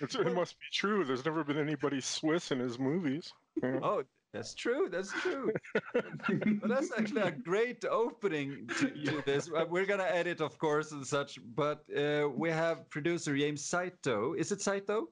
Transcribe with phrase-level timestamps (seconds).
[0.00, 1.04] It's, it must be true.
[1.04, 3.32] There's never been anybody Swiss in his movies.
[3.62, 3.80] Yeah.
[3.82, 4.88] Oh, that's true.
[4.90, 5.52] That's true.
[5.94, 9.50] but that's actually a great opening to, to this.
[9.54, 11.38] Uh, We're gonna edit, of course, and such.
[11.54, 14.34] But uh, we have producer James Saito.
[14.34, 15.08] Is it Saito?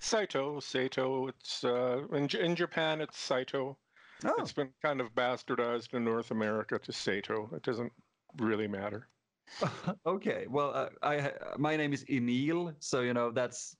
[0.00, 1.28] Saito, Saito.
[1.28, 3.00] It's uh, in, in Japan.
[3.00, 3.78] It's Saito.
[4.24, 7.48] Oh, It's been kind of bastardized in North America to Sato.
[7.54, 7.92] It doesn't
[8.38, 9.08] really matter.
[10.06, 10.46] okay.
[10.48, 13.76] Well, uh, I my name is Emil, so you know that's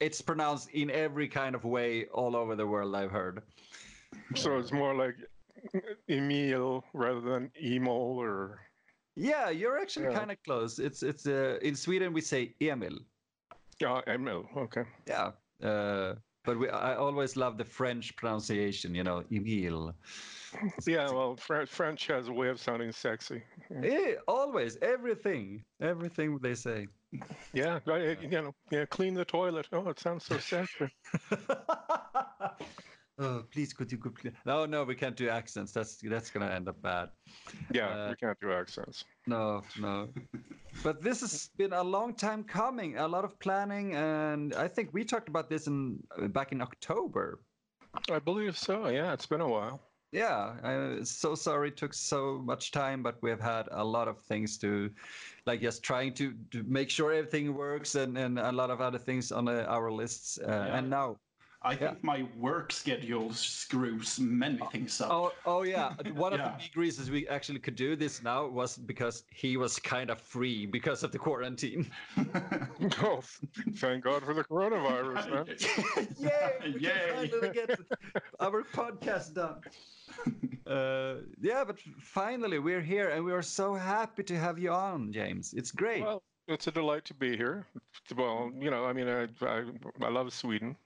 [0.00, 2.94] it's pronounced in every kind of way all over the world.
[2.94, 3.42] I've heard.
[4.34, 5.16] So it's more like
[6.08, 8.60] Emil rather than Emil or
[9.16, 10.18] Yeah, you're actually Yeah.
[10.18, 10.78] kind of close.
[10.78, 12.98] It's it's uh, in Sweden we say Emil.
[13.80, 14.46] yeah, Emil.
[14.56, 14.84] Okay.
[15.06, 15.30] Yeah.
[15.62, 19.94] Uh, but we, I always love the French pronunciation, you know, Emil.
[20.86, 23.42] Yeah, well, Fr- French has a way of sounding sexy.
[23.82, 26.86] Eh, always, everything, everything they say.
[27.52, 29.68] Yeah, I- you know, yeah, clean the toilet.
[29.72, 30.88] Oh, it sounds so sexy.
[33.16, 33.98] Oh, please, could you?
[33.98, 34.32] Please?
[34.44, 35.70] No, no, we can't do accents.
[35.70, 37.10] That's that's gonna end up bad.
[37.72, 39.04] Yeah, Uh, we can't do accents.
[39.28, 40.08] No, no.
[40.82, 42.98] but this has been a long time coming.
[42.98, 47.38] A lot of planning, and I think we talked about this in back in October.
[48.10, 48.88] I believe so.
[48.88, 49.80] Yeah, it's been a while.
[50.14, 54.20] Yeah, I'm so sorry it took so much time, but we've had a lot of
[54.20, 54.94] things to,
[55.44, 58.98] like just trying to, to make sure everything works and, and a lot of other
[58.98, 60.38] things on uh, our lists.
[60.38, 61.16] Uh, And now,
[61.64, 65.10] I think my work schedule screws many things up.
[65.10, 66.50] oh, oh yeah, one of Yeah.
[66.58, 70.20] the big reasons we actually could do this now was because he was kind of
[70.20, 71.90] free because of the quarantine.
[73.02, 73.20] Oh,
[73.76, 75.46] thank God for the coronavirus, man.
[76.18, 76.74] Yay!
[76.74, 76.90] We Yay.
[76.90, 77.80] can finally get
[78.40, 79.60] our podcast done.
[80.66, 85.12] Uh, yeah, but finally we're here, and we are so happy to have you on,
[85.12, 85.54] James.
[85.54, 86.02] It's great.
[86.02, 87.66] Well, it's a delight to be here.
[88.16, 89.64] Well, you know, I mean, I, I,
[90.02, 90.76] I love Sweden.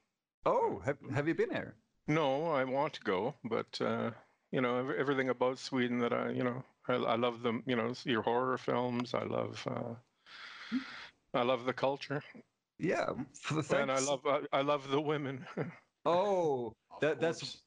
[0.45, 1.75] Oh, have, have you been here?
[2.07, 4.11] No, I want to go, but uh,
[4.51, 7.63] you know, everything about Sweden that I, you know, I, I love them.
[7.65, 9.13] You know, your horror films.
[9.13, 9.95] I love, uh,
[11.33, 12.23] I love the culture,
[12.79, 13.09] Yeah,
[13.51, 15.45] f- and I love, I, I love the women.
[16.05, 17.57] Oh, that, that's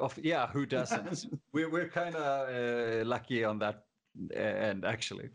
[0.00, 0.46] of yeah.
[0.46, 1.26] Who doesn't?
[1.52, 3.84] we're we're kind of uh, lucky on that
[4.34, 5.30] uh, end, actually.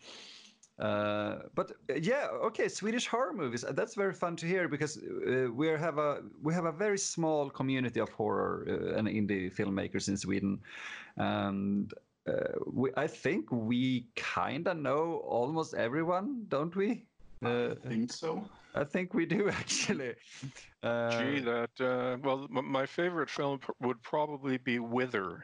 [0.80, 3.66] Uh, but uh, yeah, okay, Swedish horror movies.
[3.66, 6.98] uh, That's very fun to hear because uh, we have a we have a very
[6.98, 10.62] small community of horror uh, and indie filmmakers in Sweden,
[11.18, 11.94] and
[12.28, 12.34] uh,
[12.66, 17.06] we, I think we kind of know almost everyone, don't we?
[17.44, 18.50] Uh, I think so.
[18.76, 20.16] I think we do actually.
[20.82, 21.72] Uh, Gee, that.
[21.80, 25.44] Uh, well, m- my favorite film would probably be Wither.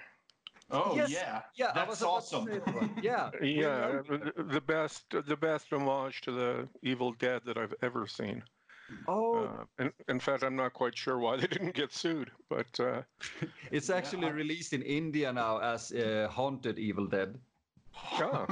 [0.72, 2.46] Oh Yes, yeah, yeah, I that's was awesome.
[2.46, 2.90] that.
[3.02, 8.08] Yeah, Yeah, the the best, the best homage to the Evil Dead that I've ever
[8.08, 8.44] seen.
[9.08, 12.80] Oh, Uh, in, in fact, I'm not quite sure why they didn't get sued, but
[12.80, 13.04] uh,
[13.72, 17.40] it's actually released in India now as uh, Haunted Evil Dead.
[18.20, 18.46] yeah,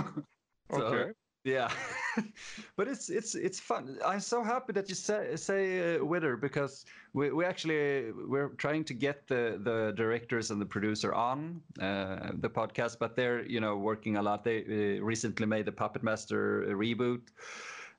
[0.70, 1.14] So, okay.
[1.44, 1.70] Yeah,
[2.78, 3.98] but it's it's it's fun.
[4.06, 8.86] I'm so happy that you say say uh, Wither because we we actually we're trying
[8.86, 13.60] to get the the directors and the producer on uh, the podcast, but they're you
[13.60, 14.46] know working a lot.
[14.46, 14.64] They
[15.00, 17.24] uh, recently made the Puppet Master reboot,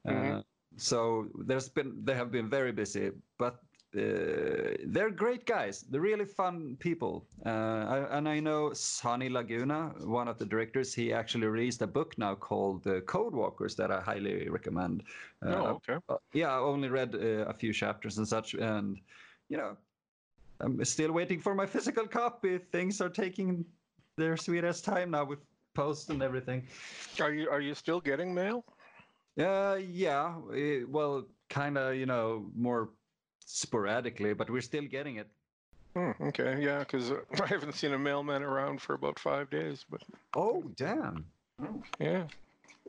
[0.08, 0.40] uh,
[0.76, 3.60] so there's been they have been very busy, but.
[3.96, 5.82] Uh, they're great guys.
[5.82, 7.26] They're really fun people.
[7.46, 11.86] Uh, I, and I know Sonny Laguna, one of the directors, he actually released a
[11.86, 15.04] book now called uh, Code Walkers that I highly recommend.
[15.46, 15.98] Uh, Oh, okay.
[16.08, 18.98] uh, yeah, I only read uh, a few chapters and such, and
[19.48, 19.76] you know,
[20.60, 22.58] I'm still waiting for my physical copy.
[22.58, 23.64] Things are taking
[24.16, 25.38] their sweetest time now with
[25.74, 26.66] post and everything.
[27.20, 28.64] Are you are you still getting mail?
[29.38, 32.90] Uh, yeah, uh, well, kind of, you know, more
[33.44, 35.28] sporadically, but we're still getting it.
[35.94, 37.12] Hmm, okay, yeah, because
[37.42, 40.02] I haven't seen a mailman around for about five days, but
[40.36, 41.24] Oh, damn.
[42.00, 42.24] yeah,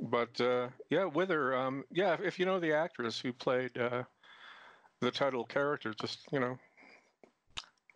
[0.02, 1.56] but uh, yeah, Wither.
[1.56, 4.04] Um, yeah, if, if you know the actress who played uh,
[5.02, 6.58] the title character, just you know,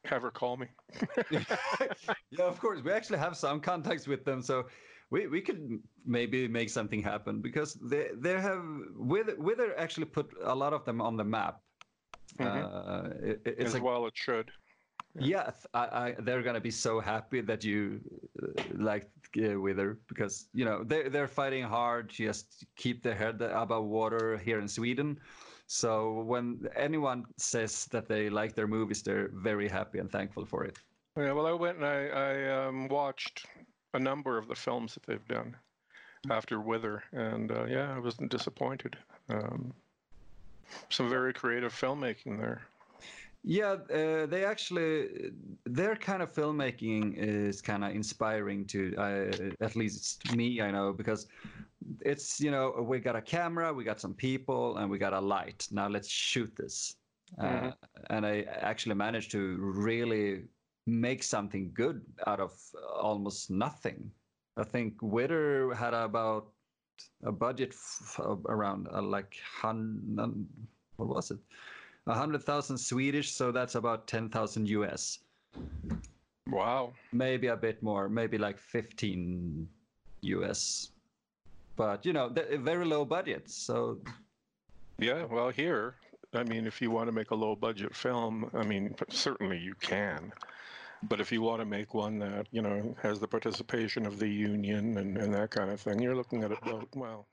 [0.05, 0.67] have her call me.
[1.31, 2.81] yeah, of course.
[2.83, 4.67] We actually have some contacts with them, so
[5.09, 8.63] we, we could maybe make something happen because they they have
[8.95, 11.61] Wither, Wither actually put a lot of them on the map.
[12.39, 14.51] Uh, it- it's As a, well, it should.
[15.19, 17.99] yeah, th- I, I, they're gonna be so happy that you
[18.43, 19.09] uh, like
[19.43, 23.85] uh, Wither because you know they they're fighting hard to just keep their head above
[23.85, 25.19] water here in Sweden.
[25.67, 30.63] So when anyone says that they like their movies, they're very happy and thankful for
[30.65, 30.77] it.
[31.17, 33.45] Yeah, well, I went and I, I um, watched
[33.93, 35.55] a number of the films that they've done
[36.29, 38.97] after Wither, and uh, yeah, I wasn't disappointed.
[39.29, 39.73] Um,
[40.89, 42.61] some very creative filmmaking there.
[43.43, 45.31] Yeah, uh, they actually
[45.65, 50.61] their kind of filmmaking is kind of inspiring to uh, at least me.
[50.61, 51.27] I know because
[52.01, 55.19] it's you know we got a camera, we got some people, and we got a
[55.19, 55.67] light.
[55.71, 56.95] Now let's shoot this.
[57.39, 57.67] Mm-hmm.
[57.67, 57.71] Uh,
[58.09, 60.43] and I actually managed to really
[60.85, 62.51] make something good out of
[62.99, 64.11] almost nothing.
[64.57, 66.51] I think Wither had about
[67.23, 70.45] a budget f- around uh, like hundred.
[70.97, 71.39] What was it?
[72.07, 75.19] A hundred thousand Swedish, so that's about ten thousand US.
[76.49, 76.93] Wow.
[77.11, 79.67] Maybe a bit more, maybe like fifteen
[80.21, 80.91] US.
[81.75, 82.29] But you know,
[82.59, 83.49] very low budget.
[83.49, 83.99] So.
[84.97, 85.95] Yeah, well, here,
[86.33, 89.75] I mean, if you want to make a low budget film, I mean, certainly you
[89.75, 90.33] can.
[91.03, 94.27] But if you want to make one that, you know, has the participation of the
[94.27, 97.25] union and, and that kind of thing, you're looking at about, well,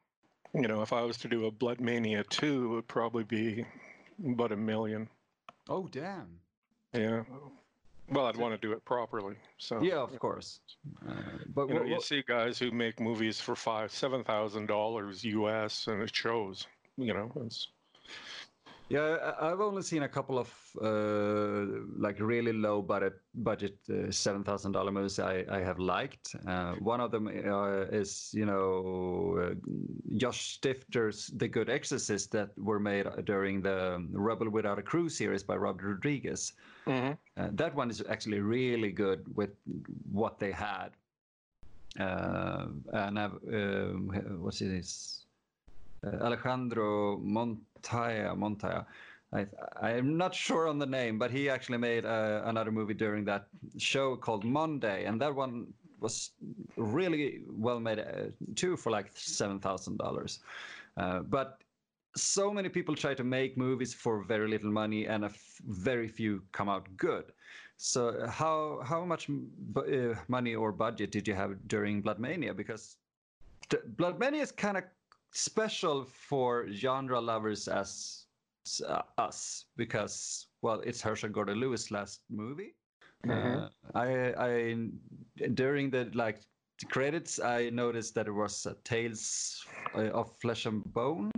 [0.55, 3.67] you know, if I was to do a Blood Mania 2, it would probably be
[4.25, 5.09] about a million.
[5.69, 6.29] Oh, damn.
[6.93, 7.23] Yeah.
[8.09, 9.35] Well, I'd want to do it properly.
[9.59, 10.61] So yeah, of course.
[11.07, 11.13] Uh,
[11.55, 15.89] but you, know, you see guys who make movies for five, seven thousand dollars U.S.
[15.89, 16.67] and it shows.
[16.97, 17.69] You know, it's
[18.89, 20.49] yeah, I've only seen a couple of
[20.81, 26.37] uh, like really low budget budget uh, seven thousand dollar movies I, I have liked.
[26.47, 29.55] Uh, one of them uh, is you know uh,
[30.17, 35.43] Josh Stifter's The Good Exorcist that were made during the Rebel Without a Crew series
[35.43, 36.53] by Robert Rodriguez.
[36.87, 37.13] Mm-hmm.
[37.37, 39.51] Uh, that one is actually really good with
[40.13, 40.91] what they had.
[41.97, 45.25] and I've, um, what's it is
[46.05, 47.59] Alejandro Mont
[47.93, 48.87] Montaya, Montaya.
[49.33, 49.47] I,
[49.81, 53.49] I'm not sure on the name, but he actually made uh, another movie during that
[53.77, 55.67] show called Monday, and that one
[56.01, 56.31] was
[56.77, 60.41] really well made uh, too for like seven thousand uh, dollars.
[60.97, 61.59] But
[62.17, 65.29] so many people try to make movies for very little money, and
[65.67, 67.33] very few come out good.
[67.77, 69.29] So uh, how how much
[69.77, 72.55] uh, money or budget did you have during Blood Mania?
[72.55, 72.97] Because
[73.97, 74.85] Blood Mania is kind of
[75.37, 78.25] special for genre lovers as
[78.89, 82.75] uh, us because well it's herschell gordon lewis last movie.
[83.27, 83.65] Mm-hmm.
[83.65, 84.09] uh, i
[84.49, 84.77] i
[85.55, 86.41] during the like
[86.81, 91.31] the credits i noticed that it was uh, tales of flesh and bone.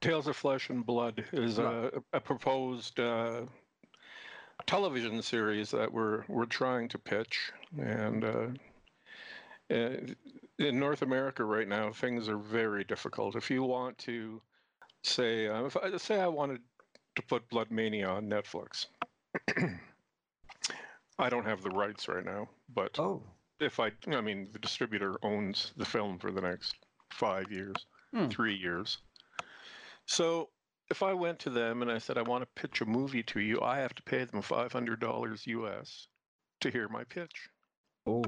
[0.00, 3.42] Tales of flesh and blood is a, a proposed uh,
[4.66, 7.52] television series that we're we're trying to pitch.
[7.78, 8.46] And uh,
[9.74, 9.96] uh,
[10.58, 13.36] in North America right now, things are very difficult.
[13.36, 14.40] If you want to
[15.02, 16.60] say, uh, if I, say I wanted
[17.16, 18.86] to put Blood Mania on Netflix,
[21.18, 22.48] I don't have the rights right now.
[22.74, 23.22] But oh.
[23.60, 26.74] if I, I mean, the distributor owns the film for the next
[27.10, 27.76] five years,
[28.12, 28.28] hmm.
[28.28, 28.98] three years.
[30.06, 30.50] So
[30.90, 33.40] if I went to them and I said I want to pitch a movie to
[33.40, 36.08] you, I have to pay them five hundred dollars US
[36.60, 37.48] to hear my pitch.
[38.06, 38.22] Oh.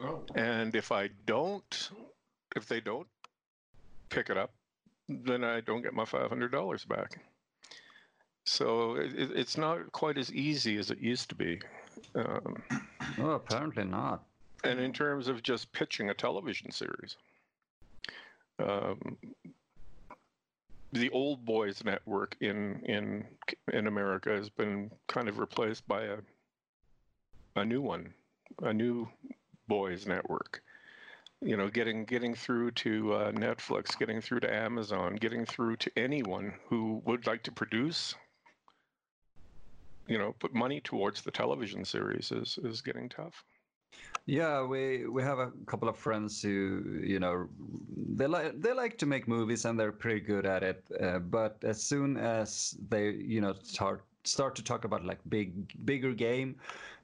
[0.00, 0.22] Oh.
[0.34, 1.90] And if I don't,
[2.54, 3.06] if they don't
[4.08, 4.52] pick it up,
[5.08, 7.18] then I don't get my $500 back.
[8.44, 11.60] So it, it's not quite as easy as it used to be.
[12.14, 12.62] Um,
[13.18, 14.22] well, apparently not.
[14.64, 17.16] And in terms of just pitching a television series,
[18.58, 19.16] um,
[20.92, 23.24] the old boys network in in
[23.72, 26.16] in America has been kind of replaced by a
[27.56, 28.12] a new one,
[28.62, 29.08] a new
[29.68, 30.62] boys network.
[31.42, 35.90] You know getting getting through to uh, netflix getting through to amazon getting through to
[35.94, 38.14] anyone who would like to produce
[40.06, 43.44] you know put money towards the television series is is getting tough.
[44.26, 47.48] Yeah we we have a couple of friends who you know
[48.14, 51.58] they like they like to make movies and they're pretty good at it uh, but
[51.62, 56.56] as soon as they you know start start to talk about like big bigger game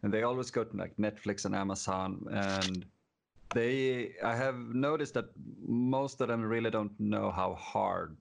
[0.03, 2.85] and they always go to like netflix and amazon and
[3.55, 5.27] they i have noticed that
[5.67, 8.17] most of them really don't know how hard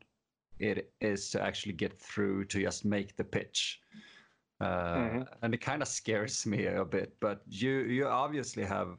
[0.60, 3.81] it is to actually get through to just make the pitch
[4.60, 5.22] uh, mm-hmm.
[5.41, 8.98] and it kind of scares me a bit but you you obviously have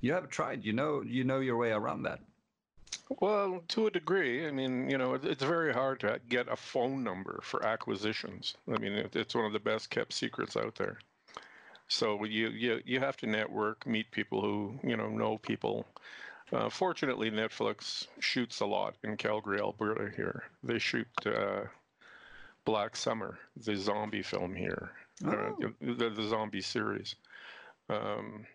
[0.00, 2.20] you have tried you know you know your way around that
[3.20, 4.46] well, to a degree.
[4.46, 8.54] I mean, you know, it's very hard to get a phone number for acquisitions.
[8.72, 10.98] I mean, it's one of the best kept secrets out there.
[11.88, 15.86] So you you you have to network, meet people who you know know people.
[16.52, 20.10] Uh, fortunately, Netflix shoots a lot in Calgary, Alberta.
[20.14, 21.64] Here, they shoot uh,
[22.64, 24.90] Black Summer, the zombie film here,
[25.26, 25.56] uh, oh.
[25.64, 27.14] uh, the, the zombie series.
[27.88, 28.46] Um,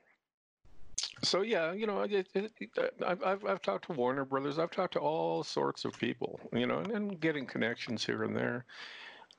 [1.24, 2.70] So yeah, you know, it, it, it,
[3.06, 4.60] I've, I've I've talked to Warner Brothers.
[4.60, 8.36] I've talked to all sorts of people, you know, and, and getting connections here and
[8.36, 8.66] there.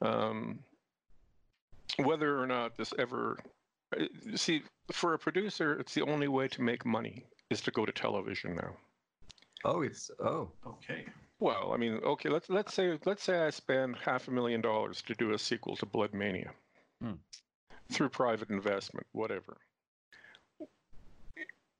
[0.01, 0.61] Um,
[2.03, 3.39] whether or not this ever,
[3.97, 4.63] uh, see,
[4.93, 8.57] for a producer, it's the only way to make money is to go to television
[8.57, 8.75] now.
[9.65, 10.51] Oh, it's oh.
[10.67, 11.05] Okay.
[11.41, 15.03] Well, I mean, okay, let's let's say let's say I spend half a million dollars
[15.03, 16.53] to do a sequel to Blood Mania
[17.03, 17.15] Hmm.
[17.93, 19.59] through private investment, whatever.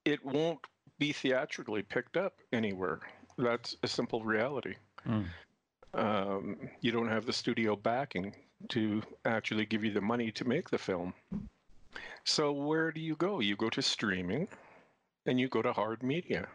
[0.05, 0.59] It won't
[0.99, 2.99] be theatrically picked up anywhere.
[3.37, 4.75] That's a simple reality.
[5.03, 5.23] Hmm.
[5.93, 8.35] Um, you don't have the studio backing
[8.69, 11.13] to actually give you the money to make the film.
[12.23, 13.39] So where do you go?
[13.39, 14.47] You go to streaming,
[15.25, 16.47] and you go to hard media.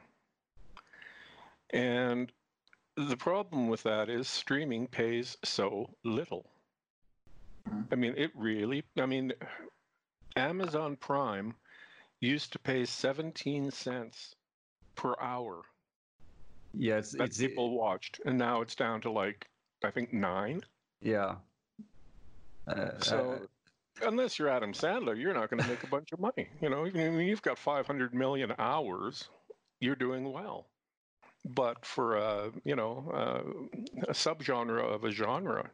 [1.71, 2.33] And
[2.97, 6.47] the problem with that is streaming pays so little.
[7.69, 7.87] Mhm.
[7.92, 9.33] I mean, it really, I mean,
[10.37, 11.54] Amazon Prime
[12.20, 14.34] used to pay 17 cents
[14.94, 15.62] per hour
[16.74, 19.46] yes that people watched, and now it's down to like,
[19.84, 20.62] I think nine.
[21.00, 21.36] yeah.
[22.66, 23.40] Uh, So,
[24.02, 26.48] unless you're Adam Sandler, you're not going to make a bunch of money.
[26.60, 29.28] You know, even when you've got 500 million hours,
[29.80, 30.66] you're doing well.
[31.44, 35.70] But for a, you know, uh, a subgenre of a genre,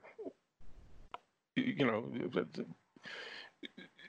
[1.57, 2.09] you know,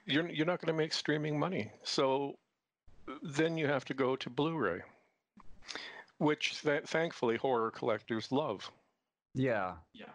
[0.07, 1.71] you're you're not going to make streaming money.
[1.83, 2.37] So
[3.21, 4.81] then you have to go to Blu-ray,
[6.17, 8.69] which th- thankfully horror collectors love.
[9.35, 9.75] yeah.
[9.93, 10.13] Yeah.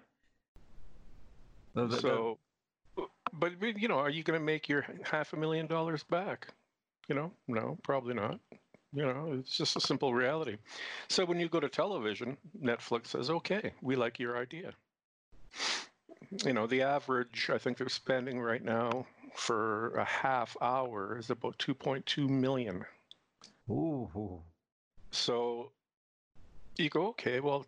[1.74, 2.38] The- the- the- So,
[3.32, 6.48] but but, you know, are you going to make your half a million dollars back?
[7.08, 8.38] You know, no, probably not.
[8.94, 10.58] You know, it's just a simple reality.
[11.08, 14.74] So when you go to television, Netflix says, "Okay, we like your idea."
[16.44, 21.30] You know, the average I think they're spending right now for a half hour is
[21.30, 22.84] about 2.2 million.
[23.70, 24.40] ooh.
[25.10, 25.70] So
[26.76, 27.66] you go, okay, well,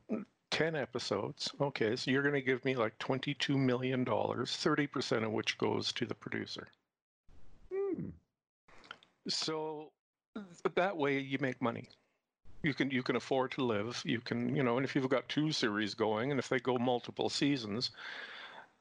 [0.50, 1.50] 10 episodes.
[1.60, 6.06] Okay, so you're going to give me like $22 million, 30% of which goes to
[6.06, 6.68] the producer.
[7.72, 8.10] Hmm.
[9.28, 9.90] So
[10.34, 11.88] th- that way you make money.
[12.62, 14.00] You can you can afford to live.
[14.06, 16.78] You can you know, and if you've got two series going, and if they go
[16.78, 17.90] multiple seasons,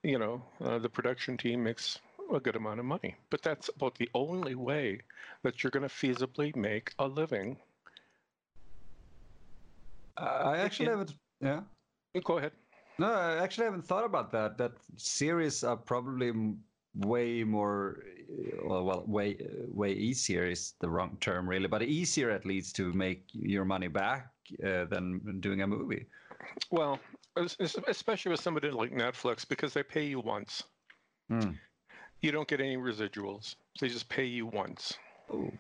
[0.04, 2.00] you know, uh, the production team makes
[2.32, 3.16] a good amount of money.
[3.30, 5.02] But that's about the only way
[5.44, 7.58] that you're going to feasibly make a living.
[10.18, 11.14] I actually haven't.
[11.42, 11.62] Yeah.
[12.24, 12.52] Go ahead.
[13.00, 14.58] No, I actually haven't thought about that.
[14.58, 16.32] That series are probably
[16.96, 18.04] way more,
[18.64, 19.38] well, way
[19.74, 23.88] way easier is the wrong term really, but easier at least to make your money
[23.88, 24.30] back
[24.64, 26.06] uh, than doing a movie.
[26.70, 27.00] Well,
[27.36, 30.64] es- es- especially with somebody like Netflix, because they pay you once.
[31.30, 31.52] Hmm.
[32.24, 33.56] You don't get any residuals.
[33.82, 34.94] They just pay you once.
[35.32, 35.52] Oh.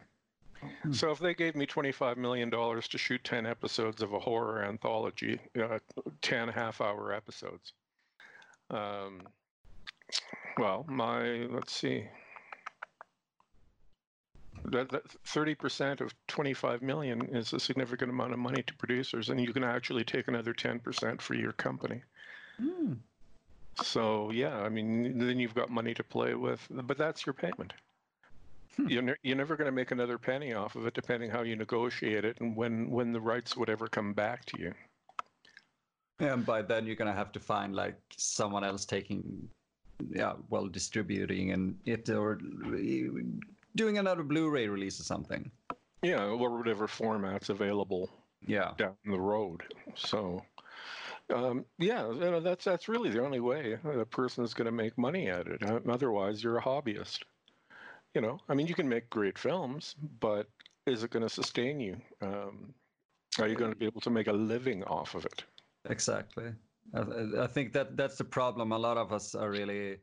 [0.91, 5.41] So if they gave me $25 million to shoot 10 episodes of a horror anthology,
[5.61, 5.79] uh,
[6.21, 7.73] 10 half hour episodes,
[8.71, 9.27] um,
[10.57, 12.05] well, my, let's see,
[14.63, 19.41] that, that 30% of 25 million is a significant amount of money to producers, and
[19.41, 22.01] you can actually take another 10% for your company.
[22.57, 22.93] Hmm.
[23.81, 27.73] So yeah, I mean, then you've got money to play with, but that's your payment.
[28.77, 28.87] Hmm.
[28.87, 31.55] You're, ne- you're never going to make another penny off of it, depending how you
[31.55, 34.73] negotiate it and when when the rights would ever come back to you.
[36.19, 39.49] And by then you're gonna have to find like someone else taking,
[40.09, 42.39] yeah, well, distributing and it or
[43.75, 45.49] doing another Blu-ray release or something.
[46.03, 48.09] Yeah, or whatever format's available
[48.45, 48.71] Yeah.
[48.77, 49.63] down the road.
[49.95, 50.43] So,
[51.33, 54.71] um, yeah, you know, that's that's really the only way a person is going to
[54.71, 55.63] make money at it.
[55.63, 57.19] Uh, Otherwise, you're a hobbyist.
[58.13, 60.47] You know, I mean, you can make great films, but
[60.85, 61.97] is it going to sustain you?
[62.21, 62.73] Um,
[63.39, 65.43] are you going to be able to make a living off of it?
[65.89, 66.53] Exactly.
[66.93, 67.01] I,
[67.43, 68.71] I- think that that's the problem.
[68.71, 69.97] A lot of us are really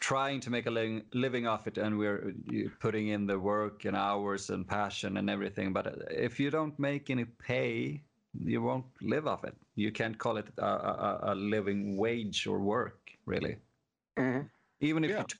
[0.00, 2.32] trying to make a living, living off it, and we're
[2.80, 5.72] putting in the work and hours and passion and everything.
[5.72, 9.56] But if you don't make any pay, you won't live off it.
[9.74, 13.56] You can't call it a, a, a living wage or work, really.
[14.18, 14.46] Mm-hmm.
[14.80, 15.18] Even if Yeah.
[15.18, 15.38] you t-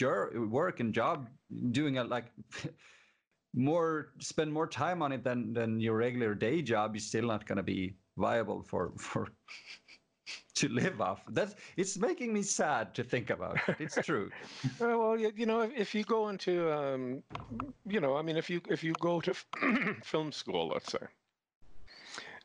[0.00, 1.28] your work and job
[1.72, 2.32] doing it like
[3.54, 7.46] more spend more time on it than than your regular day job, you're still not
[7.46, 9.28] going to be viable for for
[10.54, 11.24] to live off.
[11.28, 13.60] That's it's making me sad to think about.
[13.66, 14.30] but It's true.
[14.80, 17.22] Uh, well, you, you know, if, if you go into, um,
[17.86, 19.34] you know, I mean, if you if you go to
[20.04, 21.06] film school, let's say,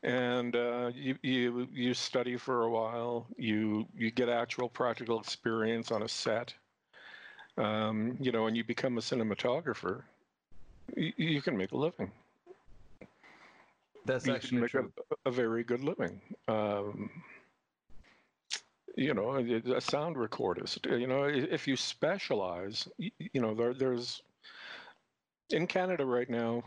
[0.03, 5.91] and uh, you you you study for a while, you you get actual practical experience
[5.91, 6.53] on a set,
[7.57, 10.03] um, you know, and you become a cinematographer.
[10.95, 12.11] y- you can make a living.
[14.05, 14.91] That's You can actually make a, true.
[15.25, 16.21] a very good living.
[16.47, 17.09] Um,
[18.95, 20.85] you know, a sound recordist.
[20.99, 24.21] You know, if you specialize, y- you know, there, there's
[25.49, 26.63] in Canada right now.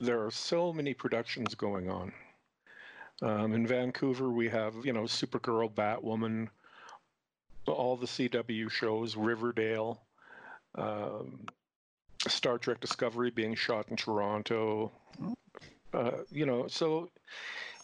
[0.00, 2.12] There are so many productions going on.
[3.20, 6.48] Um, in Vancouver, we have you know Supergirl, Batwoman,
[7.66, 10.02] all the CW shows, Riverdale,
[10.74, 11.46] um,
[12.26, 14.92] Star Trek Discovery being shot in Toronto.
[15.92, 17.10] Uh, you know, so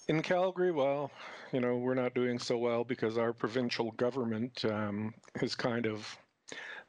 [0.08, 1.10] in Calgary, well,
[1.52, 6.16] you know, we're not doing so well because our provincial government um, has kind of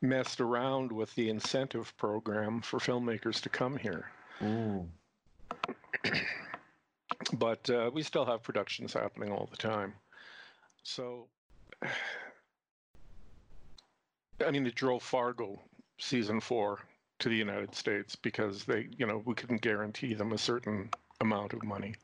[0.01, 4.11] messed around with the incentive program for filmmakers to come here.
[4.41, 4.87] Ooh.
[7.33, 9.93] But uh, we still have productions happening all the time.
[10.83, 11.27] So,
[14.45, 15.59] I mean, they drove Fargo
[15.97, 16.79] season four
[17.19, 21.53] to the United States because they, you know, we couldn't guarantee them a certain amount
[21.53, 21.95] of money.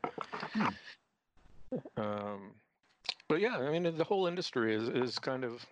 [1.96, 2.52] Um,
[3.28, 5.64] but yeah, I mean, the whole industry is is kind of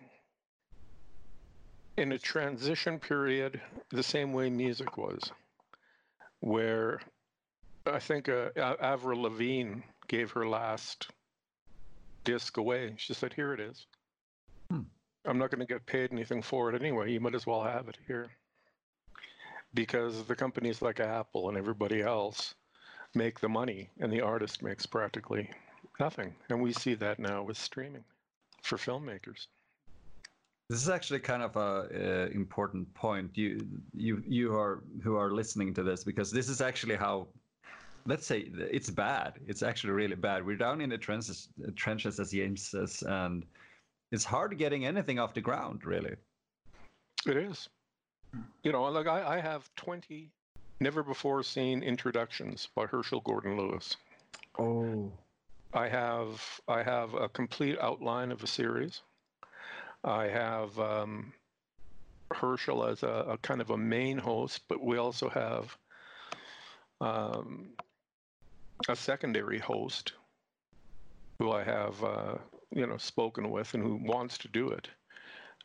[1.97, 5.31] in a transition period, the same way music was,
[6.41, 6.99] where
[7.85, 11.11] I think uh, Avril Lavigne gave her last
[12.23, 12.95] disc away.
[12.97, 13.85] She said, "Here it is.
[14.69, 14.81] Hmm.
[15.25, 17.11] I'm not going to get paid anything for it anyway.
[17.11, 18.29] You might as well have it here."
[19.73, 22.55] Because the companies like Apple and everybody else
[23.13, 25.49] make the money, and the artist makes practically
[25.99, 26.35] nothing.
[26.49, 28.03] And we see that now with streaming
[28.63, 29.47] for filmmakers.
[30.69, 33.31] This is actually kind of a uh, important point.
[33.35, 33.59] You
[33.93, 37.27] you you are who are listening to this because this is actually how.
[38.07, 39.39] Let's say it's bad.
[39.47, 40.45] It's actually really bad.
[40.45, 43.45] We're down in the trenches, trenches as James says, and
[44.11, 45.85] it's hard getting anything off the ground.
[45.85, 46.15] Really.
[47.25, 47.67] It is.
[48.63, 50.29] You know, like I, I have 20
[50.79, 53.97] never before seen introductions by Herschell Gordon Lewis.
[54.59, 55.11] Oh.
[55.73, 59.01] I have I have a complete outline of a series.
[60.03, 61.33] I have um,
[62.31, 65.77] Herschell as a, a kind of a main host, but we also have
[67.01, 67.69] um,
[68.87, 70.13] a secondary host
[71.39, 72.35] who I have uh,
[72.71, 74.87] you know spoken with and who wants to do it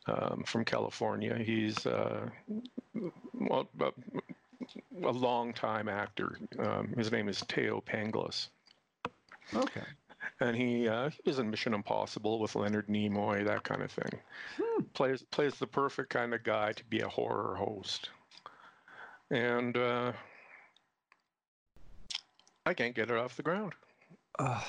[0.06, 1.36] um, from California.
[1.36, 2.28] He's uh,
[3.34, 3.92] well, a,
[5.04, 6.38] a long time actor.
[6.58, 8.48] Um, his name is Teo Panglis
[9.54, 9.82] Okay.
[10.40, 14.20] and he uh, he was in Mission Impossible with Leonard Nimoy, that kind of thing.
[14.94, 18.10] Plays plays the perfect kind of guy to be a horror host,
[19.30, 20.12] and uh,
[22.70, 23.72] I can't get it off the ground.
[24.38, 24.64] Ah.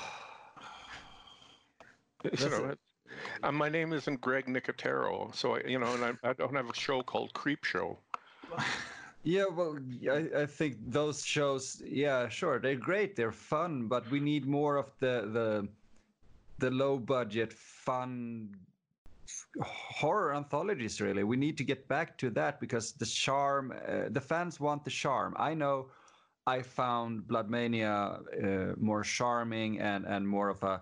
[2.24, 2.78] You know, it-
[3.42, 6.68] uh, my name isn't Greg Nicotero, so I, you know, and I, I don't have
[6.70, 7.98] a show called Creep Show.
[9.24, 9.78] Yeah, well,
[10.10, 14.76] I, I think those shows, yeah, sure, they're great, they're fun, but we need more
[14.76, 15.68] of the the
[16.58, 18.48] the low budget fun
[19.62, 21.00] horror anthologies.
[21.00, 24.82] Really, we need to get back to that because the charm, uh, the fans want
[24.84, 25.36] the charm.
[25.38, 25.86] I know,
[26.46, 30.80] I found Blood Mania uh, more charming and and more of a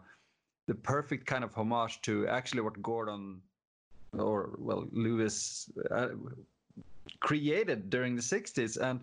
[0.67, 3.43] the perfect kind of homage to actually what Gordon
[4.13, 6.09] or well Lewis uh,
[7.21, 9.01] created during the 60s and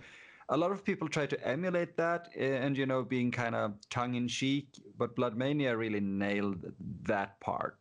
[0.49, 3.73] a lot of people try to emulate that uh, and you know being kind of
[3.89, 4.67] tongue-in-cheek
[4.97, 6.59] but bloodmania really nailed
[7.03, 7.77] that part.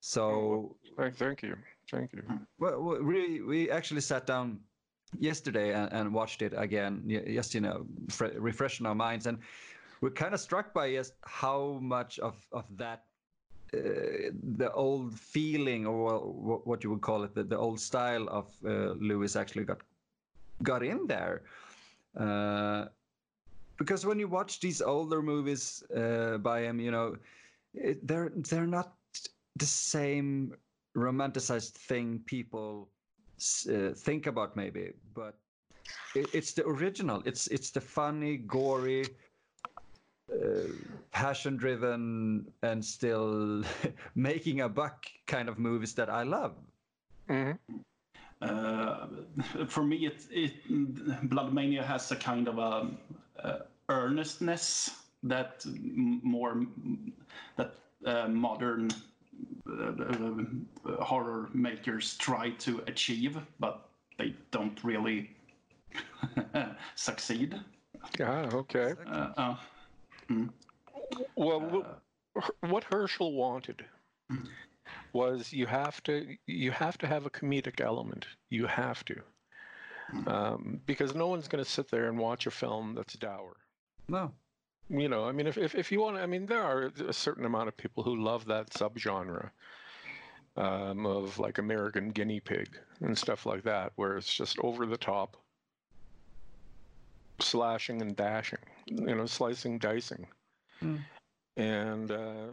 [0.00, 1.56] So Thank, thank you,
[1.90, 2.22] thank you.
[2.58, 4.60] well, we we we actually sat down
[5.18, 9.26] yesterday and, and watched it again just you know fre- refreshing our minds.
[9.26, 9.38] And
[10.00, 13.04] we're kind of struck by just how much of of that
[13.74, 18.26] uh, the old feeling or wha- what you would call it the, the old style
[18.28, 19.80] of uh, lewis actually got
[20.62, 21.42] got in there.
[22.18, 22.86] Uh,
[23.76, 27.16] because when you watch these older movies uh, by him you know
[27.74, 28.94] it, they're they're not
[29.56, 30.54] the same
[30.96, 32.88] romanticized thing people
[33.66, 35.34] uh, think about maybe but
[36.14, 37.22] it, it's the original.
[37.24, 39.16] It's it's the funny gory
[40.32, 40.68] uh,
[41.10, 43.64] passion driven and still
[44.14, 46.54] making a buck kind of movies that i love.
[47.28, 47.52] Hmm
[48.40, 49.06] Uh,
[49.66, 50.52] for me, it, it
[51.28, 52.86] Blood Mania has a kind of a,
[53.42, 54.90] uh earnestness
[55.22, 55.64] that
[56.22, 56.66] more
[57.56, 57.74] that
[58.04, 58.90] uh, modern
[61.00, 65.30] horror makers try to achieve, but they don't really
[66.94, 67.54] succeed.
[68.18, 68.94] Yeah, okay.
[69.06, 69.56] Uh, uh,
[71.36, 72.02] Well, what,
[72.60, 73.84] what Herschell wanted
[75.12, 78.26] was you have to you have to have a comedic element.
[78.50, 79.16] You have to.
[80.26, 83.56] um, because no one's going to sit there and watch a film that's dour.
[84.08, 84.32] No.
[84.90, 87.44] You know, I mean, if, if, if you want, I mean, there are a certain
[87.44, 89.50] amount of people who love that subgenre
[90.56, 94.96] um, of like American Guinea Pig and stuff like that, where it's just over the
[94.96, 95.36] top,
[97.40, 100.26] slashing and dashing, you know, slicing, dicing.
[100.82, 101.00] Mm.
[101.56, 102.46] And, uh,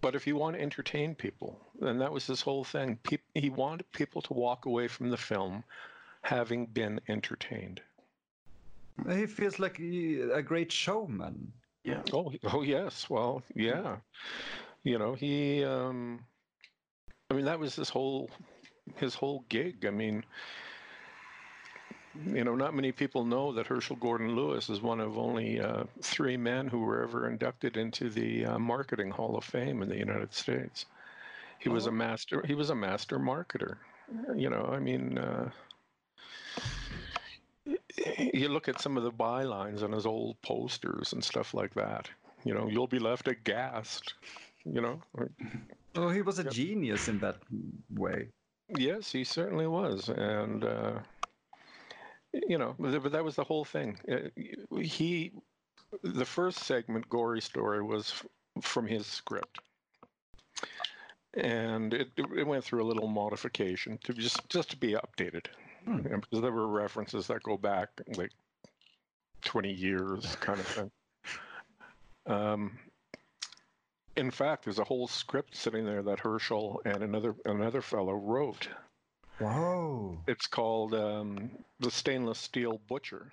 [0.00, 3.48] but if you want to entertain people, and that was his whole thing, Pe- he
[3.48, 5.64] wanted people to walk away from the film
[6.22, 7.80] having been entertained.
[9.10, 11.52] He feels like he- a great showman.
[11.84, 12.02] Yeah.
[12.12, 13.10] Oh, oh yes.
[13.10, 13.96] Well, yeah.
[14.84, 15.64] You know, he.
[15.64, 16.20] Um,
[17.30, 18.30] I mean, that was his whole,
[18.96, 19.84] his whole gig.
[19.86, 20.24] I mean,
[22.26, 25.84] you know, not many people know that Herschell Gordon Lewis is one of only uh,
[26.02, 29.98] three men who were ever inducted into the uh, Marketing Hall of Fame in the
[29.98, 30.86] United States.
[31.58, 31.94] He was a Oh.
[31.94, 32.42] master.
[32.46, 33.76] He was a master marketer.
[34.36, 35.18] You know, I mean.
[35.18, 35.50] Uh,
[38.34, 42.10] you look at some of the bylines on his old posters and stuff like that.
[42.44, 44.14] You know, you'll be left aghast.
[44.64, 45.02] You know,
[45.94, 46.52] Oh, he was a Yep.
[46.52, 47.36] genius in that
[47.90, 48.28] way.
[48.68, 51.00] yes, he certainly was, and uh,
[52.32, 53.98] you know, but that was the whole thing.
[54.10, 54.30] Uh,
[54.80, 55.32] He,
[56.02, 58.22] the first segment, gory story, was
[58.60, 59.60] from his script,
[61.34, 65.46] and it it went through a little modification to just just to be updated,
[65.84, 65.98] Hmm.
[65.98, 68.32] Because there were references that go back like
[69.42, 70.90] twenty years, kind of thing.
[72.26, 72.78] Um,
[74.16, 78.68] in fact, there's a whole script sitting there that Herschell and another another fellow wrote.
[79.38, 80.18] Whoa.
[80.28, 83.32] It's called um, the Stainless Steel Butcher,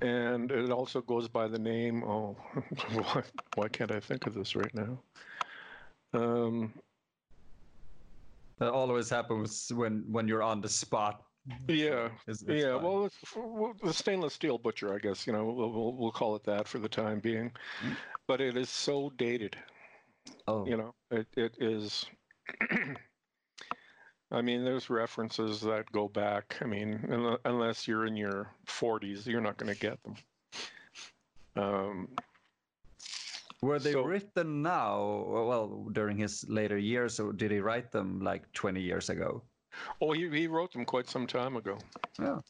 [0.00, 2.04] and it also goes by the name.
[2.04, 2.36] Oh,
[2.92, 3.22] why,
[3.56, 4.98] why can't I think of this right now?
[6.14, 6.72] Um,
[8.60, 11.22] That always happens when when you're on the spot.
[11.68, 12.76] yeah, It's- it's yeah.
[12.76, 15.26] Well, it's, well, the stainless steel butcher, I guess.
[15.26, 17.50] You know, we'll, we'll, we'll call it that for the time being.
[18.26, 19.56] But it is so dated.
[20.46, 22.04] oh, you know it, it is
[24.30, 27.00] i mean there's references that go back i mean
[27.46, 30.14] unless you're in your 40s you're not going to get them
[31.56, 32.08] um,
[33.62, 35.24] were they so- written now?
[35.28, 39.42] Well, during his later years, or did he write them like 20 years ago?
[40.00, 41.78] oh he, he wrote them quite some time ago
[42.18, 42.40] Yeah.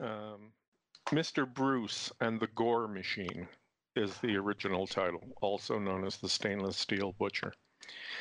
[0.00, 0.52] um,
[1.06, 3.48] mr bruce and the gore machine
[3.96, 7.54] is the original title also known as the stainless steel butcher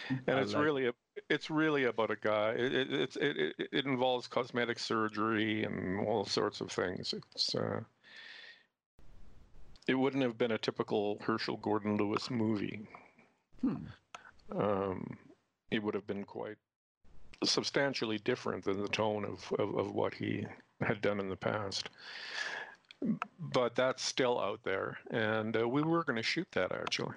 [0.10, 0.94] and I it's like- really a,
[1.30, 2.52] it's really about a guy.
[2.52, 7.14] It, it, it, it, it involves cosmetic surgery and all sorts of things.
[7.14, 7.80] It's uh,
[9.88, 12.88] it wouldn't have been a typical Herschell Gordon Lewis movie.
[13.62, 13.76] Hmm.
[14.52, 15.18] Um,
[15.72, 16.58] it would have been quite
[17.44, 20.46] substantially different than the tone of, of, of what he
[20.82, 21.90] had done in the past.
[23.40, 27.16] But that's still out there, and uh, we were going to shoot that actually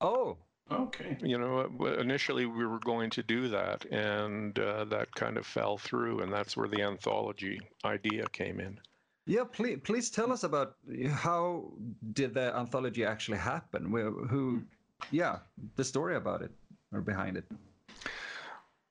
[0.00, 0.36] Oh,
[0.70, 1.18] Okay.
[1.20, 5.44] you know uh, initially we were going to do that and uh, that kind of
[5.44, 8.78] fell through and that's where the anthology idea came in
[9.26, 9.44] yeah.
[9.44, 10.76] Please, please tell us about
[11.12, 11.72] how
[12.12, 13.84] did the anthology actually happen?
[13.90, 14.62] Wh- Who?
[15.10, 15.38] Yeah,
[15.76, 16.50] the story about it
[16.92, 17.44] or behind it.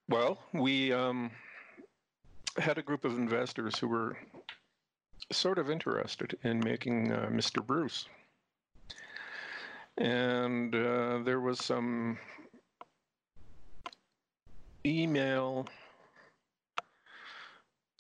[0.10, 1.32] well we um,
[2.58, 4.18] had a group of investors who were
[5.32, 8.10] sort of interested in making uh, mr bruce
[9.98, 12.18] and uh, there was some
[14.86, 15.66] email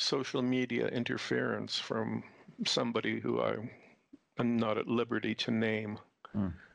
[0.01, 2.23] social media interference from
[2.65, 3.55] somebody who I
[4.39, 5.99] am not at liberty to name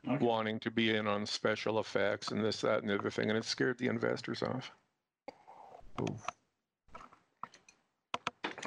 [0.08, 0.24] Okay.
[0.24, 3.36] wanting to be in on special effects and this, that, and the other thing, and
[3.36, 4.70] it scared the investors off.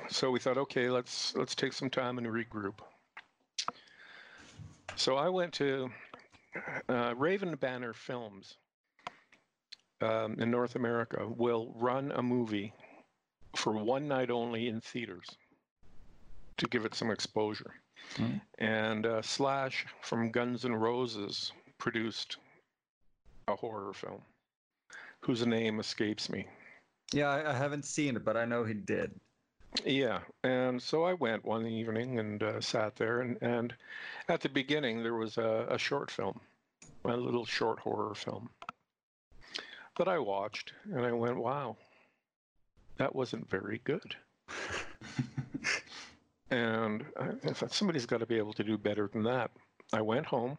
[0.10, 2.80] So we thought, okay, let's let's take some time and regroup.
[4.96, 5.90] So I went to
[6.90, 8.58] uh, Raven Banner Films
[10.02, 12.74] um, in North America will run a movie
[13.56, 15.28] for one night only in theaters
[16.58, 17.74] to give it some exposure.
[18.16, 18.42] Mm.
[18.58, 22.38] And uh, Slash from Guns N' Roses produced
[23.48, 24.22] a horror film
[25.22, 26.48] whose name escapes me.
[27.14, 29.12] Yeah, I, I haven't seen it, but I know he did.
[29.86, 33.74] Yeah, and so I went one evening and uh, sat there, and, and
[34.28, 36.40] at the beginning there was a, a short film,
[37.06, 38.50] a little short horror film
[39.98, 41.78] that I watched, and I went, "Wow,
[43.00, 44.16] that wasn't very good."
[46.52, 49.52] and I, thought somebody's got to be able to do better than that.
[49.92, 50.58] I went home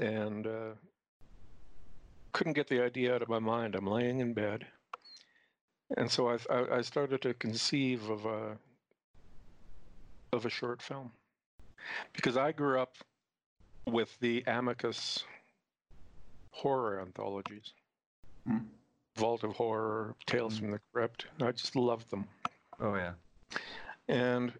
[0.00, 0.70] and uh,
[2.32, 3.76] couldn't get the idea out of my mind.
[3.76, 4.66] I'm laying in bed
[5.96, 8.56] and so I, I I started to conceive of a
[10.32, 11.10] of a short film
[12.12, 12.94] because I grew up
[13.86, 15.24] with the Amicus
[16.50, 17.72] horror anthologies,
[18.48, 18.66] Mm.
[19.18, 20.58] Vault of Horror, Tales Mm.
[20.60, 21.26] from the Crypt.
[21.40, 22.26] I just loved them.
[22.80, 23.14] Oh yeah.
[24.08, 24.52] And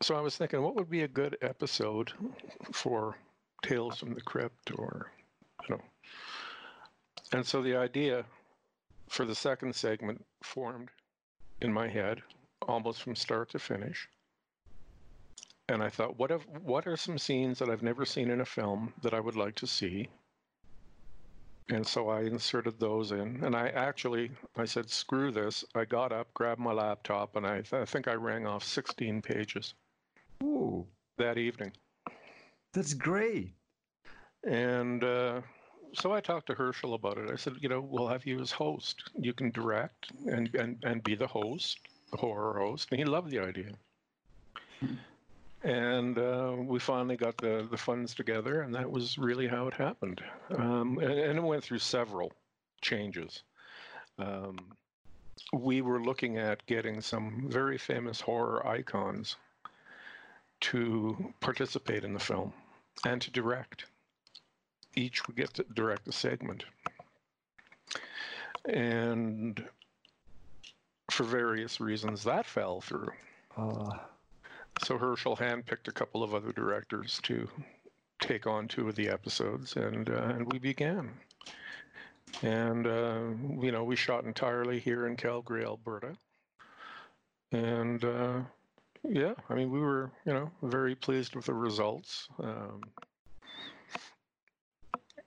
[0.00, 2.12] so I was thinking, what would be a good episode
[2.72, 3.16] for
[3.62, 5.12] Tales from the Crypt or,
[5.68, 5.82] you know.
[7.32, 8.24] And so the idea
[9.08, 10.88] for the second segment formed
[11.60, 12.22] in my head
[12.66, 14.08] almost from start to finish.
[15.68, 18.44] And I thought, what, if, what are some scenes that I've never seen in a
[18.44, 20.08] film that I would like to see?
[21.72, 23.42] And so I inserted those in.
[23.42, 25.64] And I actually, I said, screw this.
[25.74, 29.72] I got up, grabbed my laptop, and I, I think I rang off 16 pages
[30.42, 31.72] Ooh, that evening.
[32.74, 33.54] that's great.
[34.44, 35.40] And uh,
[35.94, 37.30] so I talked to Herschell about it.
[37.30, 39.04] I said, you know, we'll have you as host.
[39.18, 41.78] You can direct and, and, and be the host,
[42.10, 42.88] the horror host.
[42.90, 43.72] And he loved the idea.
[45.64, 49.74] And uh, we finally got the, the funds together, and that was really how it
[49.74, 50.20] happened.
[50.56, 52.32] Um, and, and it went through several
[52.80, 53.42] changes.
[54.18, 54.58] Um,
[55.52, 59.36] we were looking at getting some very famous horror icons
[60.62, 62.52] to participate in the film
[63.04, 63.86] and to direct
[64.96, 66.64] each would get to direct a segment.
[68.64, 69.64] And
[71.10, 73.10] for various reasons, that fell through.
[73.56, 73.92] Oh,
[74.80, 77.48] So Herschell handpicked a couple of other directors to
[78.20, 81.10] take on two of the episodes, and uh, and we began.
[82.42, 83.20] And uh,
[83.60, 86.14] you know, we shot entirely here in Calgary, Alberta.
[87.52, 88.40] And uh,
[89.04, 92.28] yeah, I mean, we were you know very pleased with the results.
[92.42, 92.80] Um,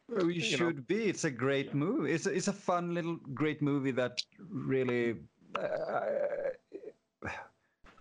[0.10, 0.58] well, you You know.
[0.58, 1.06] should be.
[1.06, 2.12] It's a great movie.
[2.12, 5.16] It's a, it's a fun little great movie that really.
[5.58, 6.00] Uh,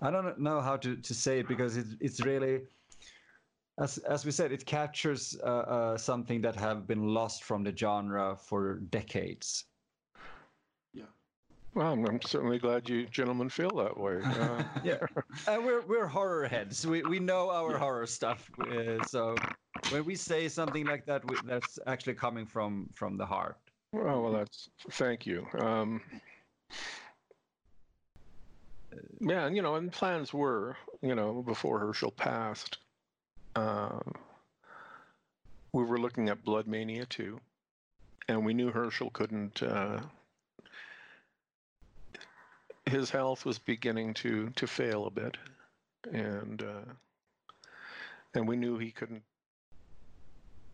[0.04, 2.60] I don't know how to, to say it because it's it's really,
[3.80, 7.74] as as we said, it captures uh, uh, something that have been lost from the
[7.74, 9.64] genre for decades.
[10.92, 11.04] Yeah.
[11.74, 14.20] Well, I'm, I'm certainly glad you gentlemen feel that way.
[14.24, 15.06] Uh, Yeah,
[15.48, 16.86] and we're we're horror heads.
[16.86, 18.50] We we know our horror stuff.
[18.60, 19.34] Uh, so
[19.88, 23.56] when we say something like that, we, that's actually coming from from the heart.
[23.94, 25.46] Oh, well, that's thank you.
[25.60, 26.02] Um,
[29.20, 32.78] yeah, and you know, and plans were, you know, before Herschell passed,
[33.56, 34.00] uh,
[35.72, 37.38] we were looking at Blood Mania 2,
[38.28, 39.62] and we knew Herschell couldn't.
[39.62, 40.00] Uh,
[42.86, 45.36] his health was beginning to to fail a bit,
[46.12, 46.92] and uh,
[48.34, 49.22] and we knew he couldn't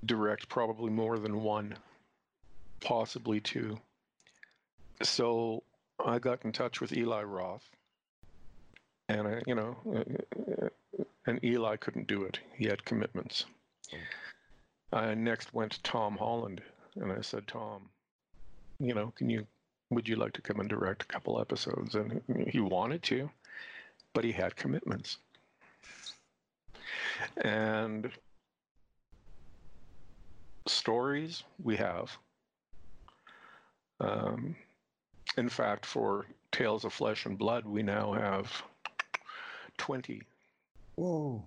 [0.06, 1.74] direct probably more than one
[2.80, 3.78] possibly two.
[5.02, 5.62] So
[6.04, 7.68] I got in touch with Eli Roth,
[9.11, 10.68] and you know, uh,
[11.27, 12.38] and Eli couldn't do it.
[12.57, 13.46] He had commitments.
[14.92, 16.62] I next went to Tom Holland,
[16.96, 17.88] and I said, Tom,
[18.79, 19.46] you know, can you,
[19.90, 21.94] would you like to come and direct a couple episodes?
[21.94, 23.31] And he wanted to,
[24.14, 25.18] but he had commitments.
[27.44, 28.11] And
[30.66, 32.11] stories we have.
[34.01, 34.57] Um,
[35.37, 38.62] in fact, for Tales of Flesh and Blood, we now have
[39.80, 40.22] 20.
[40.96, 41.42] Whoa.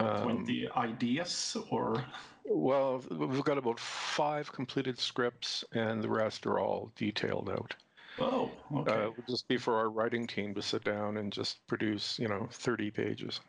[0.00, 2.04] Um, Twenty ideas, or
[2.44, 7.74] Well, we've got about five completed scripts, and the rest are all detailed out.
[8.20, 8.92] oh, okay.
[8.92, 12.18] Uh, it would just be for our writing team to sit down and just produce,
[12.18, 13.40] you know, 30 pages.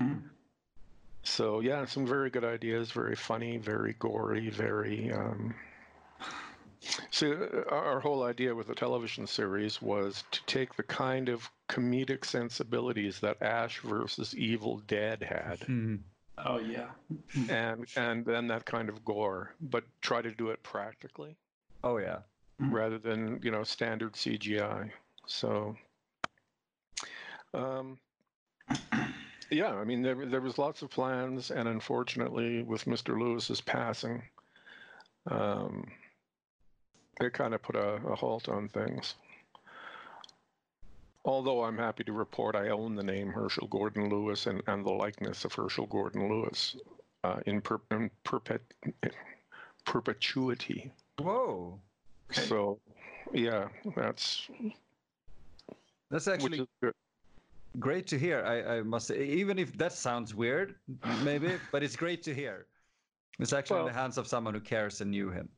[0.00, 0.22] Mm.
[1.22, 5.12] So, yeah, some very good ideas, very funny, very gory, very.
[5.12, 5.54] Um...
[7.10, 11.50] So, uh, our whole idea with the television series was to take the kind of
[11.68, 15.60] comedic sensibilities that Ash versus Evil Dead had.
[15.60, 15.96] Hmm.
[16.38, 16.90] Oh yeah.
[17.48, 21.36] and and then that kind of gore, but try to do it practically
[21.84, 22.18] Oh yeah.
[22.58, 24.90] rather than you know standard CGI.
[25.26, 25.76] So,
[27.54, 27.98] um,
[29.50, 33.18] yeah, I mean there there was lots of plans, and unfortunately, with Mr.
[33.18, 34.22] Lewis's passing,
[35.30, 35.86] um,
[37.20, 39.14] it kind of put a, a halt on things.
[41.24, 44.92] Although I'm happy to report I own the name Herschell Gordon Lewis and, and the
[44.92, 46.76] likeness of Herschell Gordon Lewis
[47.22, 48.62] uh, in, per, in perpet,
[49.86, 50.92] perpetuity.
[51.18, 51.80] Whoa.
[52.30, 52.42] Okay.
[52.42, 52.78] So,
[53.32, 54.48] yeah, that's
[56.10, 56.66] That's actually
[57.80, 58.44] great to hear.
[58.44, 60.76] I, I must say, even if that sounds weird,
[61.22, 62.66] maybe, but it's great to hear.
[63.40, 65.48] It's actually in the hands of someone who cares and knew him.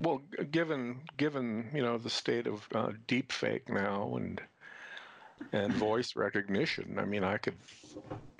[0.00, 4.38] Well, given given you know the state of uh, deep fake now and
[5.52, 7.56] and voice recognition, I mean, I could,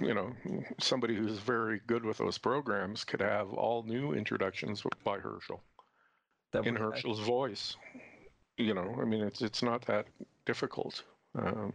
[0.00, 0.32] you know,
[0.78, 5.62] somebody who's very good with those programs could have all new introductions by Herschell
[6.52, 7.76] That in Herschell's voice.
[8.56, 10.06] You know, I mean, it's it's not that
[10.46, 11.02] difficult.
[11.34, 11.72] Um,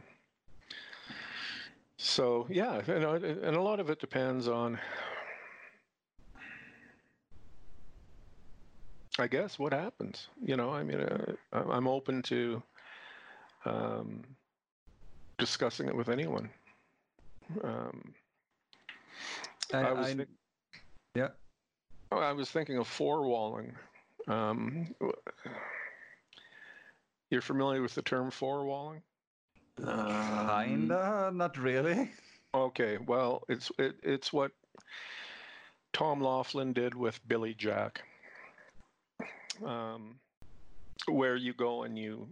[1.97, 4.79] so yeah, you know, and a lot of it depends on,
[9.19, 10.29] I guess, what happens.
[10.43, 12.63] You know, I mean, uh, I'm open to
[13.65, 14.23] um,
[15.41, 16.49] discussing it with anyone.
[17.63, 18.13] Um,
[19.73, 20.29] I, I was I- think-
[21.15, 21.29] yeah.
[22.11, 23.73] Oh, I was thinking of four walling.
[24.27, 24.93] Um,
[27.29, 29.01] you're familiar with the term four walling?
[29.83, 32.11] Um, Kinda, not really.
[32.53, 34.51] Okay, well, it's it, it's what
[35.93, 38.01] Tom Laughlin did with Billy Jack,
[39.65, 40.19] um,
[41.07, 42.27] where you go and you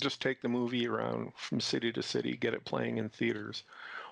[0.00, 3.64] just take the movie around from city to city, get it playing in theaters,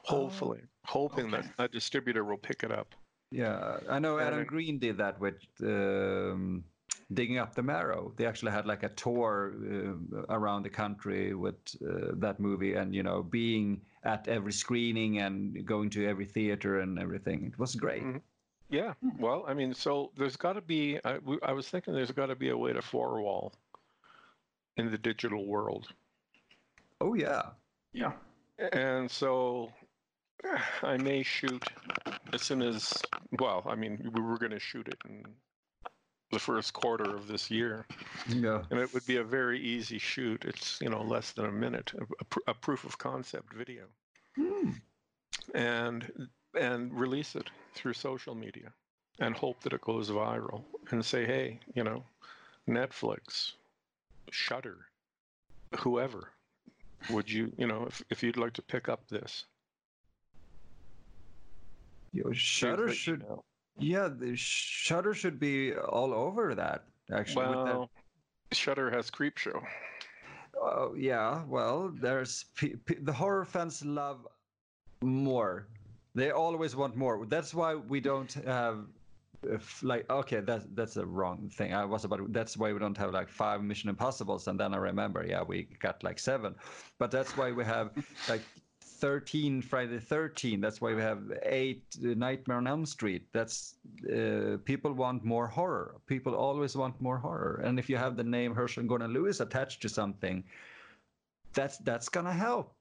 [0.04, 2.94] hopefully, hoping that a distributor will pick it up.
[3.30, 6.64] Yeah, I know Adam it- Green did that with um,
[7.12, 8.12] Digging Up the Marrow.
[8.16, 12.94] They actually had like a tour uh, around the country with uh, that movie, and
[12.94, 17.46] you know, being at every screening and going to every theater and everything.
[17.46, 18.02] It was great.
[18.02, 18.22] Mhm.
[18.70, 22.50] Yeah, well, I mean, so there's got to be—I was thinking there's got to be
[22.50, 23.54] a way to four wall
[24.78, 25.88] in the digital world.
[27.00, 27.42] Oh yeah,
[27.92, 28.12] Yeah.
[28.72, 29.70] And so
[30.82, 31.62] I may shoot
[32.32, 32.92] as soon as,
[33.38, 35.24] well, I mean, we were going to shoot it in
[36.32, 37.86] the first quarter of this year.
[38.28, 38.62] yeah.
[38.70, 40.44] And it would be a very easy shoot.
[40.44, 43.84] It's, you know, less than a minute, a, a pr- a proof of concept video.
[44.36, 44.70] Hmm.
[45.54, 48.72] And and release it through social media
[49.20, 52.02] and hope that it goes viral and say, hey, you know,
[52.68, 53.52] Netflix,
[54.32, 54.78] Shudder,
[55.78, 56.30] whoever,
[57.10, 59.44] would you, you know, if, if you'd like to pick up this,
[62.12, 63.44] Yo, Shudder should, know.
[63.78, 66.84] yeah, the Shudder should be all over that.
[67.12, 67.88] Actually, with that
[68.56, 69.62] Shudder has Creepshow.
[70.60, 74.26] Oh yeah, well, there's pe- pe- the horror fans love
[75.02, 75.68] more.
[76.14, 77.24] They always want more.
[77.26, 78.86] That's why we don't have
[79.42, 81.74] if, like okay, that's that's a wrong thing.
[81.74, 84.78] I was about that's why we don't have like five Mission Impossibles, and then I
[84.78, 86.54] remember, yeah, we got like seven,
[86.98, 87.90] but that's why we have
[88.28, 88.42] like.
[89.00, 93.76] 13 Friday 13 that's why we have 8 uh, Nightmare on Elm Street that's
[94.12, 98.24] uh, people want more horror people always want more horror and if you have the
[98.24, 100.42] name Herschell Gordon Lewis attached to something
[101.58, 102.74] that's that's gonna help.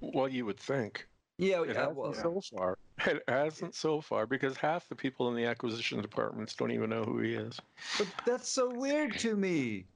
[0.00, 1.06] Well, you would think.
[1.38, 1.74] Yeah, It yeah.
[1.80, 2.78] hasn't Well, so far.
[3.06, 7.04] It hasn't so far because half the people in the acquisition departments don't even know
[7.04, 7.60] who he is.
[7.98, 9.86] but that's so weird to me.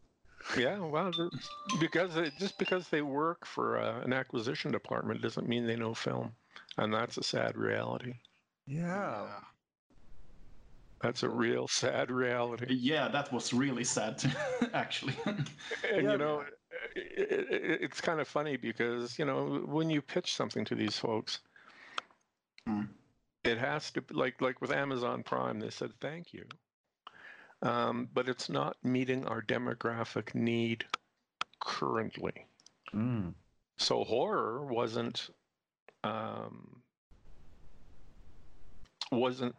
[0.57, 1.49] Yeah, well, it's-
[1.81, 5.95] because it, just because they work for uh, an acquisition department doesn't mean they know
[5.95, 6.33] film,
[6.77, 8.15] and that's a sad reality.
[8.67, 9.27] Yeah.
[11.01, 12.67] That's a real sad reality.
[12.75, 14.23] Yeah, that was really sad,
[14.75, 15.17] actually.
[15.27, 15.49] And
[16.05, 16.13] Yeah.
[16.13, 16.45] you know,
[16.97, 20.99] it, it, it's kind of funny because you know when you pitch something to these
[20.99, 21.41] folks,
[22.67, 22.83] Hmm.
[23.49, 25.61] It has to be like like with Amazon Prime.
[25.61, 26.45] They said thank you,
[27.63, 30.85] um, but it's not meeting our demographic need
[31.61, 32.47] currently.
[32.95, 33.35] Mm.
[33.77, 35.31] So horror wasn't
[36.05, 36.83] um,
[39.11, 39.55] wasn't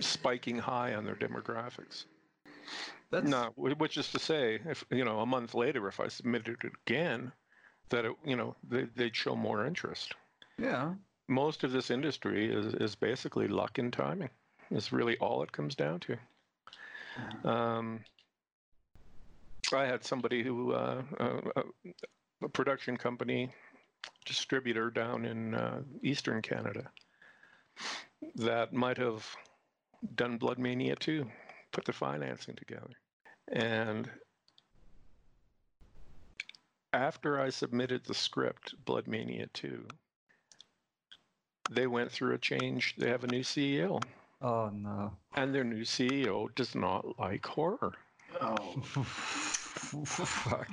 [0.00, 2.04] spiking high on their demographics.
[3.10, 6.64] That's No, which is to say, if you know, a month later, if I submitted
[6.64, 7.32] it again,
[7.90, 10.14] that it, you know, they, they'd show more interest.
[10.58, 10.94] yeah.
[11.32, 14.30] Most of this industry is is basically luck and timing.
[14.70, 17.50] It's really all it comes down to.
[17.50, 18.04] Um,
[19.74, 21.62] I had somebody who, uh, uh,
[22.42, 23.50] a production company
[24.26, 26.90] distributor down in uh, Eastern Canada,
[28.36, 29.26] that might have
[30.14, 31.30] done Blood Mania too,
[31.72, 32.94] put the financing together.
[33.48, 34.10] And
[36.92, 39.86] after I submitted the script, Blood Mania 2,
[41.74, 42.94] they went through a change.
[42.98, 44.02] They have a new CEO,
[44.40, 45.12] Oh no.
[45.34, 47.92] and their new CEO does not like horror.
[48.40, 48.58] oh,
[50.06, 50.68] Fuck.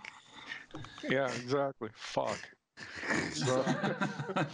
[1.10, 1.90] Yeah, exactly.
[1.96, 2.40] Fuck.
[3.34, 3.66] So,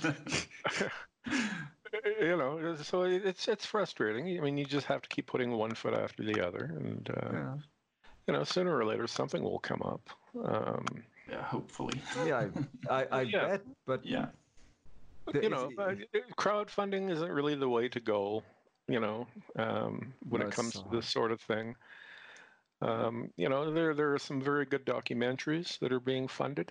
[2.20, 4.38] you know, so it's it's frustrating.
[4.38, 7.30] I mean, you just have to keep putting one foot after the other, and uh,
[7.34, 7.54] Yeah.
[8.28, 10.10] you know, sooner or later something will come up.
[10.44, 10.86] Um,
[11.30, 12.00] yeah, hopefully.
[12.26, 12.48] Yeah,
[12.90, 13.48] I, I, I Yeah.
[13.48, 14.28] bet, but Yeah.
[15.34, 15.96] You know, uh,
[16.38, 18.44] crowdfunding isn't really the way to go
[18.88, 19.26] you know,
[19.58, 21.76] um, when No, it comes to this sort of thing.
[22.82, 26.70] Um, you know, there there are some very good documentaries that are being funded,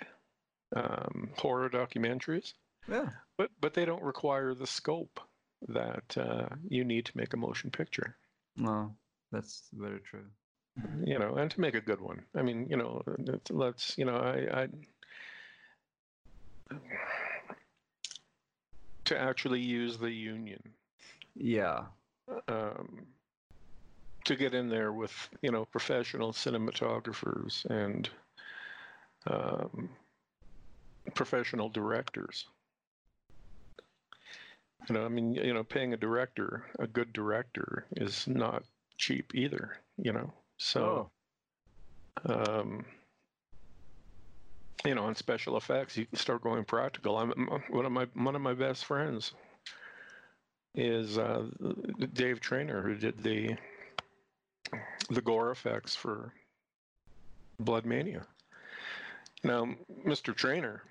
[0.76, 2.52] um, horror documentaries,
[2.88, 3.08] Yeah.
[3.36, 5.18] but but they don't require the scope
[5.68, 8.16] that uh, you need to make a motion picture.
[8.56, 8.94] No,
[9.32, 10.26] that's very true.
[11.04, 12.24] You know, and to make a good one.
[12.36, 14.68] I mean, you know, let's- let's you know, I, I
[19.04, 20.62] to actually use the union
[21.34, 21.84] Yeah.
[22.48, 23.06] um,
[24.24, 28.08] to get in there with you know professional cinematographers and
[29.26, 29.90] um,
[31.14, 32.46] professional directors.
[34.88, 38.64] You know, I mean, you know, paying a director, a good director, is not
[38.98, 39.78] cheap either.
[39.96, 41.10] You know, so
[42.26, 42.84] um,
[44.86, 47.16] you know, on special effects, you can start going practical.
[47.16, 47.30] I'm
[47.70, 49.32] one of my one of my best friends
[50.74, 51.44] is uh,
[52.12, 53.56] Dave Trainer, who did the
[55.10, 56.32] the gore effects for
[57.60, 58.26] Blood Mania.
[59.42, 59.68] Now,
[60.06, 60.34] Mr.
[60.34, 60.82] Trainer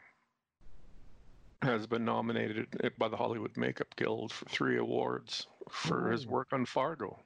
[1.61, 2.67] has been nominated
[2.97, 6.29] by the Hollywood Makeup Guild for three awards for his Oh.
[6.29, 7.19] work on Fargo.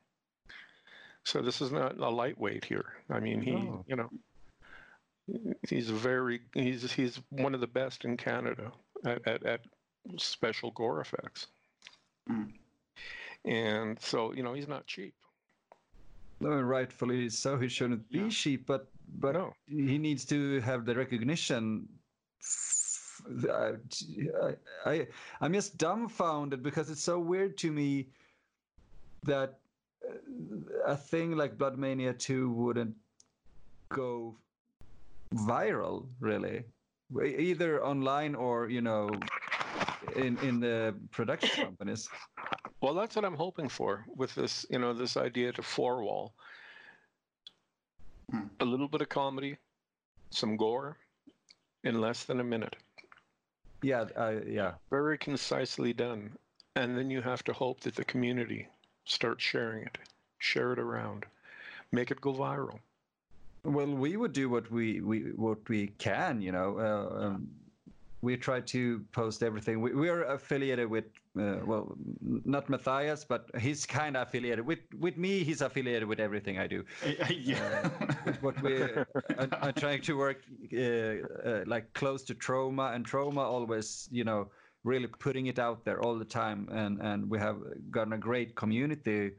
[1.26, 2.94] So this is not a lightweight here.
[3.10, 3.84] I mean, he, No.
[3.88, 4.10] you know,
[5.68, 8.72] he's very he's he's one of the best in Canada
[9.06, 9.62] at, at, at
[10.18, 11.48] special gore effects.
[12.30, 12.52] Mm.
[13.46, 15.14] And so, you know, he's not cheap.
[16.40, 17.58] No, rightfully so.
[17.58, 18.30] He shouldn't be Yeah.
[18.30, 18.88] cheap, but
[19.20, 19.54] but No.
[19.68, 21.88] he needs to have the recognition.
[23.50, 23.74] I,
[24.86, 25.08] I
[25.42, 28.08] I'm just dumbfounded because it's so weird to me
[29.24, 29.60] that
[30.86, 32.96] a thing like Blood Mania 2 wouldn't
[33.90, 34.38] go
[35.34, 36.64] viral, really,
[37.22, 39.10] either online or you know
[40.16, 42.10] in in the production companies.
[42.82, 46.34] Well, that's what I'm hoping for with this, you know, this idea to four wall.
[48.30, 48.48] Hmm.
[48.60, 49.58] A little bit of comedy,
[50.30, 50.98] some gore,
[51.84, 52.76] in less than a minute.
[53.82, 54.74] Yeah, uh, yeah.
[54.90, 56.38] Very concisely done.
[56.76, 58.68] And then you have to hope that the community
[59.06, 59.98] starts sharing it,
[60.38, 61.26] share it around,
[61.92, 62.80] make it go viral.
[63.64, 66.80] Well, we would do what we, we what we can, you know.
[66.80, 67.50] Uh, um,
[68.22, 69.80] we try to post everything.
[69.80, 71.06] We, we are affiliated with,
[71.40, 75.44] uh, well, not Matthias, but he's kind of affiliated with with me.
[75.44, 76.84] He's affiliated with everything I do.
[77.30, 77.90] yeah.
[78.42, 80.42] What we, I, I'm trying to work
[80.74, 84.50] uh, uh, like close to Troma, and Troma always, you know,
[84.84, 87.60] really putting it out there all the time, and and we have
[87.92, 89.32] gotten a great community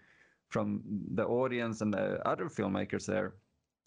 [0.48, 0.82] from
[1.14, 3.34] the audience and the other filmmakers there.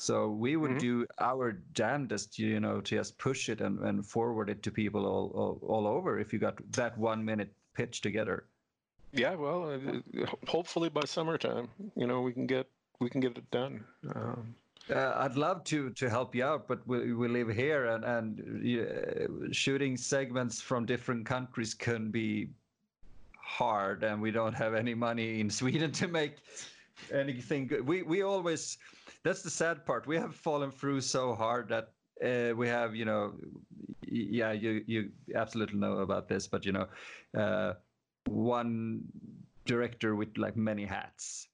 [0.02, 0.80] So we would Mhm.
[0.80, 5.06] do our damnedest, you know, to just push it and, and forward it to people
[5.06, 6.20] all, all all over.
[6.20, 8.46] If you got that one minute pitch together.
[9.14, 12.66] Yeah, well, uh, hopefully by summertime, you know, we can get
[13.00, 13.74] we can get it done.
[14.16, 14.56] Um,
[14.90, 18.28] Uh, I'd love to to help you out, but we, we live here, and and
[18.66, 22.50] uh, shooting segments from different countries can be
[23.60, 26.34] hard, and we don't have any money in Sweden to make
[27.12, 27.86] anything good.
[27.88, 28.78] We we always
[29.24, 30.08] that's the sad part.
[30.08, 31.90] We have fallen through so hard that
[32.24, 33.34] uh, we have you know
[34.08, 36.88] yeah you you absolutely know about this, but you know
[37.38, 37.74] uh,
[38.28, 39.02] one
[39.66, 41.48] director with like many hats.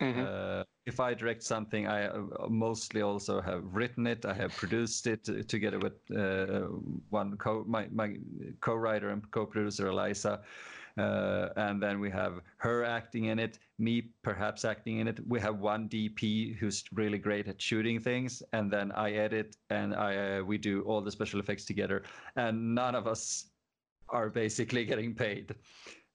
[0.00, 0.28] mhm.
[0.28, 4.24] Uh, if I direct something, I uh, mostly also have written it.
[4.24, 6.66] I have produced it uh, together with uh,
[7.10, 8.16] one co my, my
[8.60, 10.40] co-writer and co-producer Eliza,
[10.96, 15.20] and then we have her acting in it, me perhaps acting in it.
[15.26, 19.94] We have one DP who's really great at shooting things, and then I edit and
[19.94, 22.04] I uh, we do all the special effects together,
[22.36, 23.52] and none of us
[24.08, 25.54] are basically getting paid.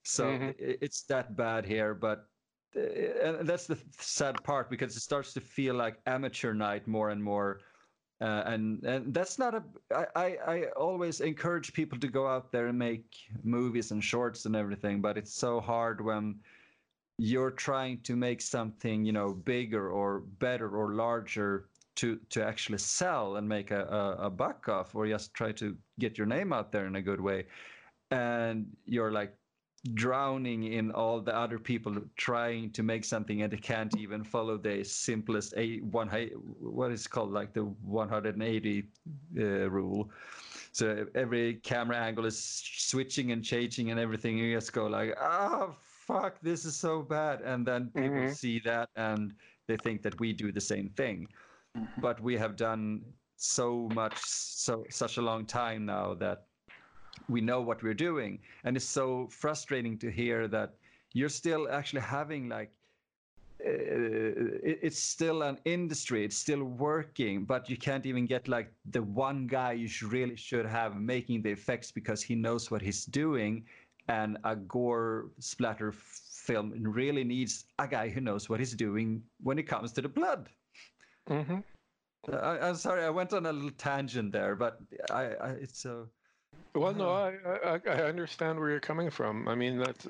[0.04, 0.56] So Mhm.
[0.60, 2.30] it's that bad here, but
[2.76, 7.10] uh, and that's the sad part because it starts to feel like amateur night more
[7.10, 7.62] and more
[8.22, 9.64] uh, and and that's not a
[9.94, 14.46] I, I i always encourage people to go out there and make movies and shorts
[14.46, 16.36] and everything but it's so hard when
[17.18, 22.78] you're trying to make something you know bigger or better or larger to to actually
[22.78, 26.52] sell and make a, a, a buck off or just try to get your name
[26.54, 27.46] out there in a good way.
[28.12, 29.36] And you're like
[29.94, 34.58] drowning in all the other people trying to make something and they can't even follow
[34.58, 36.10] the simplest a one
[36.60, 37.32] what is called?
[37.32, 38.92] Like the 180
[39.38, 40.12] uh, rule.
[40.72, 45.72] So every camera angle is switching and changing and everything you just go like ah
[45.80, 47.42] fuck this is so bad.
[47.42, 48.36] And then people Mhm.
[48.36, 51.28] see that and they think that we do the same thing.
[51.98, 56.48] But we have done so much so such a long time now that
[57.30, 58.40] we know what we're doing.
[58.64, 60.74] And it's so frustrating to hear that
[61.14, 62.72] you're still actually having like
[63.66, 68.70] uh, it, it's still an industry it's still working but you can't even get like
[68.92, 72.82] the one guy you should, really should have making the effects because he knows what
[72.82, 73.64] he's doing.
[74.08, 79.58] And a gore splatter film really needs a guy who knows what he's doing when
[79.58, 80.50] it comes to the blood.
[81.28, 81.62] Hmm
[82.34, 84.80] I, i'm sorry i went on a little tangent there but
[85.12, 86.08] i, I it's so
[86.76, 87.88] Well, no, mm-hmm.
[87.88, 89.48] I, I I understand where you're coming from.
[89.48, 90.06] I mean, that's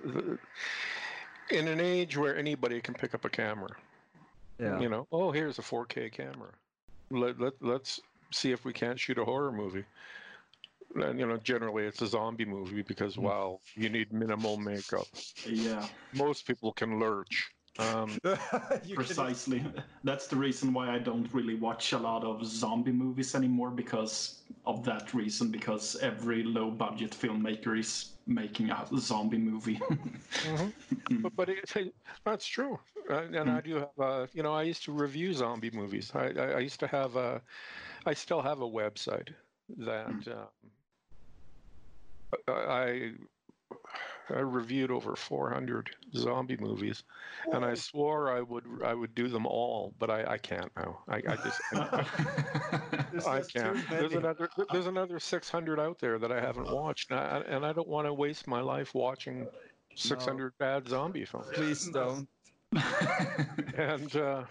[1.51, 3.69] in an age where anybody can pick up a camera.
[4.59, 6.49] yeah You know, oh, here's a 4K camera.
[7.11, 8.01] Let, let let's
[8.31, 9.85] see if we can't shoot a horror movie.
[10.95, 13.23] And you know, generally it's a zombie movie because mm.
[13.23, 15.07] wow, you need minimal makeup.
[15.45, 17.51] Yeah, Most people can lurch.
[17.79, 18.17] Um,
[18.93, 19.65] precisely.
[20.03, 24.43] That's the reason why I don't really watch a lot of zombie movies anymore because
[24.65, 25.51] of that reason.
[25.51, 29.79] Because every low-budget filmmaker is making a zombie movie.
[31.21, 33.99] but but it, that's true, uh, and I do have.
[33.99, 36.11] Uh, you know, I used to review zombie movies.
[36.15, 37.41] I, I, I used to have a,
[38.05, 39.29] I still have a website
[39.77, 40.47] that um,
[42.47, 43.11] I I
[44.33, 47.03] reviewed over 400 zombie movies,
[47.53, 51.03] and I swore I would I would do them all, but I, I can't now.
[51.07, 51.61] I, I just
[53.11, 53.89] There's I can't.
[53.89, 57.73] There's another there's another 600 out there that I haven't watched, and I, and I
[57.73, 59.47] don't want to waste my life watching
[59.95, 61.47] 600 bad zombie films.
[61.53, 62.27] Please don't.
[63.77, 64.43] And uh,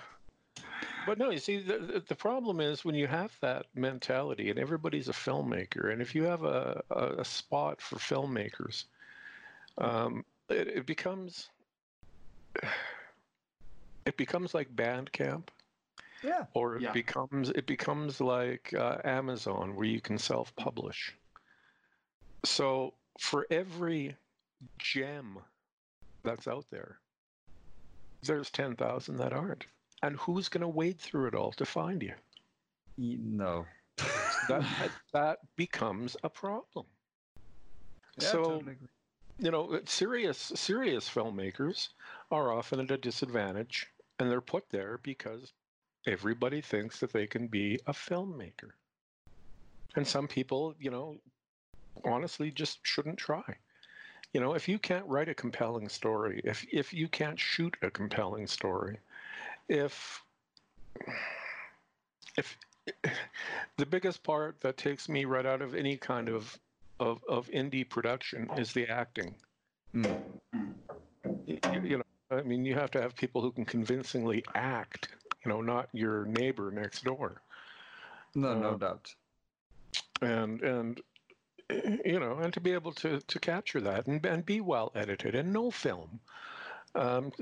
[1.07, 4.59] but no, you see, the, the- the problem is when you have that mentality, and
[4.59, 8.85] everybody's a filmmaker, and if you have a, a, a spot for filmmakers,
[9.79, 11.51] um, it, it becomes
[14.07, 15.49] it becomes like Bandcamp,
[16.22, 16.45] Yeah.
[16.55, 16.93] or it Yeah.
[16.93, 21.16] becomes it becomes like uh, Amazon, where you can self-publish.
[22.45, 24.16] So for every
[24.79, 25.39] gem
[26.22, 26.99] that's out there,
[28.22, 29.66] there's ten thousand that aren't,
[30.03, 32.14] and who's going to wade through it all to find you?
[32.99, 33.64] No.
[34.49, 36.87] That that, that becomes a problem.
[38.20, 38.89] Yeah, so totally agree.
[39.39, 41.89] You know, uh, serious serious filmmakers
[42.30, 43.87] are often at a disadvantage,
[44.18, 45.53] and they're put there because
[46.07, 48.70] everybody thinks that they can be a filmmaker,
[49.97, 51.16] and some people, you know,
[52.05, 53.57] honestly just shouldn't try.
[54.32, 57.91] You know, if you can't write a compelling story, if if you can't shoot a
[57.91, 58.99] compelling story,
[59.68, 60.22] if
[62.37, 62.59] if
[63.76, 66.59] the biggest part that takes me right out of any kind of
[67.01, 69.35] of, of indie production is the acting.
[69.95, 70.21] Mm.
[71.47, 75.09] Y- y- You know, I mean, you have to have people who can convincingly act.
[75.45, 77.43] You know, not your neighbor next door.
[78.35, 79.15] No, no Uh, doubt.
[80.23, 81.01] and and
[82.05, 85.35] you know and to be able to to capture that and, and be well edited
[85.35, 86.21] and no film
[86.95, 87.33] um,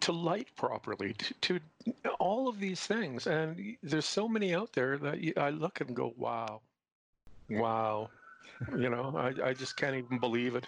[0.00, 1.60] to light properly to, to
[2.18, 5.94] all of these things and there's so many out there that you, i look and
[5.94, 6.60] go wow
[7.50, 8.08] wow
[8.78, 10.66] you know I, I just can't even believe it.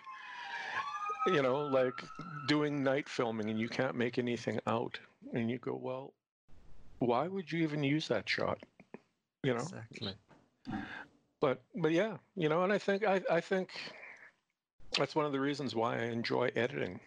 [1.27, 2.03] You know like
[2.49, 4.99] doing night filming and you can't make anything out
[5.35, 6.15] and you go well
[6.99, 8.59] why would you even use that shot?
[9.43, 9.61] You know?
[9.61, 10.15] Exactly.
[11.41, 13.71] but but yeah you know and i think i i think
[14.99, 17.01] that's one of the reasons why i enjoy editing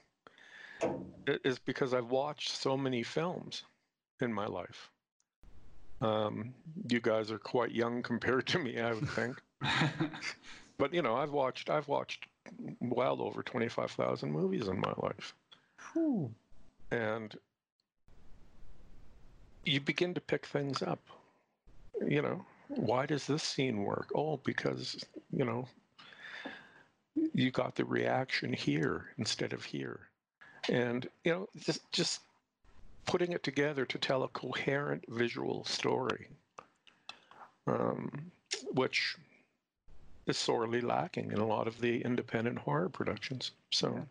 [1.43, 3.63] is because i've watched so many films
[4.21, 4.89] in my life.
[6.01, 6.53] Um
[6.89, 9.41] you guys are quite young compared to me i would think
[10.83, 12.27] but you know i've watched i've watched
[12.81, 15.33] well over 25000 movies in my life.
[15.93, 16.29] Whew.
[16.91, 17.37] and
[19.63, 20.99] you begin to pick things up.
[22.05, 24.09] You know why does this scene work?
[24.13, 25.69] Oh because you know
[27.33, 30.01] you got the reaction here instead of here.
[30.67, 32.19] And you know just just
[33.05, 36.27] putting it together to tell a coherent visual story
[37.67, 38.31] um,
[38.73, 39.15] which
[40.27, 44.05] is sorely lacking in a lot of the independent horror productions so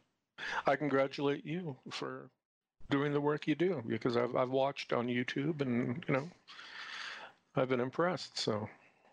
[0.67, 2.31] i congratulate you for
[2.91, 6.29] doing the work you do because I've, I've watched on youtube and you know
[7.57, 8.69] i've been impressed so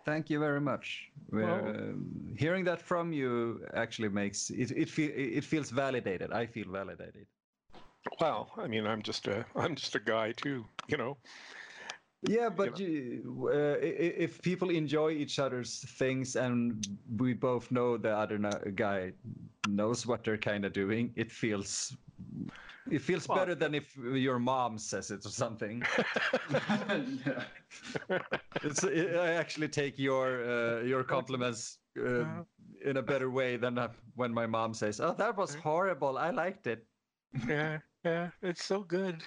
[0.06, 1.10] Thank you very much.
[1.32, 6.32] Well- Um, hearing that from you actually makes it it, feel, it feels validated.
[6.32, 7.28] I feel validated.
[8.22, 11.18] well i mean i'm just a i'm just a guy too you know
[12.22, 17.72] Yeah, but you, uh, i- i- if people enjoy each other's things and we both
[17.72, 18.38] know the other
[18.76, 19.14] guy
[19.64, 21.96] knows what they're kind of doing, it feels
[22.92, 25.84] it feels Well- better than if your mom says it or something.
[28.62, 32.44] It's, I actually take your uh, your compliments uh,
[32.82, 36.18] in a better way than uh, when my mom says, "Oh, that was horrible.
[36.18, 36.88] I liked it."
[37.48, 39.24] Yeah, yeah, it's so good.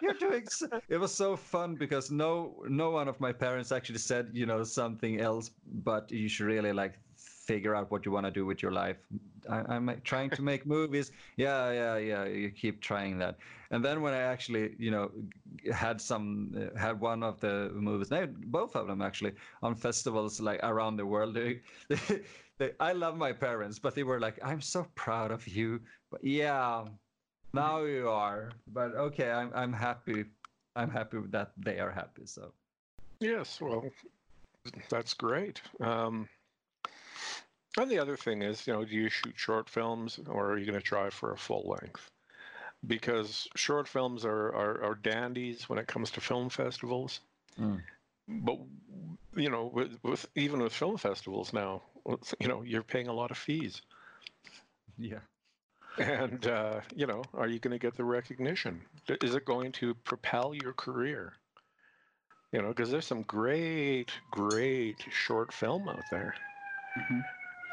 [0.00, 0.46] You're doing.
[0.48, 4.46] So, it was so fun because no, no one of my parents actually said, you
[4.46, 5.50] know, something else.
[5.84, 8.96] But you should really like figure out what you want to do with your life.
[9.50, 11.10] I, am trying to make movies.
[11.36, 12.24] Yeah, yeah, yeah.
[12.24, 13.36] You keep trying that.
[13.70, 15.10] And then when I actually, you know,
[15.72, 19.32] had some, had one of the movies, no, both of them actually,
[19.62, 21.34] on festivals like around the world.
[21.34, 22.20] They, they,
[22.58, 25.80] they, I love my parents, but they were like, "I'm so proud of you."
[26.10, 26.84] But yeah,
[27.52, 28.50] now you are.
[28.66, 30.24] But okay, I'm I'm happy.
[30.76, 32.26] I'm happy that they are happy.
[32.26, 32.52] So.
[33.20, 33.84] Yes, well,
[34.88, 35.60] that's great.
[35.80, 36.28] Um,
[37.78, 40.66] and the other thing is, you know, do you shoot short films or are you
[40.66, 42.10] going to try for a full length?
[42.86, 47.20] Because short films are, are, are dandies when it comes to film festivals.
[47.60, 47.80] Mm.
[48.28, 48.58] But,
[49.36, 51.82] you know, with, with even with film festivals now,
[52.40, 53.82] you know, you're paying a lot of fees.
[54.98, 55.20] Yeah.
[55.98, 58.80] And, uh, you know, are you going to get the recognition?
[59.22, 61.34] Is it going to propel your career?
[62.52, 66.34] You know, because there's some great, great short film out there.
[66.98, 67.20] Mm-hmm.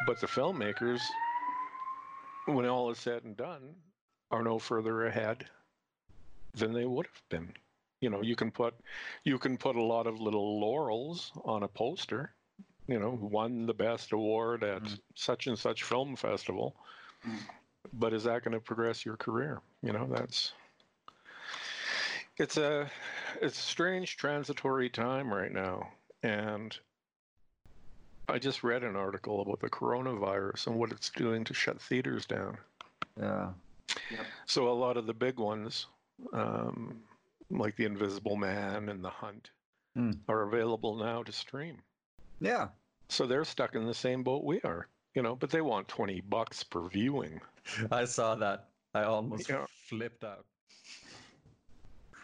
[0.08, 1.02] But the filmmakers,
[2.46, 3.76] when all is said and done,
[4.32, 5.46] are no further ahead
[6.54, 7.54] than they would have been.
[8.02, 8.74] You know, you can put
[9.26, 12.34] you can put a lot of little laurels on a poster.
[12.88, 15.00] You know, who won the best award at mm.
[15.16, 16.76] such and such film festival.
[17.28, 17.40] Mm
[17.94, 19.62] but is that going to progress your career?
[19.82, 20.54] You know, that's
[22.38, 22.90] it's a
[23.42, 25.90] it's a strange transitory time right now,
[26.24, 26.78] and
[28.30, 32.26] I just read an article about the coronavirus and what it's doing to shut theaters
[32.26, 32.58] down.
[33.20, 33.50] Yeah.
[34.12, 34.26] Yep.
[34.46, 35.88] So a lot of the big ones,
[36.32, 37.02] um,
[37.50, 39.50] like The Invisible Man and The Hunt,
[39.98, 40.16] mm.
[40.28, 41.78] are available now to stream.
[42.40, 42.68] Yeah.
[43.08, 44.88] So they're stuck in the same boat we are,
[45.20, 47.42] you know, but they want 20 bucks per viewing.
[47.92, 48.70] I saw that.
[48.94, 49.66] I almost yeah.
[49.90, 50.46] flipped out.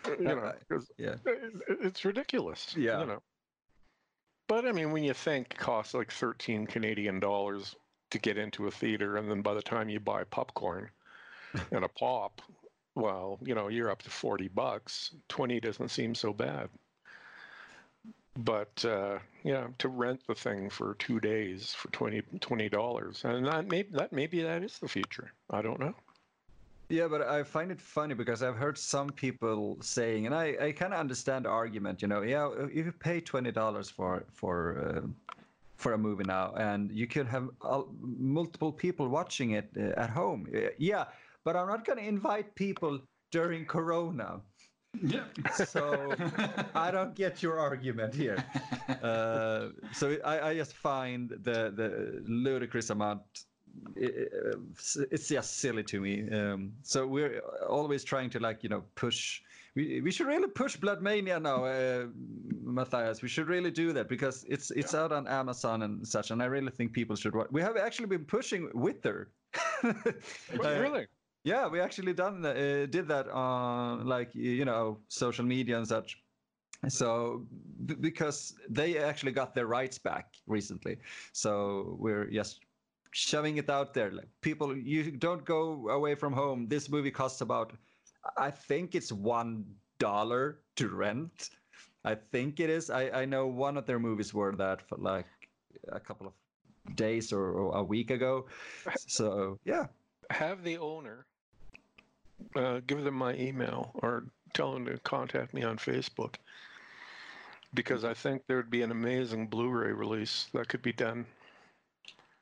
[0.08, 0.54] You know,
[0.98, 1.16] yeah,
[1.68, 2.74] it's ridiculous.
[2.78, 3.22] Yeah, you know.
[4.48, 7.76] But I mean, when you think it costs like thirteen Canadian dollars
[8.12, 10.90] to get into a theater, and then by the time you buy popcorn
[11.72, 12.42] and a pop,
[12.94, 15.12] well, you know, you're up to forty bucks.
[15.28, 16.70] Twenty doesn't seem so bad.
[18.38, 23.68] But uh, yeah, to rent the thing for two days for 20 dollars, and that
[23.68, 25.32] maybe that maybe that is the future.
[25.50, 25.96] I don't know.
[26.90, 30.72] Yeah, but I find it funny because I've heard some people saying, and I, I
[30.72, 32.02] kind of understand the argument.
[32.02, 35.08] You know, yeah, if you pay twenty dollars for for uh,
[35.78, 40.10] for a movie now, and you could have uh, multiple people watching it uh, at
[40.10, 40.48] home.
[40.78, 41.06] Yeah,
[41.44, 43.00] but I'm not going to invite people
[43.32, 44.42] during Corona.
[45.02, 45.24] Yeah.
[45.54, 46.14] so
[46.76, 48.44] I don't get your argument here.
[49.02, 53.22] Uh, so I, I, just find the the ludicrous amount.
[53.96, 54.32] It,
[55.12, 56.30] it's just silly to me.
[56.32, 59.42] Um, so we're always trying to like you know push.
[59.76, 62.06] We, we should really push Blood Mania now, uh,
[62.64, 63.22] Matthias.
[63.22, 65.02] We should really do that because it's it's yeah.
[65.02, 67.48] out on Amazon and such, and I really think people should watch.
[67.52, 69.30] We have actually been pushing Wither.
[69.84, 69.94] uh,
[70.60, 71.08] really?
[71.46, 76.24] Yeah, we actually done uh, did that on like you know social media and such.
[76.90, 77.48] So
[77.86, 81.00] b- because they actually got their rights back recently,
[81.34, 82.66] so we're just
[83.12, 84.12] shoving it out there.
[84.12, 86.68] Like people, you don't go away from home.
[86.70, 87.78] This movie costs about,
[88.38, 91.52] I think it's one dollar to rent.
[92.06, 92.90] I think it is.
[92.90, 95.28] I I know one of their movies were that for like
[95.90, 96.34] a couple of
[96.96, 98.48] days or, or a week ago.
[99.08, 99.88] So yeah.
[100.32, 101.28] Have the owner
[102.56, 106.36] uh, give them my email or tell them to contact me on Facebook
[107.74, 111.26] because I think there'd be an amazing Blu-ray release that could be done.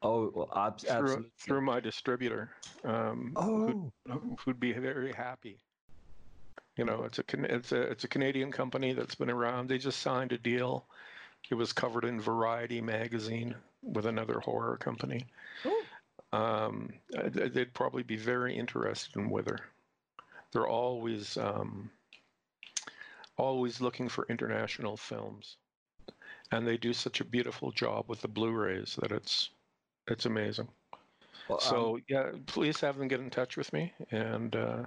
[0.01, 1.13] Oh, well, absolutely.
[1.13, 2.51] Through, through my distributor,
[2.83, 3.91] um, oh.
[4.05, 5.57] who'd, who'd be very happy.
[6.77, 9.67] You know, it's a it's a it's a Canadian company that's been around.
[9.67, 10.85] They just signed a deal.
[11.51, 15.25] It was covered in Variety magazine with another horror company.
[16.31, 19.59] Um, they'd probably be very interested in Wither
[20.53, 21.89] they're always um,
[23.37, 25.57] always looking for international films,
[26.51, 29.49] and they do such a beautiful job with the Blu-rays that it's
[30.07, 30.67] it's amazing.
[31.49, 34.83] Well, so um, yeah, please have them get in touch with me, and uh,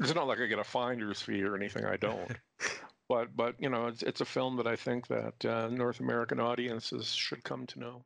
[0.00, 1.84] it's not like I get a finder's fee or anything.
[1.84, 2.30] I don't.
[3.08, 6.40] but but you know, it's it's a film that I think that uh, North American
[6.40, 8.04] audiences should come to know.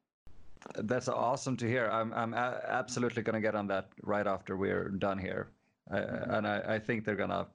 [0.77, 1.89] That's awesome to hear.
[1.89, 5.49] I'm I'm a- absolutely going to get on that right after we're done here
[5.91, 7.47] and I, I, think they're gonna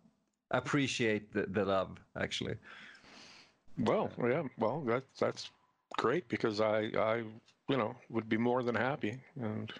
[0.52, 2.56] appreciate the, the love actually.
[3.80, 5.50] Well, yeah, well that's that's
[5.98, 7.24] great because I I
[7.70, 9.72] you know would be more than happy and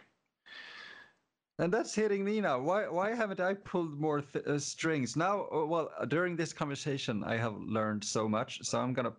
[1.60, 2.60] And that's hitting me now.
[2.60, 5.16] Why why haven't I pulled more th- uh, strings?
[5.16, 8.60] Now, uh, well, during this conversation, I have learned so much.
[8.62, 9.14] So I'm gonna,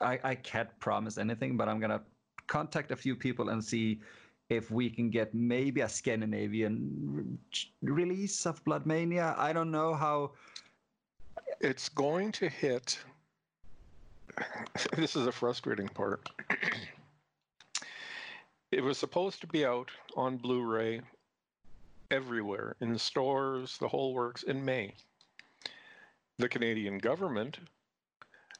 [0.00, 2.02] I I can't promise anything, but I'm gonna
[2.46, 4.00] contact a few people and see
[4.48, 7.38] if we can get maybe a Scandinavian
[7.82, 9.34] re- release of Blood Mania.
[9.36, 10.32] I don't know how.
[11.60, 12.98] It's going to hit.
[14.94, 16.28] This is a frustrating part.
[18.70, 21.00] it was supposed to be out on Blu ray
[22.10, 24.92] everywhere in stores, the whole works in May.
[26.38, 27.58] The Canadian government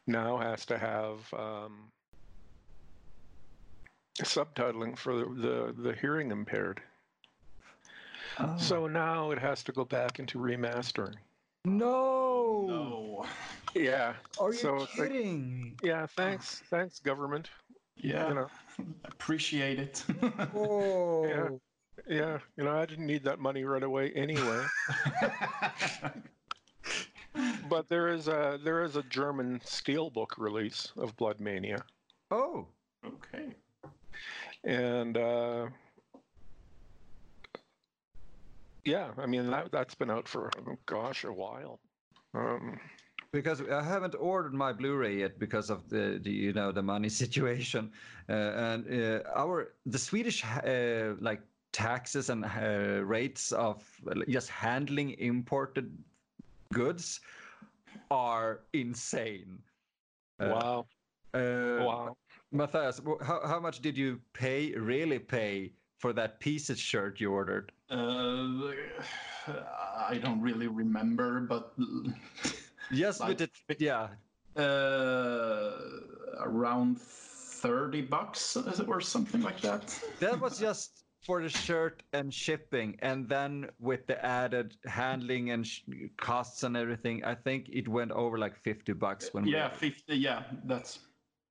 [0.06, 1.92] now has to have um,
[4.18, 5.24] subtitling for the,
[5.74, 6.80] the, the hearing impaired.
[8.38, 8.54] Oh.
[8.58, 11.14] So now it has to go back into remastering.
[11.64, 12.66] no.
[12.68, 13.26] No.
[13.74, 14.14] Yeah.
[14.40, 15.78] Are you so it's like- kidding?
[15.82, 16.06] yeah.
[16.06, 16.62] Thanks.
[16.70, 17.50] Thanks, government.
[17.96, 18.28] Yeah.
[18.28, 18.46] You know.
[19.04, 20.04] Appreciate it.
[20.54, 21.60] Oh.
[22.08, 22.38] Yeah.
[22.56, 24.62] You know, I didn't need that money right away anyway.
[27.68, 31.82] but there is a there is a German steelbook release of Blood Mania,
[32.30, 32.66] Oh.
[33.04, 33.54] okay.
[34.66, 35.68] And uh,
[38.84, 40.50] yeah, I mean that that's been out for
[40.86, 41.80] gosh a while.
[42.34, 42.78] Um,
[43.32, 47.08] because I haven't ordered my Blu-ray yet because of the, the you know the money
[47.22, 47.92] situation,
[48.28, 51.42] uh, and uh, our the Swedish uh, like
[51.72, 53.84] taxes and uh, rates of
[54.28, 55.92] just handling imported
[56.72, 57.20] goods
[58.10, 59.58] are insane.
[60.40, 60.86] Uh, wow,
[61.34, 62.16] Uh, wow.
[62.56, 67.72] Matthias, how how much did you pay really pay for that pieces shirt you ordered?
[67.90, 68.72] Uh,
[70.08, 71.72] I don't really remember, but
[72.90, 74.08] Yes, Like with it, yeah.
[74.56, 75.72] uh,
[76.40, 79.98] around 30 bucks or something like that.
[80.20, 85.66] That was just for the shirt and shipping, and then with the added handling and
[85.66, 85.80] sh-
[86.16, 90.16] costs and everything, I think it went over like fifty bucks when Yeah, 50.
[90.16, 91.00] Yeah, that's.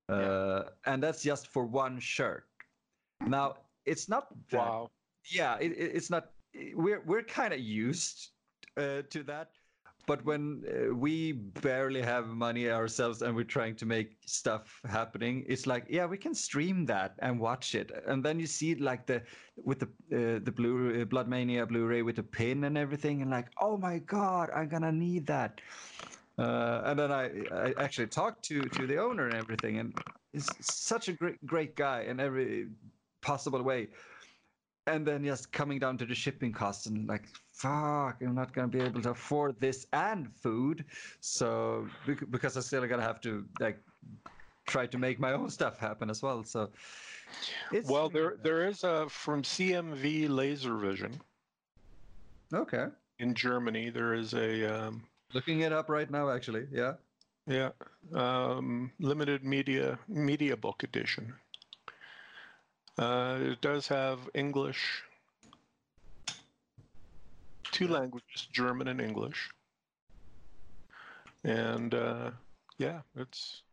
[0.10, 2.45] Uh, and that's just for one shirt.
[3.26, 4.58] Now it's not that.
[4.60, 4.91] Wow.
[5.32, 6.32] Yeah, it, it- it's not.
[6.74, 8.30] We're we're kind of used
[8.78, 9.49] uh, to that.
[10.08, 15.43] But when uh, we barely have money ourselves and we're trying to make stuff happening,
[15.47, 19.08] it's like, yeah, we can stream that and watch it, and then you see like
[19.08, 19.24] the
[19.64, 23.32] with the uh, the blue uh, Blood Mania Blu-ray with the pin and everything, and
[23.32, 25.60] like, oh my god, I'm gonna need that.
[26.38, 29.98] Uh, and then I, I actually talked to to the owner and everything, and
[30.34, 32.68] he's such a great great guy in every
[33.22, 33.88] possible way.
[34.88, 37.24] And then just coming down to the shipping costs and like,
[37.54, 40.86] fuck, I'm not gonna be able to afford this and food.
[41.22, 41.88] So
[42.30, 43.80] because I still gonna have to like
[44.68, 46.44] try to make my own stuff happen as well.
[46.44, 46.70] So
[47.72, 51.14] it's Well, there there is a from CMV Laservision
[52.54, 52.88] okay.
[53.20, 53.90] in Germany.
[53.90, 55.04] There is a um,
[55.34, 56.68] Looking it up right now, actually.
[56.72, 56.94] Yeah.
[57.48, 57.72] yeah
[58.14, 61.34] um, limited media media book edition.
[62.98, 65.04] Uh, it does have English,
[67.72, 69.50] two languages, German and English,
[71.44, 72.32] and uh,
[72.78, 73.64] yeah, it's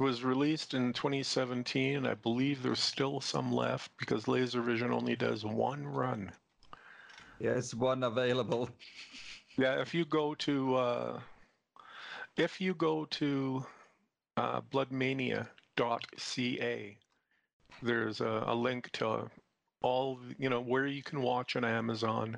[0.00, 2.06] it was released in 2017.
[2.06, 6.32] I believe there's still some left because Laservision only does one run.
[7.40, 8.70] Yeah, it's one available.
[9.58, 11.20] Yeah, if you go to uh,
[12.36, 13.66] if you go to
[14.36, 16.96] uh, bloodmania.ca,
[17.82, 19.28] there's a, a link to
[19.82, 22.36] all you know where you can watch on Amazon,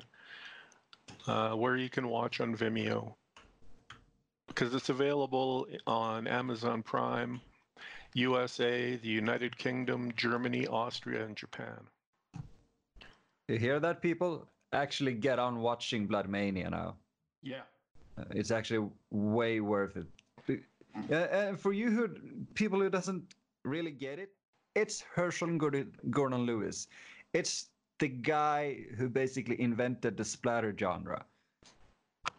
[1.27, 3.13] uh, where you can watch on Vimeo,
[4.47, 7.39] because it's available on Amazon Prime,
[8.15, 11.81] USA, the United Kingdom, Germany, Austria, and Japan.
[13.47, 14.47] You hear that, people?
[14.73, 16.95] Actually, get on watching Bloodmania now.
[17.41, 17.61] Yeah.
[18.17, 20.07] Uh, It's actually way worth it.
[21.09, 22.09] Uh, and for you who
[22.53, 24.31] people who doesn't really get it,
[24.75, 26.87] it's Herschell Gordon Lewis.
[27.33, 27.69] It's
[27.99, 31.25] the guy who basically invented the splatter genre.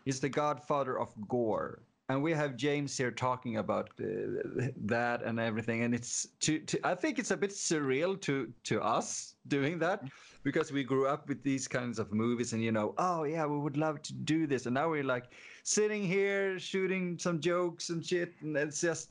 [0.05, 1.83] He's the godfather of gore.
[2.09, 5.83] And we have James here talking about uh, that and everything.
[5.83, 10.05] And it's to, to I think it's a bit surreal to to us doing that
[10.43, 13.59] because we grew up with these kinds of movies and you know, oh yeah, we
[13.59, 14.67] would love to do this.
[14.67, 15.33] And now we're like
[15.63, 19.11] sitting here shooting some jokes and shit and it's just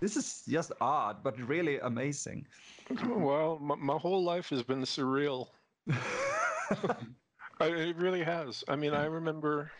[0.00, 2.46] this is just odd but really amazing.
[3.06, 5.48] Well, my, my whole life has been surreal.
[7.60, 8.64] I, it really has.
[8.68, 9.70] I mean, I remember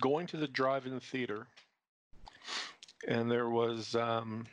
[0.00, 1.46] going to the drive-in theater,
[3.06, 4.46] and there was, um,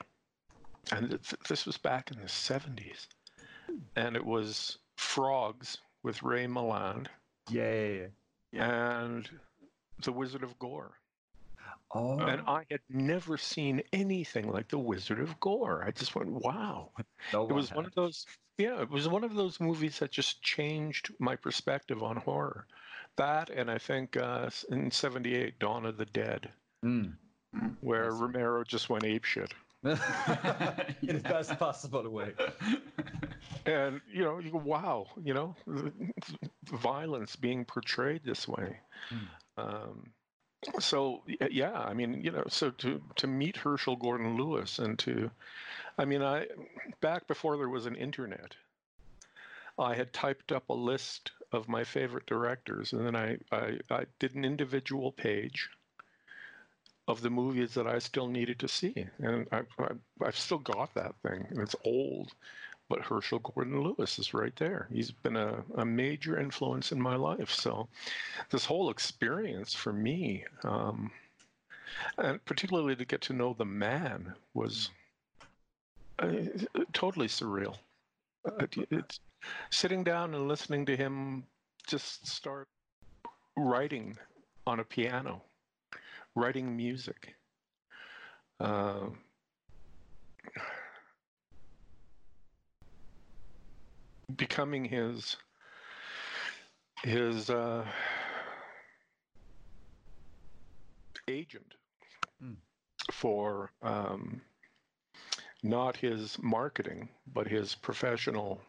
[0.91, 3.07] and th- this was back in the '70s,
[3.95, 7.07] and it was Frogs with Ray Milland
[7.49, 8.07] Yeah, yeah,
[8.51, 9.01] yeah.
[9.01, 9.29] and
[10.03, 10.97] The Wizard of Gore.
[11.93, 15.83] Oh, And I had never seen anything like The Wizard of Gore.
[15.85, 16.91] I just went, wow.
[17.33, 18.25] no It was one of those,
[18.57, 22.65] yeah, it was one of those movies that just changed my perspective on horror.
[23.17, 26.49] That, and I think uh, in '78, Dawn of the Dead,
[26.83, 27.13] Mm.
[27.81, 28.13] where Yes.
[28.13, 29.51] Romero just went apeshit.
[29.83, 29.97] In
[31.17, 32.33] the best possible way.
[33.65, 35.55] And, you know, you go, wow, you know,
[36.65, 38.79] violence being portrayed this way.
[39.57, 40.11] Um,
[40.79, 45.31] so yeah, I mean, you know, so to to meet Herschell Gordon Lewis and to,
[45.97, 46.47] I mean, I
[47.01, 48.55] back before there was an internet,
[49.79, 54.05] I had typed up a list of my favorite directors, and then I I, I
[54.19, 55.69] did an individual page
[57.07, 59.89] of the movies that I still needed to see, and I, I
[60.23, 62.33] I've still got that thing, and it's old.
[62.89, 64.89] But Herschell Gordon Lewis is right there.
[64.91, 67.49] He's been a, a major influence in my life.
[67.49, 67.87] So,
[68.49, 71.09] this whole experience for me, um,
[72.17, 74.89] and particularly to get to know the man, was
[76.19, 76.33] uh,
[76.91, 77.77] totally surreal.
[78.45, 79.19] Uh, it's
[79.71, 81.43] sitting down and listening to him
[81.87, 82.67] just start
[83.57, 84.17] writing
[84.65, 85.41] on a piano,
[86.35, 87.35] writing music.
[88.59, 89.07] Uh,
[94.35, 95.37] becoming his
[97.03, 97.85] his uh,
[101.27, 101.73] agent
[102.43, 102.57] Mm.
[103.11, 104.41] for um,
[105.63, 108.61] not his marketing but his professional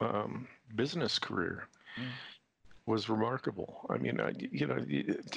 [0.00, 1.68] um, business career
[1.98, 2.10] Mm.
[2.86, 3.86] was remarkable.
[3.88, 4.80] I mean, I, you know,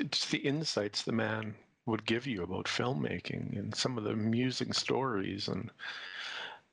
[0.10, 1.54] just the insights the man
[1.86, 5.70] would give you about filmmaking and some of the amusing stories and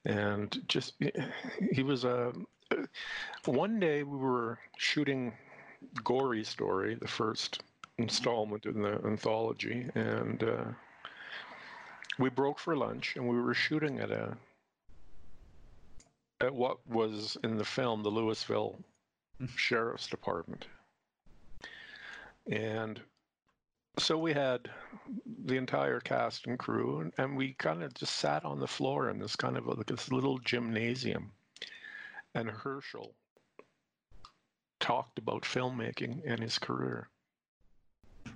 [0.07, 0.95] and just
[1.73, 2.33] he was a
[3.45, 5.33] one day we were shooting
[6.03, 7.63] gory story the first
[7.99, 10.65] installment in the anthology and uh,
[12.19, 14.37] we broke for lunch and we were shooting at a
[16.41, 18.79] at what was in the film the louisville
[19.57, 20.67] sheriff's department.
[22.51, 23.01] And
[23.99, 24.69] so we had
[25.45, 29.11] the entire cast and crew and, and we kind of just sat on the floor
[29.11, 31.31] in this kind of a, like this little gymnasium.
[32.35, 33.13] And herschell
[34.81, 37.09] talked about filmmaking and his career.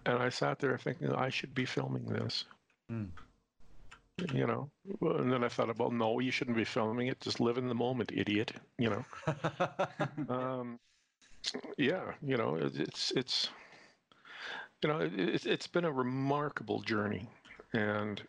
[0.07, 2.45] And i sat there thinking i should be filming this.
[2.91, 3.09] Mm.
[4.35, 7.21] You know and then i thought about no you shouldn't be filming it.
[7.21, 9.05] Just live in the moment idiot you know?
[10.29, 10.81] Um,
[11.77, 13.49] yeah, you know, it, it's it's
[14.83, 17.29] you know, it, it's it's been a remarkable journey,
[17.73, 18.23] and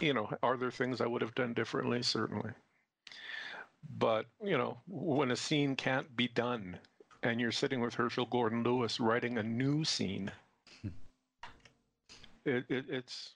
[0.00, 2.02] you know, are there things I would have done differently?
[2.02, 2.50] Certainly,
[3.98, 6.78] but you know, when a scene can't be done,
[7.22, 10.30] and you're sitting with Herschell Gordon Lewis writing a new scene,
[12.44, 13.34] it, it it's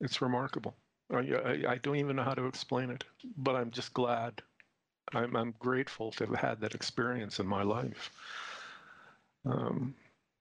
[0.00, 0.76] it's remarkable.
[1.12, 3.04] I, I, don't even know how to explain it,
[3.36, 4.42] but I'm just glad
[5.12, 8.10] I'm, I'm grateful to have had that experience in my life.
[9.44, 9.94] Um,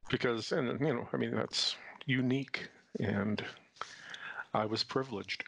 [0.10, 1.76] because, and you know, I mean, that's
[2.08, 3.44] unique, and
[4.54, 5.44] I was privileged.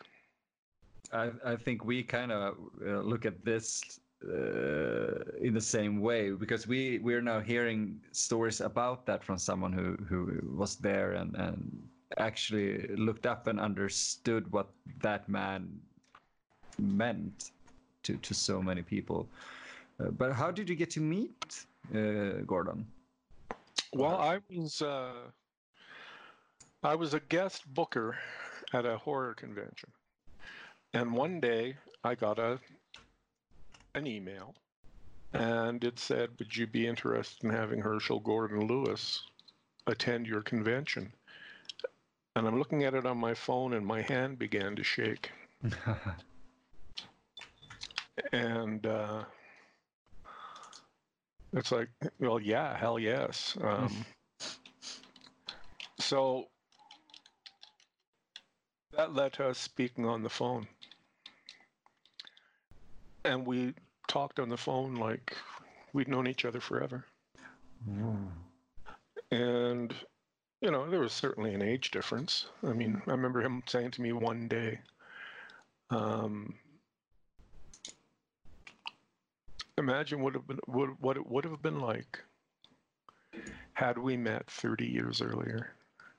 [1.12, 2.56] I, I think we kind of
[2.86, 8.62] uh, look at this uh, in the same way because we we're now hearing stories
[8.62, 11.88] about that from someone who who was there and and
[12.18, 14.68] actually looked up and understood what
[15.02, 15.80] that man
[16.80, 17.52] meant
[18.04, 19.28] to to so many people.
[20.00, 22.86] Uh, but how did you get to meet uh, Gordon?
[23.94, 25.32] Well, I was uh,
[26.84, 28.18] I was a guest booker
[28.74, 29.90] at a horror convention,
[30.94, 32.60] and one day I got a
[33.96, 34.54] an email,
[35.34, 39.24] and it said, "Would you be interested in having Herschell Gordon Lewis
[39.88, 41.12] attend your convention?"
[42.38, 45.32] And I'm looking at it on my phone, and my hand began to shake.
[48.32, 49.24] and uh,
[51.54, 53.58] it's like, well, yeah, hell yes.
[53.60, 54.06] Um,
[56.00, 56.46] so
[58.96, 60.68] that led to us speaking on the phone,
[63.26, 63.74] and we
[64.08, 65.36] talked on the phone like
[65.92, 67.04] we'd known each other forever.
[69.32, 69.96] And
[70.62, 72.48] you know, there was certainly an age difference.
[72.64, 74.80] I mean, I remember him saying to me one day,
[75.90, 76.56] um,
[79.78, 82.20] imagine what have been what, what it would have been like
[83.74, 85.74] had we met 30 years earlier.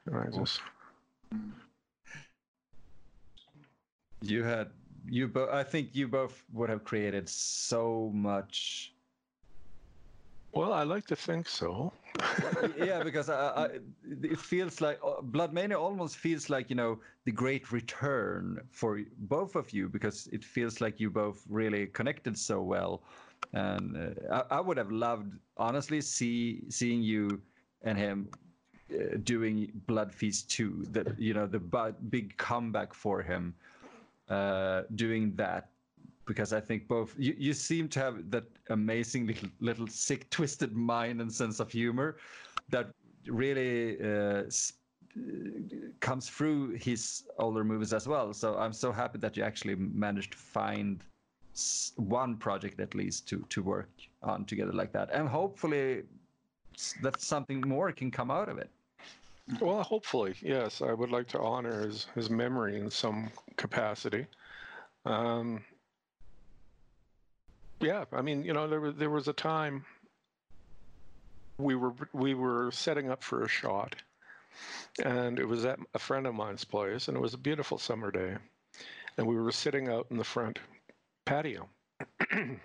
[0.07, 0.61] And I just
[4.21, 4.69] You had
[5.07, 5.51] you both.
[5.51, 8.93] I think you both would have created so much
[10.53, 11.93] Well, I like to think so.
[12.79, 13.69] yeah, because I, I,
[14.23, 19.01] it feels like uh, Blood Mania almost feels like you know the great return for
[19.19, 23.03] both of you because it feels like you both really connected so well,
[23.53, 27.41] and uh, I, I, would have loved honestly see seeing you
[27.83, 28.29] and him
[28.93, 31.61] uh, doing Blood Feast 2, that you know the
[32.09, 33.55] big comeback for him,
[34.29, 35.69] uh, doing that
[36.29, 40.77] because I think both you, you seem to have that amazing little, little sick, twisted
[40.77, 42.19] mind and sense of humor
[42.69, 42.91] that
[43.27, 44.43] really uh,
[46.01, 48.33] comes through his older movies as well.
[48.33, 51.01] So I'm so happy that you actually managed to find
[51.97, 53.91] one project at least to to work
[54.23, 56.03] on together like that, and hopefully
[57.03, 58.71] that something more can come out of it.
[59.61, 60.83] Well, hopefully, yes.
[60.83, 64.27] I would like to honor his his memory in some capacity.
[65.05, 65.65] Um,
[67.81, 69.85] yeah, I mean, you know, there was there was a time
[71.59, 73.97] we were we were setting up for a shot,
[75.05, 78.11] and it was at a friend of mine's place, and it was a beautiful summer
[78.11, 78.37] day,
[79.17, 80.59] and we were sitting out in the front
[81.25, 81.69] patio.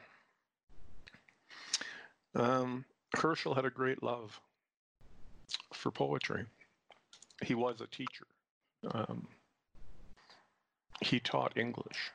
[2.36, 2.86] um,
[3.16, 4.40] Herschell had a great love
[5.74, 6.46] for poetry.
[7.44, 8.28] He was a teacher.
[8.92, 9.28] Um,
[11.02, 12.12] he taught English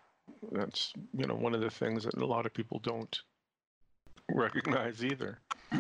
[0.53, 3.21] that's you know one of the things that a lot of people don't
[4.31, 5.41] recognize either.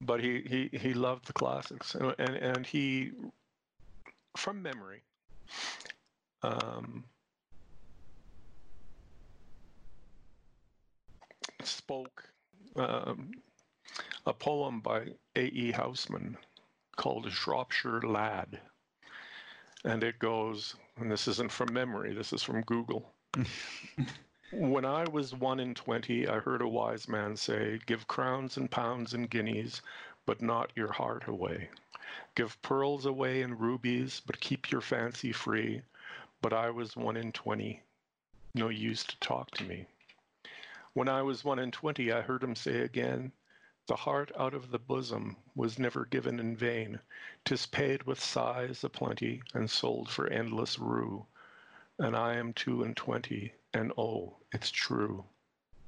[0.00, 3.12] but he, he, he loved the classics and, and, and he
[4.36, 5.02] from memory
[6.42, 7.04] um,
[11.62, 12.24] spoke
[12.76, 13.32] um,
[14.26, 15.06] a poem by
[15.36, 15.72] A.E.
[15.72, 16.36] Housman
[16.96, 18.60] called A Shropshire Lad.
[19.84, 23.14] And it goes, and this isn't from memory, this is from Google
[24.50, 28.68] when I was one in 20, I heard a wise man say, Give crowns and
[28.68, 29.82] pounds and guineas,
[30.26, 31.70] but not your heart away.
[32.34, 35.82] Give pearls away and rubies, but keep your fancy free.
[36.42, 37.80] But I was one in 20.
[38.52, 39.86] No use to talk to me.
[40.92, 43.30] When I was one in 20, I heard him say again,
[43.86, 46.98] The heart out of the bosom was never given in vain.
[47.44, 51.26] Tis paid with sighs aplenty and sold for endless rue
[52.00, 55.24] and I am two and twenty, and oh, it's true,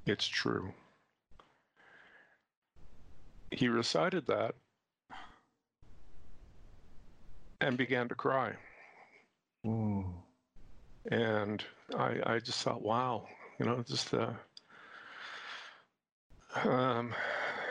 [0.06, 0.72] it's true.
[3.50, 4.54] He recited that
[7.60, 8.52] and began to cry.
[9.66, 10.04] Ooh.
[11.10, 11.64] And
[11.96, 13.26] I, I just thought, wow,
[13.58, 14.34] you know, just the
[16.64, 17.14] um,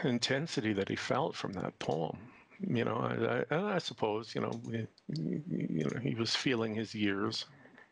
[0.04, 2.18] intensity that he felt from that poem.
[2.60, 7.46] You know, I, I, I suppose, you know, you know, he was feeling his years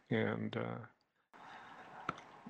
[0.10, 1.39] and uh,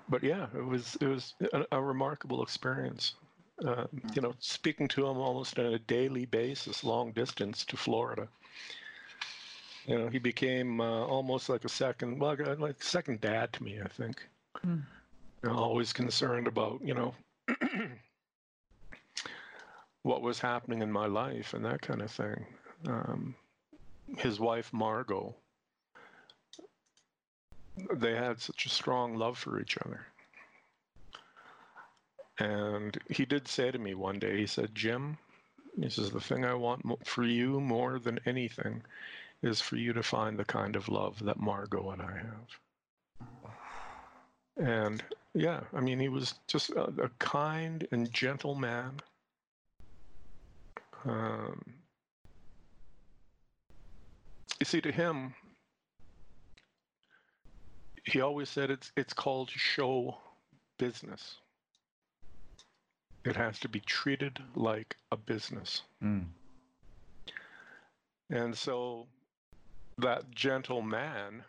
[0.10, 3.16] but yeah, it was it was a, a remarkable experience.
[3.66, 8.28] Uh, you know, speaking to him almost on a daily basis, long distance to Florida.
[9.86, 13.80] You know, he became uh, almost like a second, well, like second dad to me.
[13.84, 14.24] I think.
[14.66, 14.84] Mm.
[15.44, 17.14] You know, always concerned about you know
[20.04, 22.46] what was happening in my life and that kind of thing.
[22.88, 23.36] Um,
[24.18, 25.36] his wife Margot
[27.94, 30.06] they had such a strong love for each other.
[32.40, 35.18] And he did say to me one day, he said, Jim,
[35.80, 38.82] he says, the thing I want for you more than anything
[39.42, 42.60] is for you to find the kind of love that Margot and I have.
[44.58, 45.04] And
[45.34, 49.00] yeah, I mean, he was just a, a kind and gentle man.
[51.06, 51.64] Um,
[54.60, 55.34] you see, to him,
[58.10, 60.18] he always said it's it's called show
[60.78, 61.38] business.
[63.26, 65.84] It has to be treated like a business.
[66.04, 66.26] Mm.
[68.30, 69.08] And so
[69.98, 71.44] that gentle man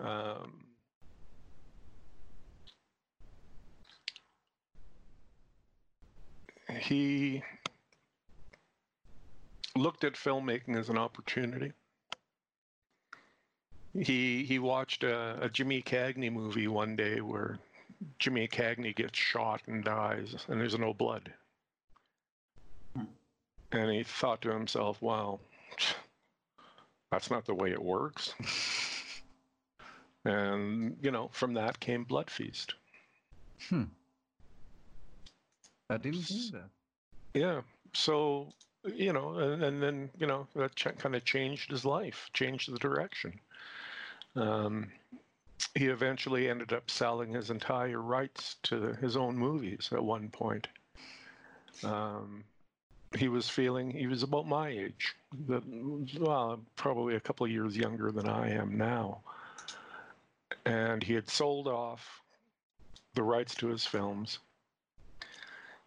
[0.00, 0.64] um,
[6.80, 7.42] he
[9.76, 11.72] looked at filmmaking as an opportunity
[14.00, 17.58] he he watched a, a Jimmy Cagney movie one day where
[18.18, 21.32] Jimmy Cagney gets shot and dies, and there's no blood.
[23.70, 25.40] And he thought to himself, "Wow,
[27.10, 28.34] that's not the way it works."
[30.24, 32.74] and you know, from that came Blood Feast.
[33.68, 33.84] Hmm.
[35.90, 36.70] I didn't know that.
[37.34, 37.60] Yeah.
[37.92, 38.52] So
[38.84, 42.72] you know, and, and then you know that ch- kind of changed his life, changed
[42.72, 43.38] the direction.
[44.38, 44.86] Um,
[45.74, 50.68] he eventually ended up selling his entire rights to his own movies at one point.
[51.82, 52.44] Um,
[53.16, 55.16] he was feeling he was about my age,
[55.48, 55.62] that
[56.20, 59.20] well, probably a couple of years younger than I am now,
[60.64, 62.22] and he had sold off
[63.14, 64.38] the rights to his films.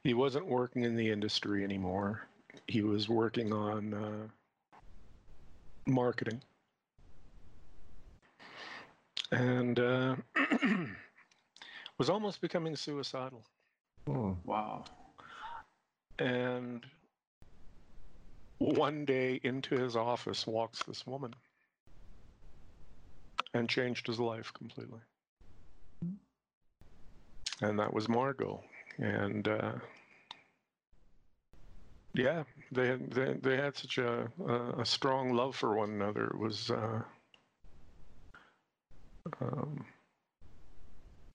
[0.03, 2.27] He wasn't working in the industry anymore.
[2.67, 4.27] He was working on uh,
[5.85, 6.41] marketing
[9.31, 10.15] and uh,
[11.97, 13.43] was almost becoming suicidal.
[14.09, 14.37] Oh.
[14.43, 14.85] Wow.
[16.19, 16.85] And
[18.59, 21.33] one day into his office walks this woman
[23.53, 24.99] and changed his life completely.
[27.61, 28.63] And that was Margot.
[28.97, 29.73] And uh,
[32.13, 36.25] yeah, they had they, they had such a, a, a strong love for one another.
[36.25, 37.01] It was uh,
[39.41, 39.85] um,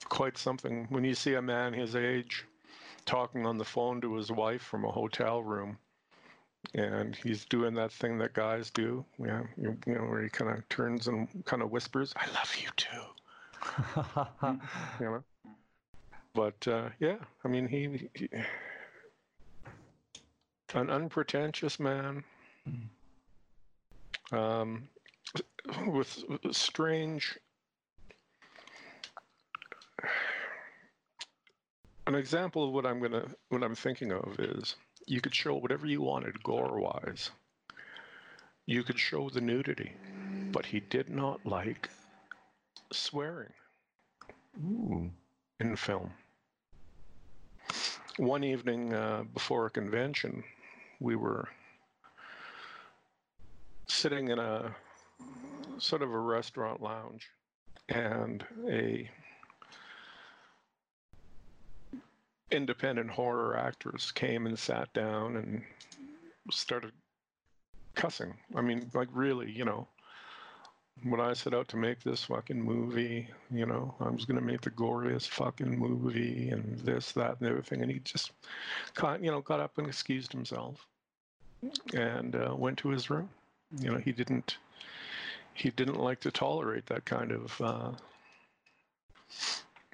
[0.08, 0.86] quite something.
[0.90, 2.44] When you see a man his age
[3.04, 5.78] talking on the phone to his wife from a hotel room
[6.74, 10.50] and he's doing that thing that guys do yeah you, you know where he kind
[10.50, 12.88] of turns and kind of whispers i love you too.
[14.98, 15.24] You know?
[16.34, 18.28] But uh, yeah i mean he, he
[20.74, 22.24] an unpretentious man.
[24.32, 24.88] Um,
[25.86, 27.38] with strange
[32.06, 34.76] an example of what I'm gonna what I'm thinking of is
[35.06, 37.30] you could show whatever you wanted gore wise.
[38.66, 39.92] You could show the nudity,
[40.50, 41.88] but he did not like
[42.92, 43.52] swearing
[44.64, 45.10] Ooh.
[45.60, 46.10] in film.
[48.16, 50.42] One evening uh, before a convention,
[51.00, 51.48] we were
[53.88, 54.74] sitting in a
[55.78, 57.28] sort of a restaurant lounge,
[57.88, 59.08] and a
[62.50, 65.62] independent horror actors came and sat down and
[66.50, 66.92] started
[67.94, 68.34] cussing.
[68.54, 69.88] I mean, like really, you know,
[71.02, 74.44] when I set out to make this fucking movie, you know, I was going to
[74.44, 77.82] make the goriest fucking movie and this, that, and everything.
[77.82, 78.32] And he just,
[78.94, 80.86] got, you know, got up and excused himself
[81.92, 83.28] and uh, went to his room.
[83.78, 84.56] You know, he didn't,
[85.52, 87.90] he didn't like to tolerate that kind of, uh,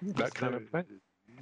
[0.03, 0.85] that kind of thing.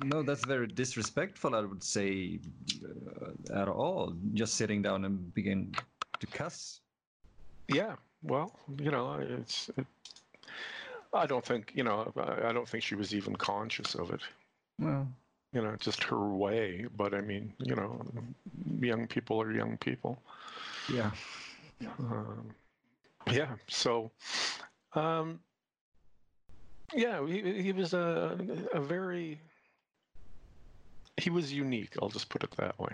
[0.04, 1.54] No, that's very disrespectful.
[1.54, 2.38] I would say
[2.84, 4.14] uh, at all.
[4.34, 5.74] Just sitting down and begin
[6.18, 6.80] to cuss.
[7.68, 9.70] Yeah, well, you know, it's.
[9.76, 9.86] It,
[11.12, 12.12] I don't think you know.
[12.16, 14.20] I I don't think she was even conscious of it.
[14.78, 15.06] Well,
[15.52, 16.86] You know, just her way.
[16.96, 18.00] But I mean, you know,
[18.80, 20.18] young people are young people.
[20.92, 21.10] yeah.
[21.98, 22.54] Um,
[23.32, 23.54] yeah.
[23.68, 24.10] So,
[24.94, 25.40] um,
[26.94, 28.38] yeah, he he was a
[28.72, 29.40] a very.
[31.20, 31.94] He was unique.
[32.00, 32.92] I'll just put it that way.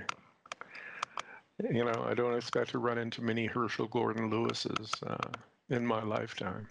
[1.63, 5.29] You know, I don't expect to run into many Herschell Gordon Lewises uh,
[5.71, 6.69] in my lifetime.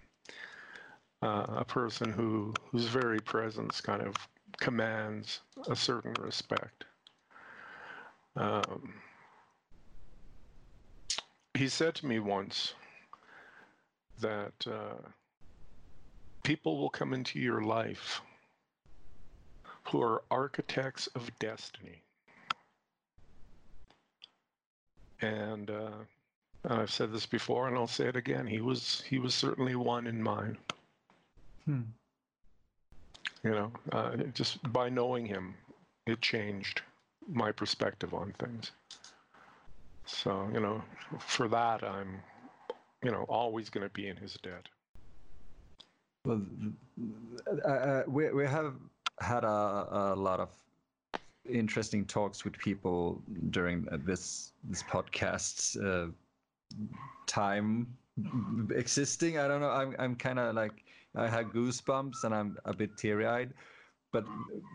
[1.21, 4.15] Uh, a person who whose very presence kind of
[4.59, 6.83] commands a certain respect.
[8.35, 8.93] Um,
[11.53, 12.73] he said to me once
[14.19, 15.01] that uh,
[16.43, 18.21] people will come into your life
[19.87, 22.01] who are architects of destiny.
[25.21, 25.91] And uh,
[26.69, 28.47] I've said this before, and I'll say it again.
[28.47, 30.57] He was he was certainly one in mine.
[31.65, 31.81] Hmm.
[33.43, 35.53] You know, uh, just by knowing him,
[36.05, 36.81] it changed
[37.27, 38.71] my perspective on things.
[40.05, 40.81] So you know,
[41.19, 42.19] for that, I'm,
[43.03, 44.67] you know, always going to be in his debt.
[46.25, 46.41] Well,
[47.47, 48.73] uh, uh, we we have
[49.19, 50.49] had a, a lot of
[51.49, 56.07] interesting talks with people during this this podcast's uh,
[57.27, 57.87] time
[58.73, 59.37] existing.
[59.37, 59.69] I don't know.
[59.69, 60.83] I'm I'm kind of like
[61.15, 63.53] I had goosebumps and I'm a bit teary eyed,
[64.11, 64.25] but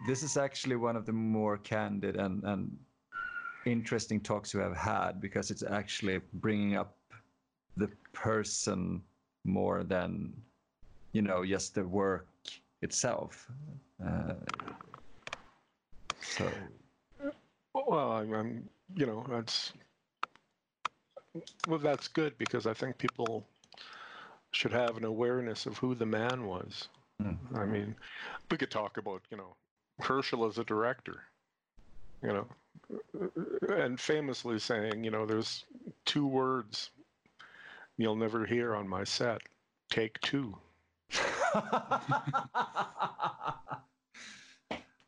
[0.06, 2.76] this is actually one of the more candid and and
[3.66, 6.96] interesting talks we have had because it's actually bringing up
[7.76, 9.02] the person
[9.44, 10.32] more than
[11.12, 12.26] you know just the work
[12.82, 13.50] itself
[14.06, 14.34] uh,
[16.20, 16.50] so
[17.74, 19.72] Well, I'm, I'm, you know, that's
[21.68, 23.46] well, that's good because I think people
[24.52, 26.88] should have an awareness of who the man was.
[27.22, 27.36] Mm.
[27.54, 27.94] I mean,
[28.50, 29.54] we could talk about, you know,
[30.00, 31.22] Herschell as a director,
[32.22, 32.46] you know,
[33.68, 35.64] and famously saying, you know, there's
[36.04, 36.90] two words
[37.96, 39.42] you'll never hear on my set
[39.90, 40.56] take two.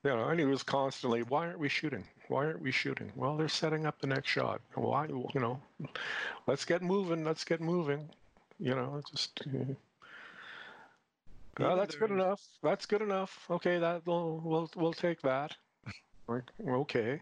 [0.04, 2.04] You know, and he was constantly, "Why aren't we shooting?
[2.28, 3.12] Why aren't we shooting?
[3.14, 4.60] Well, they're setting up the next shot.
[4.74, 5.06] Why?
[5.06, 5.60] You know,
[6.46, 7.24] let's get moving.
[7.24, 8.08] Let's get moving.
[8.58, 9.74] You know, just." Uh,
[11.58, 12.40] well, that's good enough.
[12.62, 13.46] That's good enough.
[13.50, 15.56] Okay, that we'll we'll we'll take that.
[16.28, 17.20] Okay,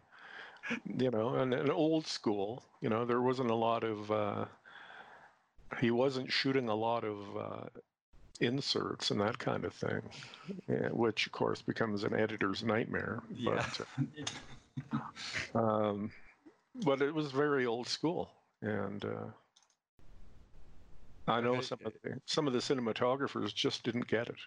[0.86, 2.62] you know, and, and old school.
[2.80, 4.10] You know, there wasn't a lot of.
[4.10, 4.44] Uh,
[5.80, 7.80] he wasn't shooting a lot of uh,
[8.40, 10.02] inserts and that kind of thing,
[10.68, 13.20] yeah, which of course becomes an editor's nightmare.
[13.34, 13.64] Yeah.
[14.90, 15.00] But,
[15.54, 16.10] uh, um,
[16.84, 18.30] but it was very old school,
[18.62, 19.30] and uh,
[21.28, 24.38] I know some of the, some of the cinematographers just didn't get it.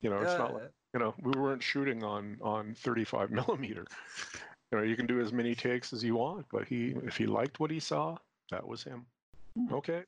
[0.00, 3.86] You know, it's not like Uh, you know we weren't shooting on on 35 millimeter.
[4.72, 7.26] You know, you can do as many takes as you want, but he if he
[7.26, 8.16] liked what he saw,
[8.50, 9.06] that was him.
[9.70, 10.02] Okay.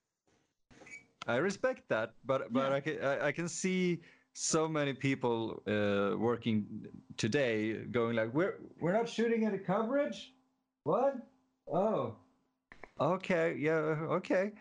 [1.26, 2.76] I respect that, but but Yeah.
[2.76, 4.00] I can I, I can see
[4.32, 6.66] so many people uh, working
[7.16, 10.32] today going like we're we're not shooting any coverage.
[10.84, 11.16] What?
[11.72, 12.14] Oh,
[13.00, 14.52] okay, yeah, okay.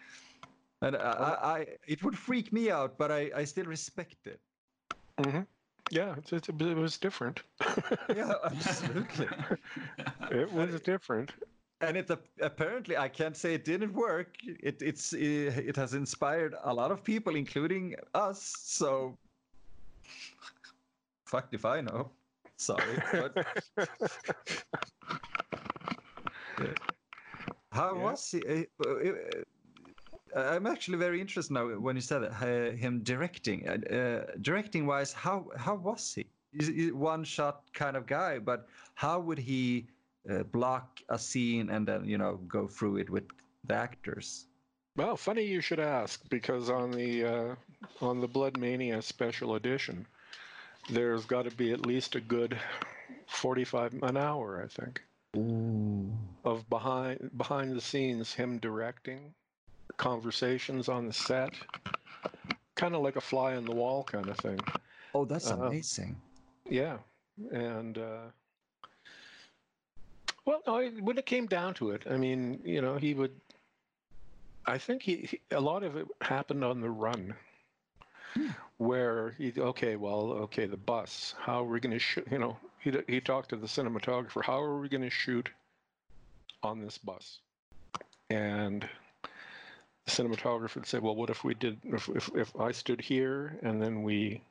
[0.81, 4.39] And I, I, I it would freak me out, but I, I still respect it.
[5.19, 5.41] hmm
[5.91, 7.43] Yeah, it's, it's, it was different.
[8.15, 9.27] Yeah, absolutely.
[10.31, 11.31] it was different.
[11.81, 12.09] And it
[12.41, 14.37] apparently I can't say it didn't work.
[14.43, 18.41] It it's uh, it has inspired a lot of people, including us.
[18.63, 19.17] So
[21.25, 22.11] fuck if I know.
[22.57, 23.35] Sorry, but
[27.71, 28.01] how Yeah.
[28.03, 28.41] was he?
[28.47, 29.11] uh, uh,
[30.35, 33.67] uh, I'm actually very interested now when you said that, uh, him directing.
[33.67, 36.25] Uh, directing wise, how how was he?
[36.51, 39.87] He's one shot kind of guy, but how would he
[40.29, 43.25] uh, block a scene and then you know go through it with
[43.65, 44.47] the actors?
[44.97, 47.55] Well, funny you should ask because on the uh,
[48.01, 50.05] on the Blood Mania special edition,
[50.89, 52.57] there's got to be at least a good
[53.27, 55.01] forty-five an hour, I think,
[56.45, 59.33] of behind behind the scenes him directing
[59.97, 61.53] conversations on the set,
[62.75, 64.59] kind of like a fly on the wall kind of thing.
[65.13, 66.15] Oh, that's Uh, amazing.
[66.69, 66.97] Yeah,
[67.51, 68.31] and uh,
[70.45, 73.31] well, no, when it came down to it, I mean, you know, he would.
[74.67, 77.33] I think he, he a lot of it happened on the run,
[78.33, 78.49] hmm.
[78.77, 81.33] where he okay, well, okay, the bus.
[81.39, 82.27] How are we going to shoot?
[82.31, 84.43] You know, he he talked to the cinematographer.
[84.43, 85.49] How are we going to shoot
[86.61, 87.39] on this bus?
[88.29, 88.87] And
[90.05, 91.79] the cinematographer would say, well, what if we did?
[91.83, 94.41] If if, if I stood here and then we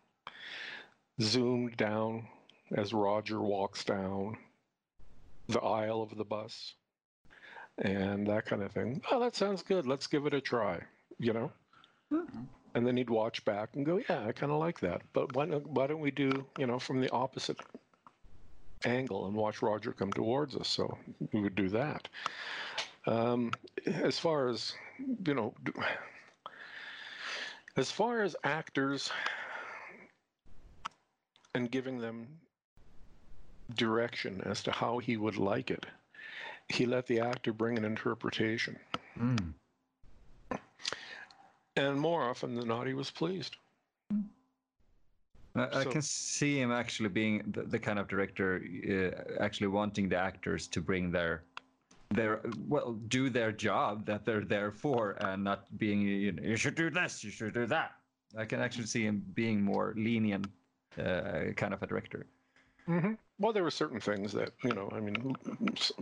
[1.20, 2.26] zoomed down
[2.72, 4.36] as Roger walks down
[5.48, 6.74] the aisle of the bus
[7.78, 9.02] and that kind of thing.
[9.10, 9.86] Oh, that sounds good.
[9.86, 10.80] Let's give it a try,
[11.18, 11.52] you know?
[12.74, 15.02] And then he'd watch back and go, yeah, I kind of like that.
[15.12, 17.58] But why don't, why don't we do, you know, from the opposite
[18.84, 20.68] angle and watch Roger come towards us?
[20.68, 20.96] So
[21.32, 22.08] we would do that.
[23.06, 23.52] Um,
[23.86, 24.74] as far as,
[25.26, 25.54] you know,
[27.76, 29.10] as far as actors
[31.54, 32.26] and giving them
[33.76, 35.86] direction as to how he would like it.
[36.68, 38.78] He let the actor bring an interpretation.
[39.18, 39.52] Mm.
[41.76, 43.56] And more often than not, he was pleased.
[45.56, 50.08] I, I can see him actually being the, the kind of director, uh, actually wanting
[50.08, 51.42] the actors to bring their,
[52.10, 56.56] their well, do their job that they're there for, and not being you, know, you
[56.56, 57.92] should do this, you should do that.
[58.36, 60.46] I can actually see him being more lenient,
[60.98, 62.26] uh, kind of a director.
[62.88, 63.12] Mm-hmm.
[63.38, 65.34] Well, there were certain things that, you know, I mean,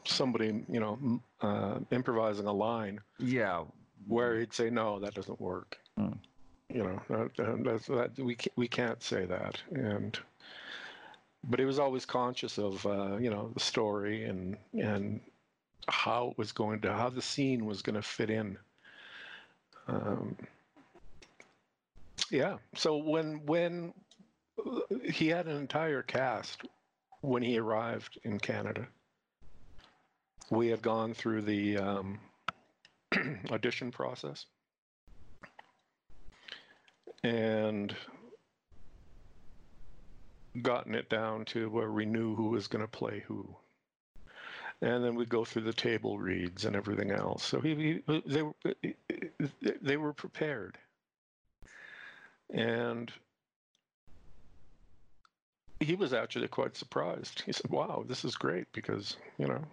[0.05, 3.65] somebody, you know, uh, improvising a line Yeah,
[4.07, 5.79] where he'd say, no, that doesn't work.
[5.99, 6.19] Mm.
[6.69, 9.61] You know, that, that, that, we, can't, we can't say that.
[9.73, 10.19] And,
[11.45, 15.21] but he was always conscious of, uh, you know, the story and, and
[15.89, 18.59] how it was going to, how the scene was going to fit in.
[19.89, 20.37] Um,
[22.31, 22.57] yeah.
[22.75, 24.02] So when, when uh,
[25.05, 26.62] he had an entire cast
[27.20, 28.86] when he arrived in Canada,
[30.51, 32.20] we had gone through the, um,
[33.51, 34.47] audition process.
[37.24, 37.94] And
[40.60, 43.56] gotten it down to where we knew who was going to play who.
[44.82, 47.44] And then we go through the table reads and everything else.
[47.44, 48.43] So he, he they
[49.80, 50.76] they were prepared.
[52.51, 53.10] And
[55.85, 57.43] he was actually quite surprised.
[57.47, 59.65] He said, "Wow, this is great because, you know,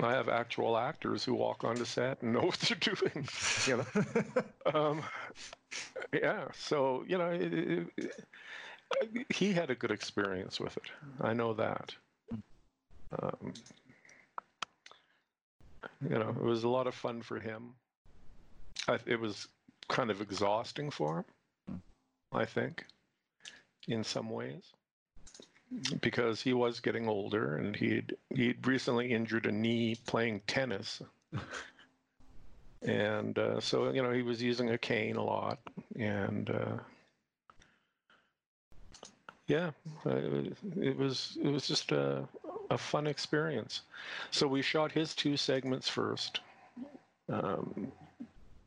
[0.00, 3.28] I have actual actors who walk onto set and know what they're doing.
[3.66, 5.02] You know, um,
[6.12, 6.46] yeah.
[6.54, 7.52] So you know, it,
[7.96, 8.24] it,
[9.30, 10.90] he had a good experience with it.
[11.20, 11.94] I know that.
[13.20, 13.52] Um,
[16.08, 17.74] you know, it was a lot of fun for him.
[18.88, 19.48] I, it was
[19.88, 21.18] kind of exhausting for
[21.68, 21.82] him,
[22.32, 22.84] I think,
[23.88, 24.72] in some ways,
[26.00, 31.02] because he was getting older and he'd he'd recently injured a knee playing tennis,
[32.82, 35.58] and uh, so you know he was using a cane a lot,
[35.98, 36.76] and uh,
[39.46, 39.70] yeah,
[40.06, 40.16] uh,
[40.76, 42.26] it was it was just a
[42.70, 43.82] a fun experience.
[44.30, 46.40] So we shot his two segments first.
[47.28, 47.92] Um,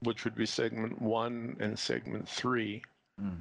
[0.01, 2.81] which would be segment one and segment three
[3.21, 3.39] Mm.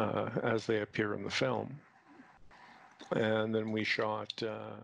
[0.00, 1.78] Uh, as they appear in the film.
[3.12, 4.32] And then we shot.
[4.42, 4.76] Uh,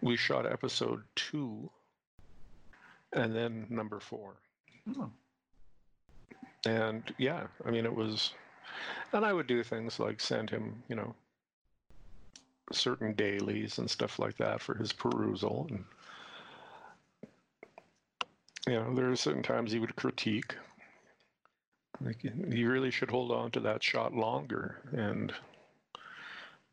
[0.00, 1.68] we shot episode two,
[3.12, 4.34] and then number four.
[4.96, 5.10] Oh.
[6.66, 8.32] And yeah, I mean, it was,
[9.12, 11.14] and I would do things like send him, you know,
[12.72, 15.66] certain dailies and stuff like that for his perusal.
[15.70, 15.84] And,
[18.66, 20.56] you know, there are certain times he would critique.
[22.00, 24.80] Like, you really should hold on to that shot longer.
[24.92, 25.32] And,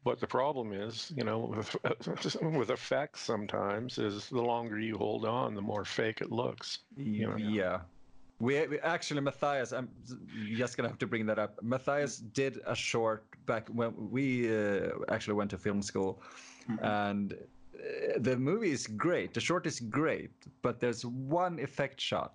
[0.04, 1.76] but the problem is, you know, with,
[2.42, 6.80] with effects sometimes is the longer you hold on, the more fake it looks.
[6.96, 7.38] You know?
[7.38, 7.80] Yeah.
[8.40, 9.72] We, we actually Matthias.
[9.72, 9.90] I'm
[10.56, 11.58] just gonna have to bring that up.
[11.64, 16.22] Matthias did a short back when we uh, actually went to film school,
[16.82, 17.38] and uh,
[18.18, 19.34] the movie is great.
[19.34, 20.32] The short is great,
[20.62, 22.34] but there's one effect shot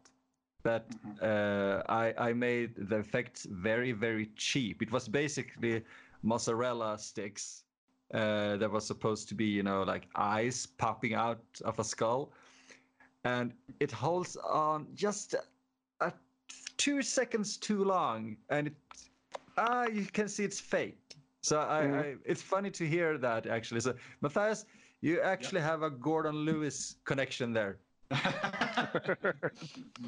[0.62, 0.87] that
[1.23, 4.82] uh, I I made the effects very very cheap.
[4.82, 5.82] It was basically
[6.23, 7.65] mozzarella sticks
[8.12, 12.32] uh, that was supposed to be you know like eyes popping out of a skull,
[13.24, 15.35] and it holds on just
[16.01, 16.12] a,
[16.77, 18.74] two seconds too long, and it
[19.57, 20.99] ah you can see it's fake.
[21.43, 23.81] So I, I it's funny to hear that actually.
[23.81, 24.66] So Matthias,
[25.01, 27.78] you actually have a Gordon Lewis connection there.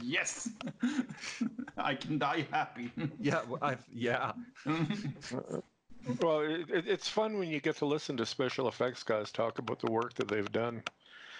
[0.03, 0.49] Yes,
[1.77, 2.91] I can die happy.
[3.21, 4.33] Yeah, well, I yeah.
[6.21, 9.59] Well, it, it, it's fun when you get to listen to special effects guys talk
[9.59, 10.83] about the work that they've done,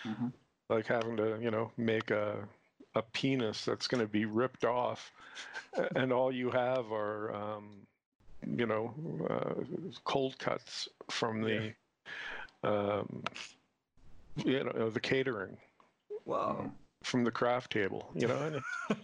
[0.07, 0.33] Mhm.
[0.69, 2.49] like having to, you know, make a
[2.95, 5.11] a penis that's going to be ripped off,
[5.97, 7.87] and all you have are, um,
[8.47, 8.95] you know,
[9.31, 9.55] uh,
[10.05, 11.73] cold cuts from the,
[12.63, 13.23] um,
[14.45, 15.57] you know, the catering
[16.25, 16.71] Wow.
[17.03, 18.37] from the craft table, you know.
[18.37, 18.95] And uh,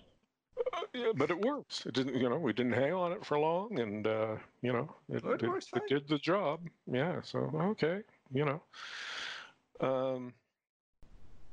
[0.95, 1.85] yeah, but it works.
[1.86, 4.95] It didn't, you know, we didn't hang on it for long, and uh, you know,
[5.09, 6.61] it, it it, it did the job.
[6.86, 7.20] Yeah.
[7.23, 8.62] So okay, you know.
[9.81, 10.32] Um,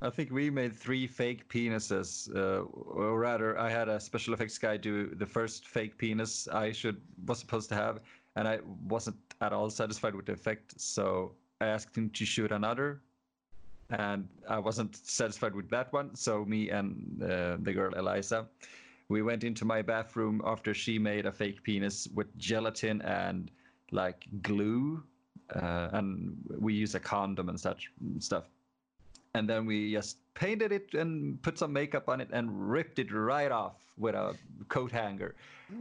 [0.01, 4.57] I think we made three fake penises, uh, or rather, I had a special effects
[4.57, 8.01] guy do the first fake penis I should was supposed to have,
[8.35, 10.79] and I wasn't at all satisfied with the effect.
[10.79, 13.01] So I asked him to shoot another,
[13.97, 16.15] and I wasn't satisfied with that one.
[16.15, 18.47] So me and uh, the girl Eliza,
[19.09, 23.51] we went into my bathroom after she made a fake penis with gelatin and
[23.91, 25.03] like glue,
[25.55, 28.45] uh, and we use a condom and such stuff
[29.35, 33.11] and then we just painted it and put some makeup on it and ripped it
[33.11, 34.33] right off with a
[34.69, 35.35] coat hanger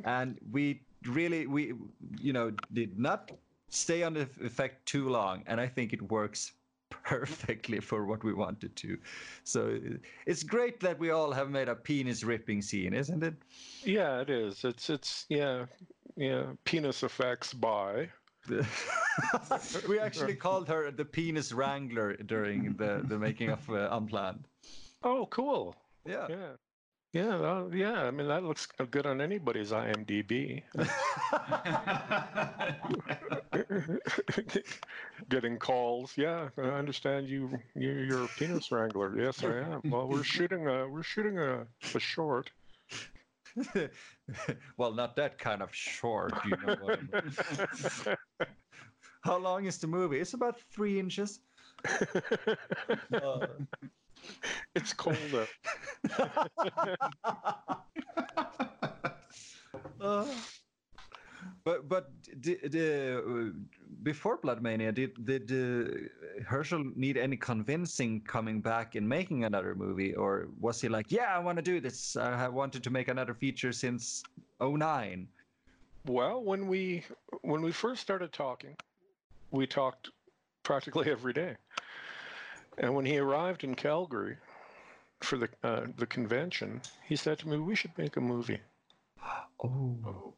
[0.04, 1.72] and we really we
[2.20, 3.30] you know did not
[3.68, 6.52] stay on the effect too long and i think it works
[6.90, 8.96] perfectly for what we wanted to
[9.42, 9.78] so
[10.26, 13.34] it's great that we all have made a penis ripping scene isn't it
[13.84, 14.64] yeah, it is.
[14.64, 15.66] It's it's yeah
[16.16, 18.08] yeah penis effects by.
[19.88, 24.46] we actually called her the penis wrangler during the the making of uh, unplanned
[25.02, 25.76] Oh, cool.
[26.06, 26.52] yeah Yeah.
[27.14, 28.02] Yeah, that- yeah.
[28.02, 30.62] I mean, that looks good on anybody's IMDb.
[35.28, 36.12] Getting calls.
[36.16, 37.50] Yeah, I understand you.
[37.76, 39.16] you- You're a penis wrangler.
[39.18, 39.80] Yes, I am.
[39.84, 42.50] Well, we're shooting a we're shooting a, a short.
[44.76, 46.32] well, not that kind of short.
[46.44, 47.02] You know what I
[48.10, 48.16] mean.
[49.22, 50.18] How long is the movie?
[50.18, 51.38] It's about three inches.
[53.12, 53.46] Uh,
[54.74, 56.50] it's cold out.
[60.00, 60.26] uh,
[61.64, 62.10] but but
[62.40, 63.50] the, the, uh,
[64.02, 69.74] before Blood Mania, did did uh, Herschell need any convincing coming back and making another
[69.74, 72.16] movie, or was he like, yeah, I want to do this.
[72.16, 74.22] I have wanted to make another feature since
[74.60, 75.28] 09.
[76.06, 77.04] Well, when we
[77.42, 78.76] when we first started talking,
[79.50, 80.10] we talked
[80.62, 81.56] practically every day.
[82.78, 84.36] And when he arrived in Calgary
[85.20, 88.60] for the uh, the convention, he said to me, "We should make a movie."
[89.62, 90.34] Oh.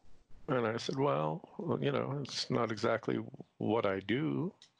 [0.49, 3.19] And I said, well, well, you know, it's not exactly
[3.57, 4.53] what I do,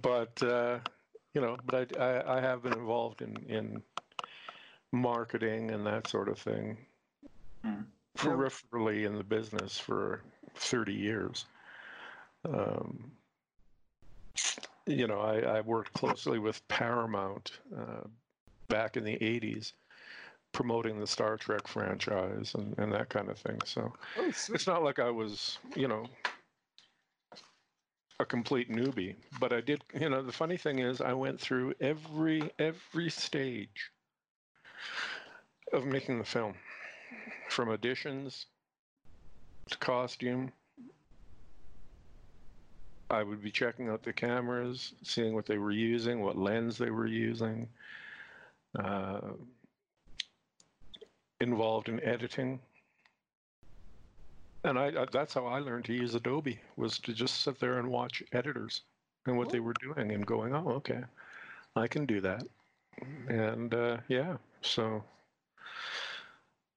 [0.00, 0.78] but uh,
[1.34, 3.82] you know, but I, I, I have been involved in in
[4.92, 6.78] marketing and that sort of thing,
[7.64, 7.84] Mm.
[8.18, 10.22] peripherally in the business for
[10.54, 11.44] thirty years.
[12.44, 13.12] Um,
[14.86, 18.06] you know, I, I worked closely with Paramount uh,
[18.68, 19.72] back in the '80s,
[20.52, 23.58] promoting the Star Trek franchise and, and that kind of thing.
[23.64, 26.06] So Oh, it's not like I was, you know,
[28.20, 31.74] a complete newbie, but I did, you know, the funny thing is I went through
[31.80, 33.90] every every stage
[35.72, 36.54] of making the film
[37.48, 38.46] from auditions
[39.70, 40.52] to costume.
[43.12, 46.90] I would be checking out the cameras, seeing what they were using, what lens they
[46.90, 47.68] were using.
[48.78, 49.20] Uh,
[51.40, 52.58] involved in editing
[54.64, 57.78] and I, I that's how I learned to use Adobe was to just sit there
[57.78, 58.82] and watch editors
[59.26, 61.00] and what they were doing and going, oh, okay,
[61.76, 62.44] I can do that.
[63.28, 65.02] And uh, yeah, so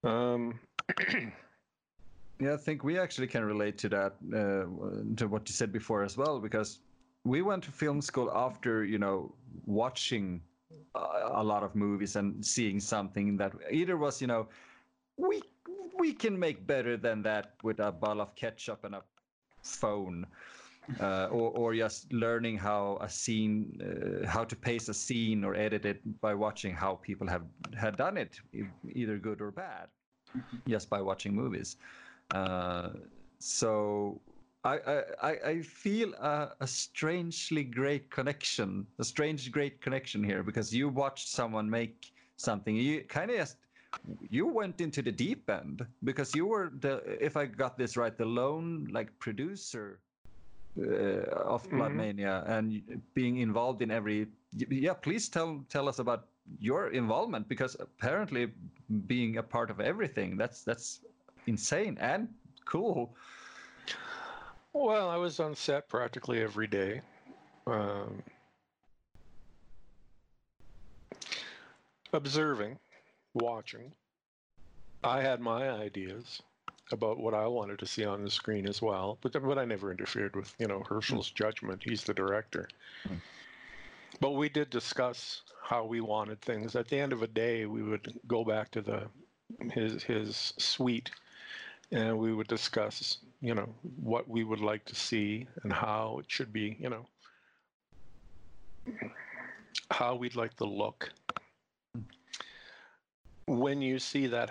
[0.04, 0.60] um,
[2.40, 6.04] Yeah, I think we actually can relate to that, uh, to what you said before
[6.04, 6.80] as well, because
[7.24, 9.34] we went to film school after, you know,
[9.66, 10.42] watching
[10.96, 11.00] a,
[11.32, 14.48] a lot of movies and seeing something that either was, you know,
[15.18, 15.42] we
[15.98, 19.02] we can make better than that with a bottle of ketchup and a
[19.64, 20.26] phone.
[21.00, 25.56] Uh, or, or just learning how a scene, uh, how to pace a scene or
[25.56, 27.42] edit it by watching how people have
[27.76, 28.40] had done it,
[28.94, 29.88] either good or bad,
[30.68, 31.78] just by watching movies.
[32.32, 32.90] Uh,
[33.40, 34.20] so
[34.64, 34.78] I,
[35.22, 40.90] I, I- feel a, a strangely great connection, a strange great connection here because you
[40.90, 42.76] watched someone make something.
[42.76, 43.58] You kind of just
[44.30, 48.16] you went into the deep end because you were the, if I got this right,
[48.18, 50.00] the lone like producer
[50.78, 50.84] uh,
[51.54, 51.96] of Blood Mhm.
[51.96, 54.28] Mania and being involved in every.
[54.54, 56.28] Yeah, please tell tell us about
[56.60, 58.52] your involvement because apparently
[59.08, 61.02] being a part of everything that's that's
[61.48, 62.28] insane and
[62.66, 63.14] cool.
[64.74, 67.02] well, I was on set practically every day.
[67.68, 68.22] Um,
[72.14, 72.78] observing,
[73.34, 73.92] watching.
[75.04, 76.42] I had my ideas
[76.92, 79.92] about what I wanted to see on the screen as well, but but I never
[79.92, 81.84] interfered with you know Herschell's judgment.
[81.84, 82.68] He's the director.
[83.08, 83.20] Mm.
[84.20, 86.76] But we did discuss how we wanted things.
[86.76, 89.08] At the end of a day, we would go back to the
[89.74, 91.12] his his suite,
[91.92, 93.68] and we would discuss you know
[94.02, 97.06] what we would like to see and how it should be you know
[99.92, 101.10] how we'd like the look
[103.48, 104.50] when you see that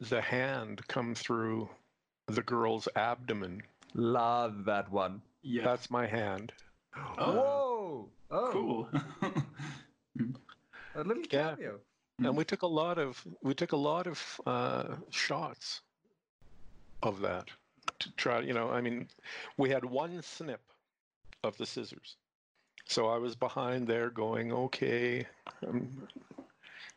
[0.00, 1.68] the hand come through
[2.26, 3.62] the girl's abdomen
[3.94, 5.22] Love that one.
[5.42, 5.64] Yeah.
[5.64, 6.52] that's my hand
[7.18, 8.08] Oh, Whoa!
[8.30, 8.88] Oh, cool.
[10.94, 11.54] a little Yeah.
[11.54, 11.78] cameo.
[12.18, 15.80] and we took a lot of we took a lot of uh, shots
[17.02, 17.48] of that
[17.98, 19.06] to try you know i mean
[19.56, 20.60] we had one snip
[21.44, 22.16] of the scissors.
[22.86, 25.26] So i was behind there going okay
[25.66, 26.08] um,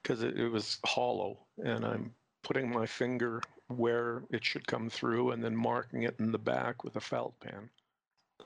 [0.02, 2.14] because it, it was hollow and i'm
[2.44, 3.42] putting my finger
[3.78, 7.40] where it should come through and then marking it in the back with a felt
[7.40, 7.70] pen.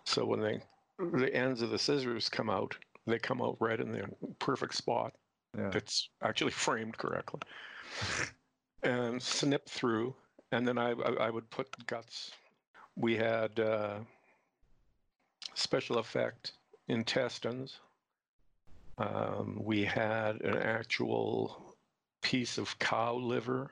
[0.03, 0.61] So when they
[0.97, 2.75] the ends of the scissors come out
[3.07, 4.03] they come out right in the
[4.39, 5.13] perfect spot.
[5.57, 5.71] Yeah.
[5.73, 7.41] it's actually framed correctly.
[8.83, 10.13] And snip through
[10.51, 12.31] and then I, I i would put guts.
[12.95, 13.99] We had uh
[15.53, 16.53] special effect
[16.87, 17.79] intestines.
[18.97, 21.75] Um, we had an actual
[22.21, 23.71] piece of cow liver.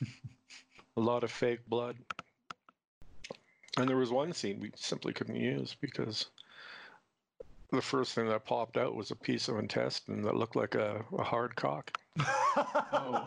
[0.96, 1.96] A lot of fake blood.
[3.78, 6.26] And there was one scene we simply couldn't use because
[7.70, 11.04] the first thing that popped out was a piece of intestine that looked like a,
[11.16, 11.96] a hard cock.
[12.92, 13.26] Oh.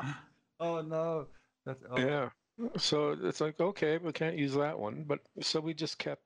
[0.60, 1.26] oh no!
[1.64, 1.98] That's oh.
[1.98, 2.28] Yeah.
[2.76, 5.04] So it's like, okay, we can't use that one.
[5.06, 6.22] But so we just kept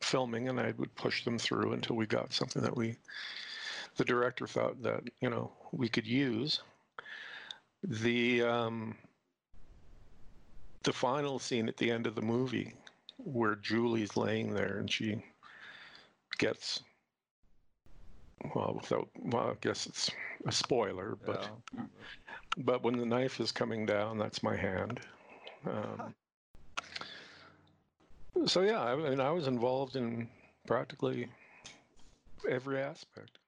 [0.00, 2.96] filming and I would push them through until we got something that we,
[3.96, 6.60] the director thought that, you know, we could use.
[7.84, 8.96] The, um,
[10.82, 12.74] the final scene at the end of the movie
[13.18, 15.22] where Julie's laying there and she
[16.38, 16.82] gets,
[18.54, 20.10] well, without, well, I guess it's
[20.46, 21.84] a spoiler, but Yeah.
[22.58, 25.00] But when the knife is coming down, that's my hand.
[25.66, 26.14] Um,
[28.46, 30.28] so yeah, I mean, I was involved in
[30.66, 31.28] practically
[32.48, 33.38] every aspect.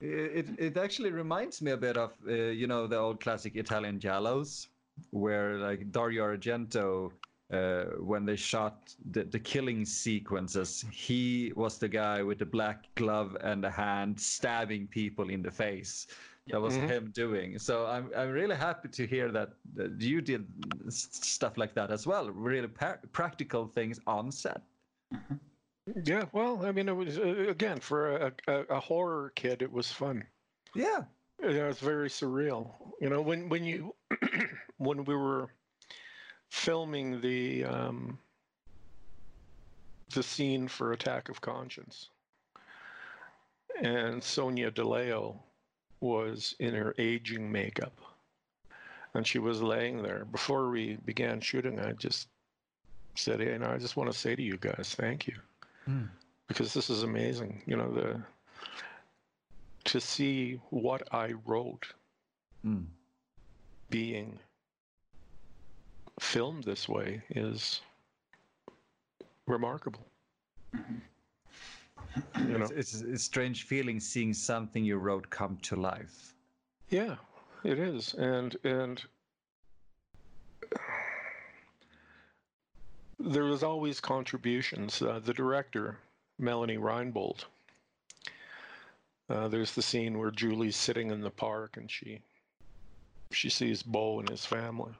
[0.00, 3.98] It it actually reminds me a bit of uh, you know the old classic Italian
[3.98, 4.68] giallos,
[5.10, 7.12] where like Dario Argento,
[7.50, 12.94] uh, when they shot the, the killing sequences, he was the guy with the black
[12.94, 16.06] glove and the hand stabbing people in the face.
[16.48, 16.88] That was Mhm.
[16.88, 17.58] him doing.
[17.58, 20.46] So I'm I'm really happy to hear that, that you did
[20.88, 22.30] stuff like that as well.
[22.30, 24.62] Really pa- practical things on set.
[26.04, 29.72] Yeah, well, I mean, it was uh, again for a, a, a horror kid, it
[29.72, 30.24] was fun.
[30.74, 31.04] Yeah.
[31.42, 32.72] You know, it's very surreal.
[33.00, 33.94] You know, when when you
[34.78, 35.50] when we were
[36.48, 38.18] filming the um,
[40.14, 42.10] the scene for Attack of Conscience,
[43.82, 45.42] and Sonia DeLeo
[46.00, 47.98] was in her aging makeup,
[49.14, 50.24] and she was laying there.
[50.26, 52.28] Before we began shooting, I just
[53.14, 55.36] said, "Hey, no, I just want to say to you guys, thank you."
[55.88, 56.08] Mm.
[56.48, 57.62] because this is amazing.
[57.66, 58.20] You know, the
[59.84, 61.92] to see what I wrote
[62.64, 62.86] Mm.
[63.90, 64.40] being
[66.18, 67.80] filmed this way is
[69.46, 70.04] remarkable.
[72.48, 76.34] You know, It's, it's a strange feeling seeing something you wrote come to life.
[76.88, 77.16] yeah,
[77.64, 79.02] it is, and and
[83.18, 85.00] there was always contributions.
[85.02, 85.98] Uh, the director,
[86.38, 87.44] Melanie Reinbold.
[89.28, 92.20] Uh, there's the scene where Julie's sitting in the park and she
[93.32, 94.92] she sees Bo and his family.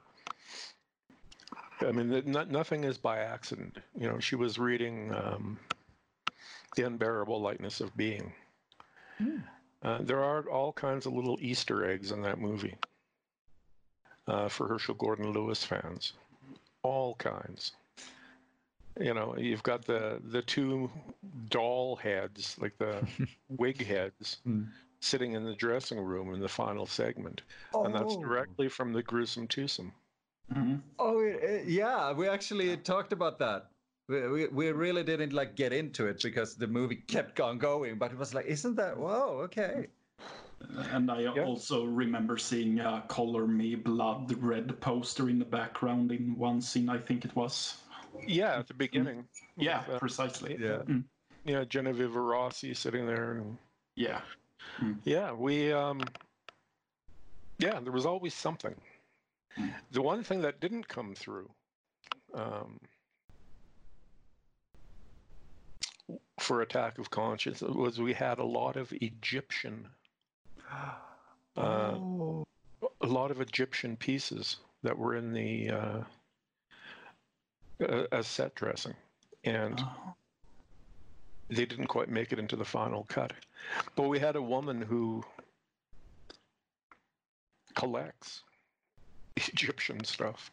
[1.79, 3.77] I mean, th- no, nothing is by accident.
[3.97, 5.57] You know, she was reading um,
[6.75, 8.33] The Unbearable Lightness of Being.
[9.83, 12.75] Uh, there are all kinds of little Easter eggs in that movie
[14.27, 16.13] uh, for Herschell Gordon Lewis fans.
[16.83, 17.71] All kinds.
[18.99, 20.89] You know, you've got the the two
[21.49, 23.07] doll heads, like the
[23.49, 24.67] wig heads, Mm.
[24.99, 29.47] sitting in the dressing room in the final segment, and that's directly from the gruesome
[29.47, 29.93] twosome.
[30.51, 30.81] Mhm.
[30.97, 32.11] Oh, uh, yeah.
[32.13, 33.69] We actually talked about that.
[34.07, 37.97] We, we, we really didn't like get into it because the movie kept on going.
[37.97, 38.97] But it was like, isn't that?
[38.97, 39.87] Whoa, okay.
[40.91, 46.35] And I also remember seeing a Color Me Blood red poster in the background in
[46.37, 47.77] one scene, I think it was.
[48.25, 49.27] Yeah, at the beginning.
[49.57, 50.57] Yeah, with, uh, precisely.
[50.59, 50.79] Yeah.
[50.87, 51.03] Mm.
[51.45, 53.57] yeah, Genevieve Rossi sitting there, and
[53.95, 54.21] Yeah.
[55.03, 56.01] yeah, we um,
[57.59, 58.75] yeah, there was always something.
[59.57, 59.73] Mm.
[59.91, 61.49] The one thing that didn't come through,
[62.33, 62.79] um,
[66.39, 69.87] for Attack of Conscience was we had a lot of Egyptian,
[70.71, 72.45] uh, oh.
[73.01, 75.99] a lot of Egyptian pieces that were in the uh,
[77.83, 78.93] uh, as set dressing,
[79.43, 80.15] and Oh.
[81.49, 83.33] they didn't quite make it into the final cut.
[83.95, 85.23] But we had a woman who
[87.75, 88.43] collects
[89.35, 90.51] Egyptian stuff,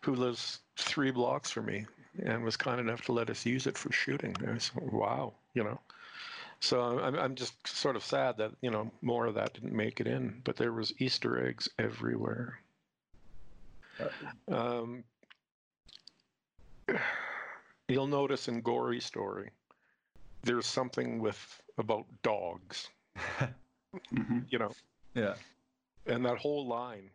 [0.00, 1.86] who lives three blocks from me,
[2.24, 4.34] and was kind enough to let us use it for shooting.
[4.46, 5.80] I was, wow, you know.
[6.60, 10.00] So I'm I'm just sort of sad that you know more of that didn't make
[10.00, 12.58] it in, but there was Easter eggs everywhere.
[14.48, 15.04] Um,
[17.88, 19.50] you'll notice in Gory Story,
[20.42, 22.88] there's something with about dogs,
[24.12, 24.44] Mhm.
[24.50, 24.72] you know,
[25.14, 25.34] Yeah.
[26.06, 27.10] and that whole line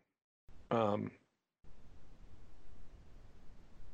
[0.72, 1.12] um,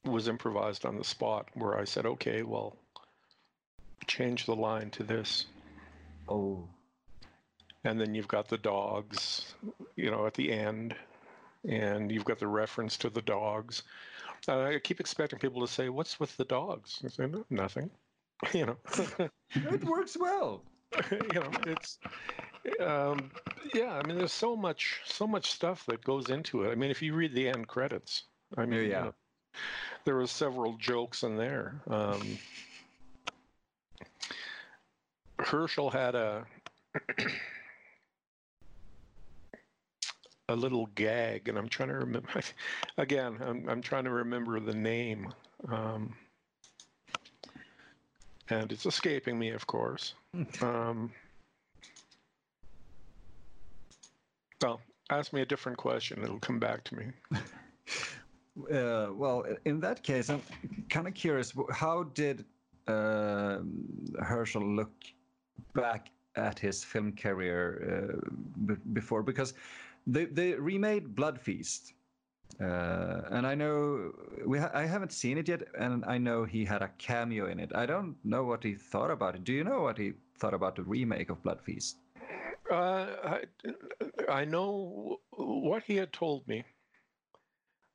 [0.05, 2.75] was improvised on the spot where I said, okay, well,
[4.07, 5.45] change the line to this.
[6.27, 6.67] Oh.
[7.85, 9.55] And then you've got the dogs,
[9.95, 10.95] you know, at the end,
[11.67, 13.83] and you've got the reference to the dogs.
[14.47, 17.01] Uh, I keep expecting people to say, what's with the dogs?
[17.03, 17.89] I say, "No, nothing.
[18.53, 18.77] you know,
[19.55, 20.63] It works well.
[21.11, 21.97] you know, it's
[22.79, 23.31] um,
[23.73, 23.93] yeah.
[23.93, 26.71] I mean, there's so much, so much stuff that goes into it.
[26.71, 28.23] I mean, if you read the end credits,
[28.57, 28.99] I mean, you Yeah.
[29.05, 29.13] know,
[30.05, 31.81] there were several jokes in there.
[31.87, 32.37] Um,
[35.39, 36.45] Herschell had a
[40.49, 42.29] a little gag, and I'm trying to remember.
[42.97, 45.33] Again, I'm I'm trying to remember the name,
[45.69, 46.15] um,
[48.49, 50.13] and it's escaping me, of course.
[50.61, 51.11] Um,
[54.61, 57.05] well, ask me a different question; it'll come back to me.
[58.57, 60.41] Uh, well, in that case, I'm
[60.89, 61.53] kind of curious.
[61.71, 62.45] How did
[62.87, 63.59] uh,
[64.21, 64.91] Herschell look
[65.73, 68.19] back at his film career
[68.67, 69.23] uh, before?
[69.23, 69.55] Because
[70.05, 71.93] they they remade Blood Feast,
[72.61, 74.11] uh, and I know
[74.45, 77.59] we ha- I haven't seen it yet, and I know he had a cameo in
[77.59, 77.71] it.
[77.73, 79.43] I don't know what he thought about it.
[79.43, 81.97] Do you know what he thought about the remake of Blood Feast?
[82.71, 83.39] Uh, I,
[84.29, 86.63] I know what he had told me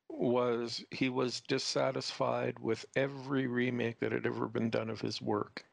[0.08, 5.64] was he was dissatisfied with every remake that had ever been done of his work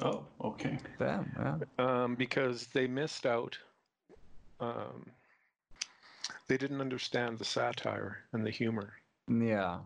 [0.00, 0.78] Oh, okay.
[0.98, 1.32] Damn.
[1.78, 2.02] Yeah.
[2.02, 3.56] um, because they missed out.
[4.60, 5.06] Um,
[6.48, 8.92] they didn't understand the satire and the humor,
[9.26, 9.78] Yeah.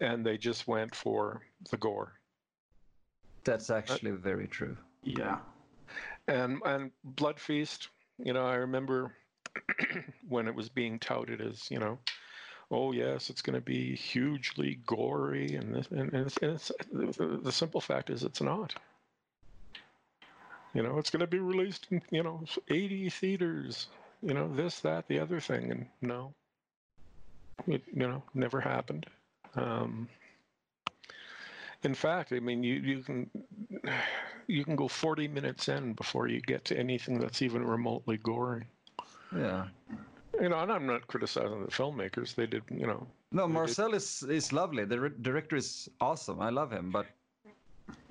[0.00, 2.12] and they just went for the gore.
[3.44, 4.76] That's actually very true.
[5.02, 5.38] Yeah.
[6.28, 7.88] And and Blood Feast,
[8.18, 9.12] you know, I remember
[10.28, 11.98] when it was being touted as, you know,
[12.70, 16.72] oh yes, it's going to be hugely gory, and this, and, and, it's, and it's
[17.18, 18.74] the, simple fact is it's not.
[20.74, 23.88] You know, it's going to be released in you know 80 theaters.
[24.22, 26.34] You know, this, that, the other thing, and no,
[27.66, 29.06] it you know never happened.
[29.54, 30.08] Um,
[31.82, 33.30] in fact, I mean, you you can
[34.46, 38.64] you can go 40 minutes in before you get to anything that's even remotely gory.
[39.34, 39.66] Yeah.
[40.40, 42.34] You know, and I'm not criticizing the filmmakers.
[42.34, 44.84] They did, you know, No, We did- Marcel is is lovely.
[44.84, 46.40] The re- director is awesome.
[46.40, 47.06] I love him, but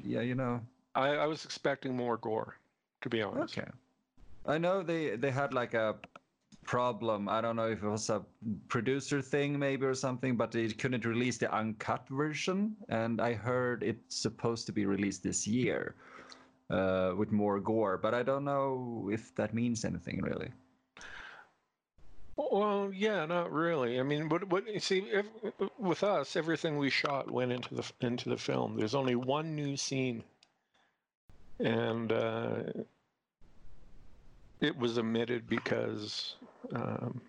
[0.03, 0.61] yeah, you know.
[0.95, 2.57] I, I was expecting more gore,
[3.01, 3.57] to be honest.
[3.57, 3.69] Okay.
[4.45, 5.95] I know they they had like a
[6.64, 7.27] problem.
[7.27, 8.22] I don't know if it was a
[8.68, 13.81] producer thing maybe or something, but they couldn't release the uncut version, and I heard
[13.84, 15.95] it's supposed to be released this year
[16.69, 17.97] uh, with more gore.
[17.97, 20.51] But I don't know if that means anything really.
[22.40, 23.99] Well, yeah, not really.
[23.99, 25.26] I mean, what what you see if,
[25.78, 28.78] with us, everything we shot went into the into the film.
[28.78, 30.24] There's only one new scene,
[31.60, 32.60] and uh,
[34.61, 36.36] it was omitted because
[36.74, 37.20] um,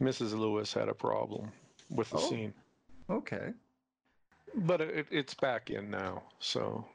[0.00, 0.32] Mrs.
[0.32, 1.52] Lewis had a problem
[1.90, 2.20] with the Oh.
[2.20, 2.54] scene.
[3.10, 3.52] Okay.
[4.54, 6.86] But it, it's back in now, so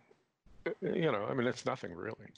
[0.66, 2.32] uh, you know, I mean, it's nothing really.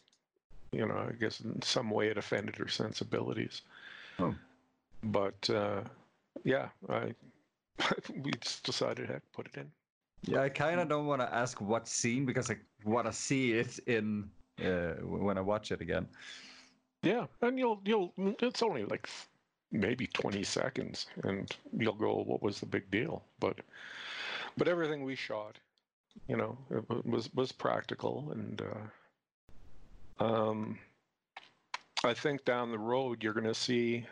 [0.74, 3.62] You know, I guess in some way it offended her sensibilities.
[4.20, 4.36] Oh.
[5.04, 5.82] But uh,
[6.44, 7.14] yeah, I
[8.24, 9.72] we just decided heck, put it in.
[10.24, 13.54] Yeah, I kind of don't want to ask what scene because I want to see
[13.54, 14.30] it in
[14.64, 16.08] uh, when I watch it again.
[17.04, 19.08] Yeah, and you'll you'll it's only like
[19.72, 23.24] maybe 20 seconds and you'll go what was the big deal?
[23.40, 23.60] But
[24.58, 25.60] but everything we shot,
[26.28, 28.62] you know, it was was practical and
[30.20, 30.80] uh um
[32.04, 34.06] I think down the road you're going to see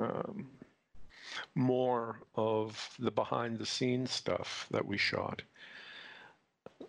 [0.00, 0.48] um
[1.54, 5.42] more of the behind the scenes stuff that we shot.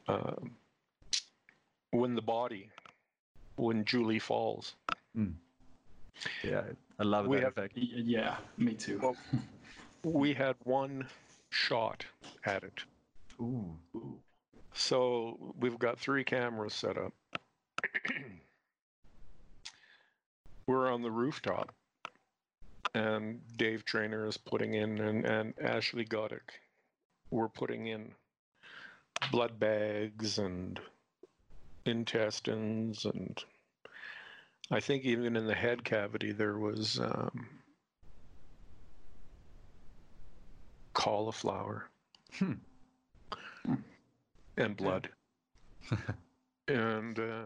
[0.07, 0.51] Um,
[1.91, 2.69] when the body,
[3.55, 4.75] when Julie falls,
[6.43, 6.61] Yeah,
[6.99, 7.75] I love We that have- effect.
[7.77, 8.99] Y- Yeah, me too.
[9.01, 9.15] Well-
[10.03, 11.07] we had one
[11.49, 12.05] shot
[12.45, 12.83] at it.
[13.39, 13.75] Ooh.
[13.95, 14.19] Ooh.
[14.73, 17.13] So we've got three cameras set up.
[20.89, 21.73] On the rooftop,
[22.93, 26.61] and Dave Trainer is putting in, and, and Ashley Goddick,
[27.31, 28.11] we're putting in
[29.31, 30.79] blood bags and
[31.85, 33.43] intestines, and
[34.71, 37.47] I think even in the head cavity there was um,
[40.93, 41.89] cauliflower
[42.39, 42.53] Hmm.
[44.57, 45.09] and blood.
[46.67, 47.45] and uh,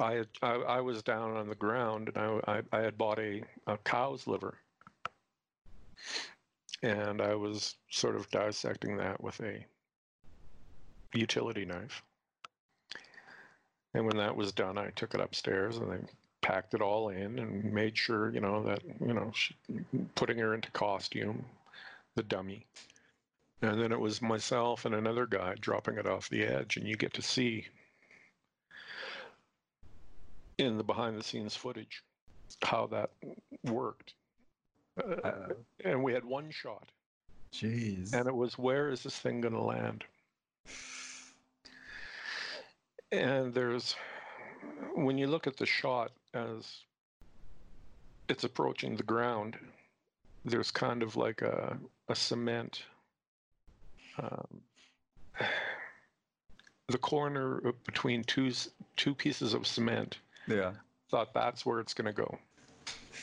[0.00, 3.18] I, had, I I was down on the ground and I, I, I had bought
[3.18, 4.58] a, a cow's liver.
[6.82, 9.64] And I was sort of dissecting that with a
[11.12, 12.02] utility knife.
[13.92, 15.98] And when that was done, I took it upstairs and I
[16.40, 19.54] packed it all in and made sure, you know, that, you know, she,
[20.14, 21.44] putting her into costume,
[22.14, 22.66] the dummy.
[23.62, 26.96] And then it was myself and another guy dropping it off the edge, and you
[26.96, 27.66] get to see
[30.60, 32.02] in the behind the scenes footage
[32.62, 33.10] how that
[33.64, 34.14] worked.
[35.24, 35.48] Uh,
[35.84, 36.90] and we had one shot,
[37.52, 38.12] Jeez.
[38.12, 40.04] and it was where is this thing going to land?
[43.12, 43.96] And there's,
[44.94, 46.84] when you look at the shot as
[48.28, 49.56] it's approaching the ground,
[50.44, 51.78] there's kind of like a,
[52.08, 52.82] a cement.
[54.18, 54.60] Um,
[56.88, 58.52] the corner between two
[58.96, 60.18] two pieces of cement.
[60.50, 60.72] Yeah.
[61.10, 62.38] Thought that's where it's going to go.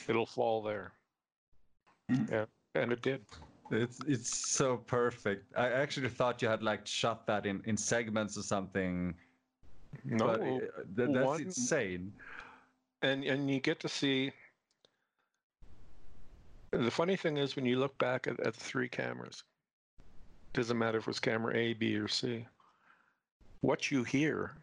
[0.07, 0.93] It'll fall there.
[2.11, 2.31] Mm.
[2.31, 2.45] Yeah,
[2.75, 3.21] and it did.
[3.71, 5.53] It's it's so perfect.
[5.57, 9.13] I actually thought you had like shot that in in segments or something.
[10.05, 10.61] No, uh, th-
[10.95, 12.13] that's one- insane.
[13.01, 14.31] and and you get to see
[16.71, 19.43] the funny thing is when you look back at, at the three cameras
[20.53, 22.45] doesn't matter if it was camera a b or c
[23.61, 24.53] what you hear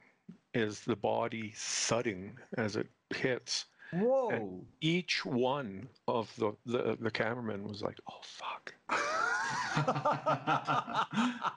[0.55, 3.67] is the body thudding as it hits.
[3.93, 4.65] Whoa!
[4.81, 8.75] Each one of the the, the cameraman was like, "Oh fuck!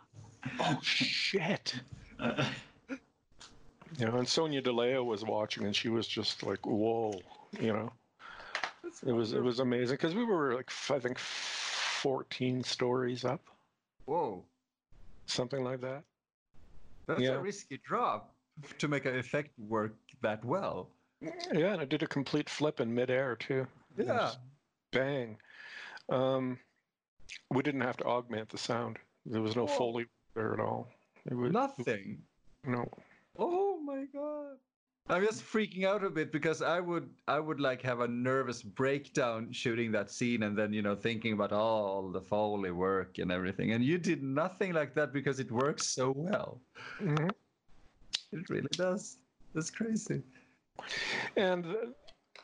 [0.60, 1.76] Oh shit!"
[2.19, 2.44] Uh,
[3.98, 7.14] You know, and Sonia DeLeo was watching, and she was just like, "Whoa!"
[7.60, 7.91] You know,
[9.06, 13.41] it was it was amazing because we were like f- I think fourteen stories up,
[14.06, 14.44] Whoa!
[15.26, 16.03] something like that.
[17.07, 17.36] That's Yeah.
[17.36, 18.34] a risky drop
[18.78, 20.90] to make an effect work that well.
[21.22, 23.66] Yeah, and I did a complete flip in midair too.
[23.98, 24.32] Yeah.
[24.92, 25.38] bang.
[26.10, 26.60] Um,
[27.50, 28.98] we didn't have to augment the sound.
[29.26, 29.78] There was no Whoa.
[29.78, 30.06] foley
[30.36, 30.90] there at all.
[31.30, 32.22] It was Nothing.
[32.64, 32.90] no.
[33.38, 34.58] Oh my god.
[35.10, 38.62] I'm just freaking out a bit because I would I would like have a nervous
[38.62, 43.32] breakdown shooting that scene and then you know thinking about all the foley work and
[43.32, 46.62] everything and you did nothing like that because it works so well.
[47.00, 47.32] Mhm.
[48.32, 49.18] It really does.
[49.54, 50.22] That's crazy.
[51.36, 51.66] And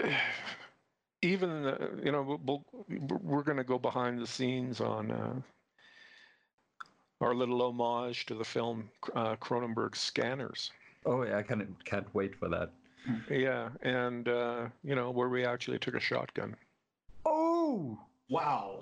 [0.02, 0.08] uh,
[1.22, 2.42] even uh, you know we'll,
[2.88, 5.34] we'll- we're going to go behind the scenes on uh,
[7.22, 10.72] our little homage to the film uh, Cronenberg Scanners.
[11.06, 12.72] Oh yeah, I can't can't wait for that.
[13.30, 16.56] Yeah, and uh, you know where we actually took a shotgun.
[17.26, 18.00] Oh,
[18.30, 18.82] wow.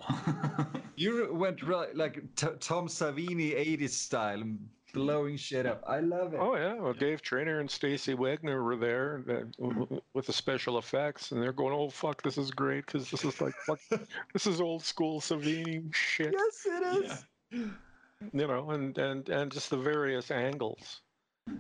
[0.96, 4.44] you went right like t- Tom Savini 80s style,
[4.94, 5.84] blowing shit up.
[5.88, 6.40] I love it.
[6.40, 10.34] Oh yeah, well Dave Trainer and Stacy Wagner were there uh, w- w- with the
[10.34, 13.80] special effects, and they're going, "Oh fuck, this is great because this is like fuck,
[14.34, 17.26] this is old school Savini shit." Yes, it is.
[17.52, 21.02] you know, and and and just the various angles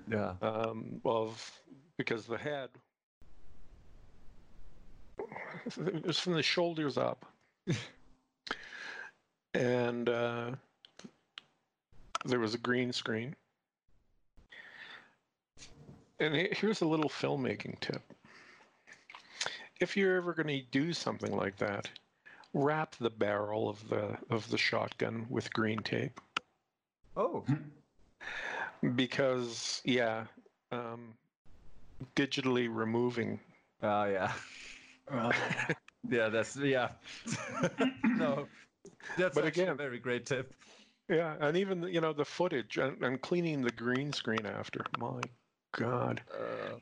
[0.09, 0.33] Yeah.
[0.41, 1.51] um, of
[1.97, 2.69] because the head
[5.77, 7.25] it was from the shoulders up,
[9.53, 10.51] and uh,
[12.25, 13.35] there was a green screen.
[16.19, 18.01] And here's a little filmmaking tip:
[19.79, 21.89] if you're ever going to do something like that,
[22.53, 26.19] wrap the barrel of the of the shotgun with green tape
[27.17, 27.43] Oh.
[28.95, 30.25] because yeah
[30.71, 31.13] um,
[32.15, 33.39] digitally removing
[33.81, 34.31] Oh yeah.
[35.11, 35.31] Uh,
[36.09, 36.89] Yeah, that's yeah.
[38.03, 38.47] no.
[39.17, 40.53] That's But again- a very great tip.
[41.11, 45.21] Yeah and even you know the footage and, and cleaning the green screen after my
[45.77, 46.75] god Uh,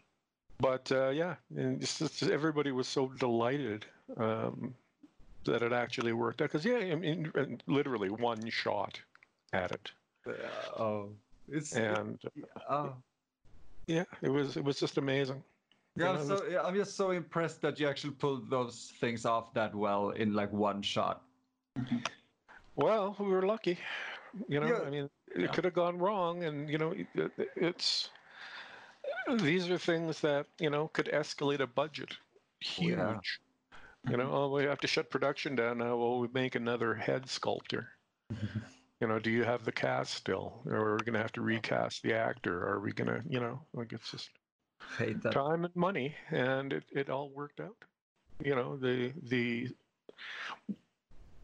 [0.59, 3.85] but uh, yeah and just, just everybody was so delighted
[4.17, 4.73] um,
[5.45, 8.99] that it actually worked out because yeah I mean and literally one shot
[9.53, 9.91] at it
[10.27, 11.09] uh, oh,
[11.49, 12.19] it's and
[12.69, 12.93] oh.
[13.87, 15.43] yeah it was it was just amazing
[15.95, 19.53] Yeah, I'm so yeah, I'm just so impressed that you actually pulled those things off
[19.53, 21.23] that well in like one shot.
[22.75, 23.77] Well, we were lucky.
[24.47, 24.81] You know, Yeah.
[24.85, 25.47] I mean, it Yeah.
[25.47, 28.09] could have gone wrong, and you know, it, it- it's
[29.37, 32.17] these are things that you know could escalate a budget
[32.59, 32.97] huge.
[32.97, 33.19] yeah.
[34.09, 34.33] You know, mm-hmm.
[34.33, 35.97] oh, we have to shut production down now.
[35.97, 37.89] Well, we make another head sculptor.
[39.01, 41.41] you know, do you have the cast still, or are we going to have to
[41.41, 42.65] recast the actor?
[42.67, 44.29] Are we going to, you know, like it's just
[44.97, 45.33] Hate that.
[45.33, 47.75] time and money, and it, it all worked out.
[48.43, 49.69] You know, the the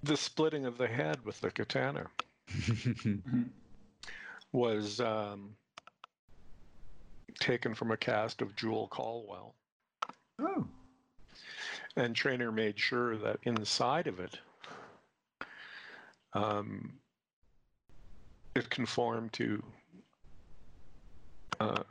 [0.03, 2.07] the splitting of the head with the katana
[4.51, 5.55] was um,
[7.39, 9.55] taken from a cast of Jewel Caldwell,
[10.39, 10.65] oh.
[11.95, 14.39] and Trainer made sure that inside of it,
[16.33, 16.93] um,
[18.55, 19.63] it conformed to
[21.59, 21.83] uh,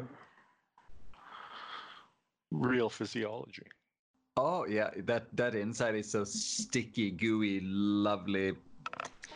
[2.50, 3.66] real physiology.
[4.36, 8.54] Oh yeah, that that inside is so sticky, gooey, lovely,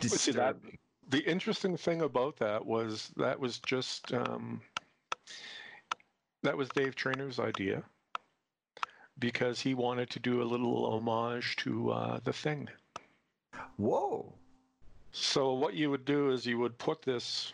[0.01, 0.77] see, that- disturbing.
[1.09, 4.61] The interesting thing about that was that was just um,
[6.43, 7.83] that was Dave Trainer's idea
[9.17, 12.69] because he wanted to do a little homage to uh, the thing.
[13.77, 14.33] Whoa.
[15.11, 17.51] So what you would do is you would put this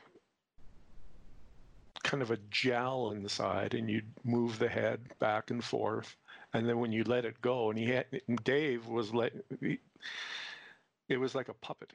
[2.03, 6.15] kind of a gel inside, and you'd move the head back and forth,
[6.53, 9.33] and then when you let it go, and he had and Dave was let.
[9.61, 9.79] He,
[11.07, 11.93] it was like a puppet.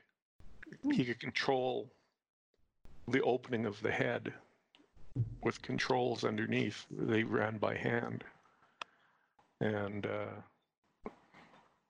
[0.93, 1.91] He could control
[3.09, 4.33] the opening of the head
[5.43, 6.87] with controls underneath.
[6.91, 8.25] They ran by hand,
[9.61, 11.11] and uh,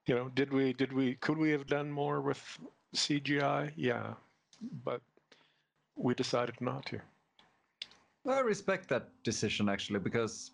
[0.06, 0.72] you know, did we?
[0.72, 1.14] Did we?
[1.16, 2.58] Could we have done more with
[2.94, 3.72] CGI?
[3.76, 4.14] Yeah,
[4.84, 5.00] but
[5.96, 7.00] we decided not to.
[8.26, 10.52] I respect that decision actually because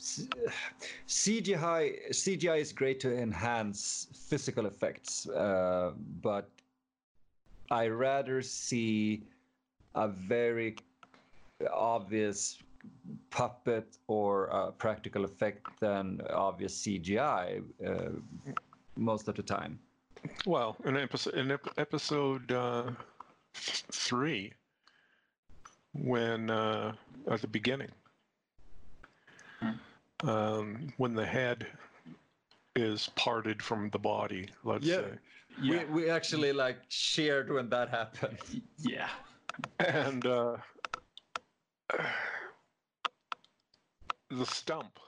[0.00, 5.92] CGI CGI is great to enhance physical effects, uh,
[6.22, 6.48] but
[7.70, 9.22] I rather see
[9.94, 10.76] a very
[11.72, 12.58] obvious
[13.30, 18.10] puppet or uh, practical effect than obvious CGI uh,
[18.96, 19.78] most of the time.
[20.46, 22.90] Well, in episode in ep- episode uh,
[23.54, 24.52] three,
[25.92, 26.94] when uh,
[27.30, 27.90] at the beginning,
[30.22, 31.66] um, when the head
[32.76, 34.96] is parted from the body, let's Yeah.
[35.00, 35.10] say,
[35.60, 35.84] Yeah.
[35.84, 38.38] We, we actually like cheered when that happened.
[38.78, 39.08] yeah.
[39.78, 40.56] and uh,
[44.30, 44.98] the stump.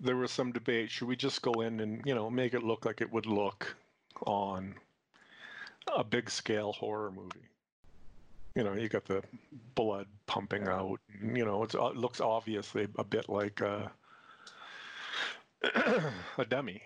[0.00, 0.90] There was some debate.
[0.90, 3.76] Should we just go in and you know make it look like it would look
[4.26, 4.74] on
[5.94, 7.48] a big scale horror movie?
[8.54, 9.22] You know, you got the
[9.74, 10.98] blood pumping out.
[11.20, 13.88] and, You know, it's, uh, it looks obviously a bit like uh,
[16.38, 16.82] a dummy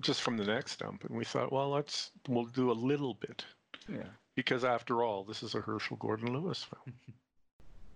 [0.00, 3.44] just from the next dump, and we thought well let's we'll do a little bit
[3.88, 4.08] Yeah.
[4.36, 6.94] because after all this is a herschell gordon lewis film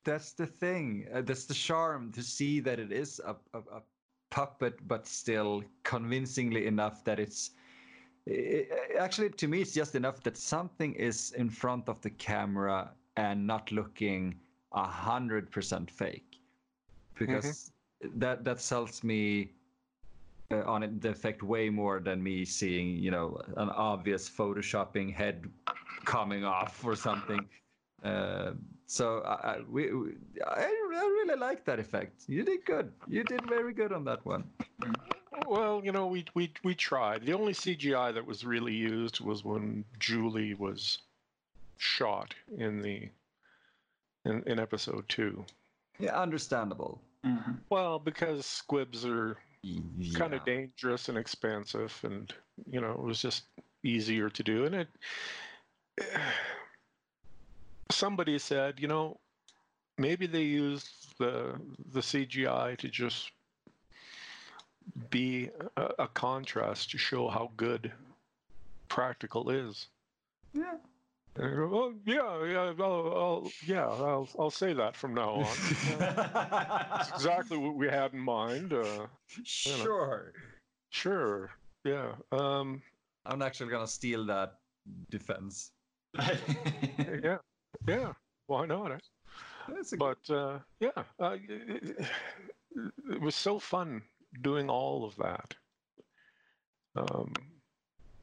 [0.05, 1.07] That's the thing.
[1.15, 3.83] Uh, that's the charm to see that it is a, a, a
[4.31, 7.53] puppet, but still convincingly enough that it's.
[8.29, 12.11] i i- actually, to me, it's just enough that something is in front of the
[12.11, 14.35] camera and not looking
[14.73, 16.39] a hundred percent fake,
[17.19, 17.73] because
[18.17, 19.53] that that sells me
[20.51, 25.45] on it, the effect way more than me seeing, you know, an obvious photoshopping head
[26.05, 27.41] coming off or something.
[28.03, 28.53] Uh,
[28.87, 30.13] so I, I, we, we,
[30.47, 32.25] I, I really like that effect.
[32.29, 32.93] You did good.
[33.09, 34.45] You did very good on that one.
[35.49, 39.45] well you know we we we tried the only cgi that was really used was
[39.45, 40.99] when julie was
[41.77, 43.09] shot in the
[44.25, 45.45] in, in episode two
[45.99, 47.01] Yeah, understandable.
[47.27, 47.59] Mhm.
[47.69, 49.37] well because squibs are
[50.15, 52.33] kind of dangerous and expensive and
[52.71, 53.45] you know it was just
[53.83, 54.65] easier to do.
[54.65, 54.89] And it
[57.91, 59.19] somebody said you know
[59.99, 61.55] maybe they used the
[61.93, 63.31] the cgi to just
[65.11, 67.93] be a, a contrast to show how good
[68.89, 69.87] practical is.
[70.53, 70.75] Yeah.
[71.35, 75.57] Go, oh yeah yeah I'll, I'll, yeah I'll, I'll say that from now on
[75.99, 79.07] That's exactly what we had in mind uh,
[79.45, 80.33] Sure.
[80.91, 81.51] Sure.
[81.85, 82.13] Yeah.
[82.31, 82.83] Um,
[83.27, 84.55] I'm actually gonna steal that
[85.11, 85.73] defense.
[86.19, 87.39] yeah.
[87.89, 88.13] Yeah.
[88.47, 88.93] Why not?
[88.93, 88.99] eh?
[89.99, 91.97] But uh, yeah, uh, it,
[93.11, 94.03] it was so fun
[94.43, 95.55] doing all of that.
[96.97, 97.33] Um,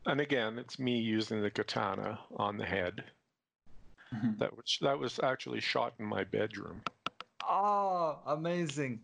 [0.06, 3.03] and again, it's me using the katana on the head.
[4.14, 4.38] Mhm.
[4.40, 6.82] That was that was actually shot in my bedroom.
[7.48, 9.02] Oh, amazing.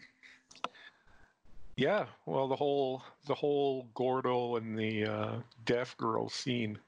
[1.75, 2.07] Yeah.
[2.25, 6.79] Well, the whole the whole Gordo and the uh, deaf girl scene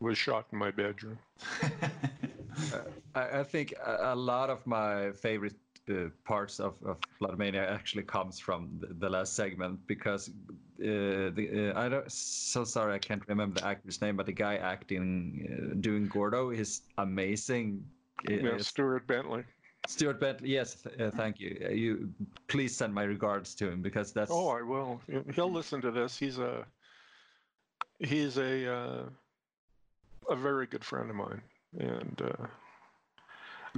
[0.00, 1.18] was shot in my bedroom.
[3.14, 5.56] I, I think a, a lot of my favorite
[5.90, 10.30] uh, parts of, of Bloodmania actually comes from the, the last segment because
[10.80, 14.32] uh, the uh, I don't so sorry I can't remember the actor's name but the
[14.32, 17.84] guy acting uh, doing Gordo is amazing.
[18.28, 19.44] Yeah, it's- Stuart Bentley.
[19.86, 21.56] Stuart Bentley, yes, uh, thank you.
[21.64, 22.10] Uh, you
[22.48, 25.00] please send my regards to him because that's Oh, I will.
[25.06, 26.18] He- He'll listen to this.
[26.18, 26.64] He's a
[28.00, 29.02] he's a uh,
[30.28, 31.40] a very good friend of mine,
[31.78, 32.46] and uh,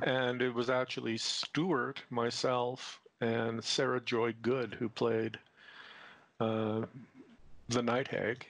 [0.03, 5.39] and it was actually Stuart, myself, and Sarah Joy Good who played
[6.41, 6.83] uh,
[7.69, 8.47] the Night Hag,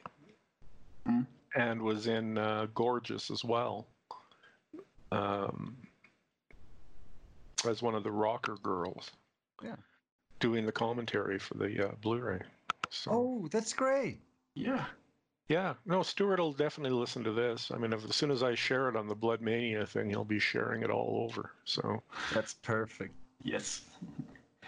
[1.08, 1.26] Mm.
[1.56, 3.86] and was in uh, Gorgeous as well.
[5.12, 5.76] Um,
[7.68, 9.10] as one of the rocker girls.
[9.62, 9.76] Yeah.
[10.38, 12.40] Doing the commentary for the uh, Blu-ray.
[12.90, 13.10] So.
[13.12, 14.18] oh, that's great.
[14.54, 14.84] yeah.
[15.48, 17.72] Yeah, no, Stuart will definitely listen to this.
[17.74, 20.24] I mean, if, as soon as I share it on the Blood Mania thing, he'll
[20.24, 21.50] be sharing it all over.
[21.64, 22.00] So,
[22.32, 23.12] That's perfect.
[23.42, 23.80] Yes.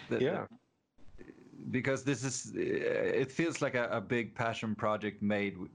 [0.09, 0.45] Th- yeah,
[1.71, 5.71] because this is it feels like a, a big passion project made with,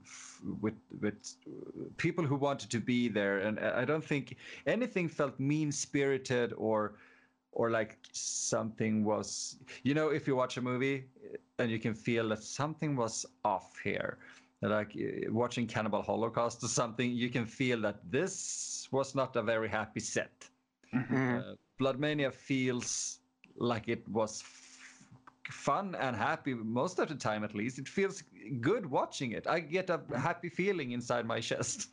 [0.61, 1.35] with with
[1.97, 4.35] people who wanted to be there and i don't think
[4.67, 6.95] anything felt mean spirited or
[7.51, 11.05] or like something was you know if you watch a movie
[11.57, 14.17] and you can feel that something was off here
[14.61, 19.41] like uh, watching cannibal holocaust or something you can feel that this was not a
[19.41, 20.49] very happy set
[20.93, 21.39] Mhm.
[21.39, 23.19] uh, Bloodmania feels
[23.55, 24.41] like it was
[25.49, 27.79] fun and happy most of the time, at least.
[27.79, 28.23] It feels
[28.61, 29.47] good watching it.
[29.47, 31.89] I get a happy feeling inside my chest.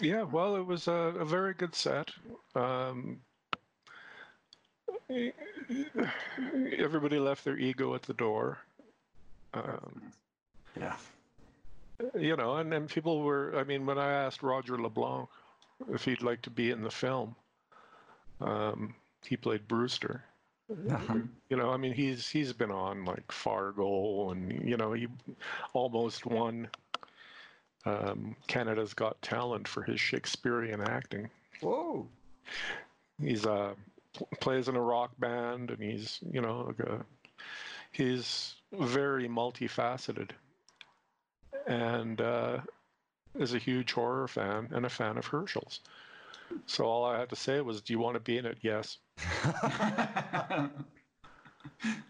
[0.00, 0.22] yeah.
[0.22, 2.10] Well, it was a, a very good set.
[2.54, 3.20] Um,
[6.78, 8.58] everybody left their ego at the door.
[9.54, 10.12] Um,
[10.78, 10.96] Yeah.
[12.18, 13.54] you know, and then people were.
[13.56, 15.28] I mean, when I asked Roger LeBlanc
[15.92, 17.34] if he'd like to be in the film,
[18.40, 18.94] Um,
[19.24, 20.22] he played Brewster.
[20.70, 21.18] Uh-huh.
[21.48, 25.06] You know, I mean, he's he's been on like Fargo, and you know, he
[25.72, 26.68] almost won
[27.84, 31.30] um, Canada's Got Talent for his Shakespearean acting.
[31.60, 32.06] Whoa.
[33.20, 33.74] He's uh
[34.12, 37.04] pl- plays in a rock band, and he's you know like a,
[37.92, 40.30] he's very multifaceted,
[41.66, 42.58] and uh,
[43.38, 45.80] is a huge horror fan and a fan of Herschell's.
[46.66, 48.98] So all I had to say was, "Do you want to be in it?" Yes,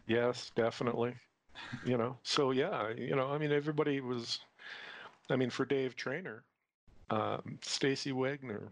[0.07, 1.15] yes, definitely.
[1.85, 4.41] You know, so yeah, you know, I mean, everybody was.
[5.29, 6.45] I mean, for Dave Trainer,
[7.11, 8.71] um, Stacy Wagner,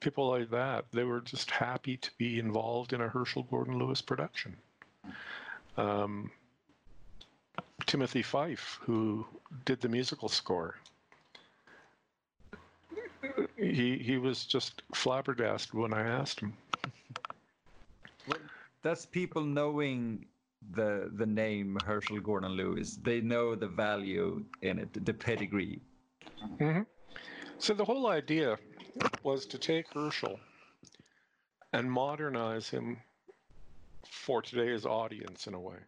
[0.00, 4.02] people like that, they were just happy to be involved in a Herschell Gordon Lewis
[4.02, 4.56] production.
[5.76, 6.30] Um,
[7.86, 9.26] Timothy Fife, who
[9.64, 10.76] did the musical score,
[13.72, 16.54] he he was just flabbergasted when I asked him.
[18.82, 20.26] That's people knowing
[20.72, 22.96] the the name Herschell Gordon Lewis.
[22.96, 25.80] They know the value in it, the pedigree.
[26.60, 26.82] Mm-hmm.
[27.58, 28.58] So the whole idea
[29.22, 30.38] was to take Herschell
[31.72, 32.98] and modernize him
[34.06, 35.78] for today's audience in a way.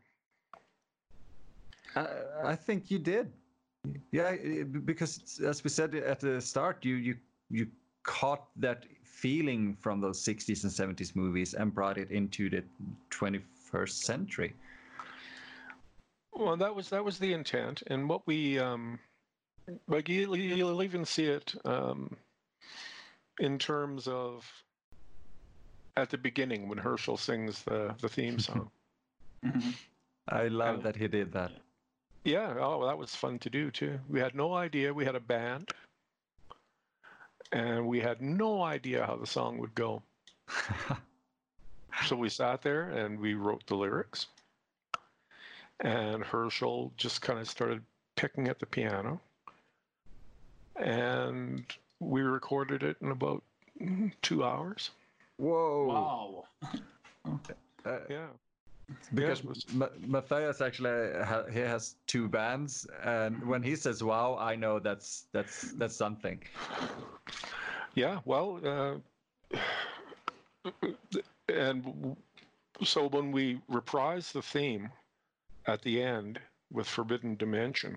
[1.94, 2.06] I,
[2.44, 3.32] I think you did.
[4.10, 4.34] Yeah,
[4.84, 7.16] because as we said at the start, you you
[7.50, 7.66] you
[8.02, 12.62] caught that feeling from those 60s and 70s movies and brought it into the
[13.10, 14.54] 21st century.
[16.32, 18.98] Well, that was that was the intent, and what we um,
[19.88, 22.14] like you, you'll even see it um,
[23.40, 24.46] in terms of
[25.96, 28.70] at the beginning when Herschell sings the the theme song.
[29.44, 29.74] Mhm.
[30.28, 30.82] I love Yeah.
[30.82, 31.52] that he did that.
[32.24, 34.00] yeah, oh, that was fun to do too.
[34.08, 35.70] We had no idea we had a band,
[37.52, 40.02] and we had no idea how the song would go.
[42.04, 44.26] So we sat there and we wrote the lyrics.
[45.80, 47.82] And Herschell just kind of started
[48.16, 49.20] picking at the piano.
[50.76, 51.64] And
[52.00, 53.42] we recorded it in about
[53.80, 54.90] mm, two hours.
[55.38, 55.86] Whoa!
[55.86, 56.70] Wow.
[57.84, 58.26] Uh, Yeah.
[59.14, 64.02] Because it was- Ma- Matthias actually ha- he has two bands, and when he says
[64.02, 66.40] "Wow," I know that's that's that's something.
[67.94, 68.20] Yeah.
[68.24, 68.60] Well,
[69.54, 69.58] uh,
[71.48, 72.16] and
[72.82, 74.90] so when we reprise the theme
[75.66, 76.38] at the end
[76.72, 77.96] with Forbidden Dimension,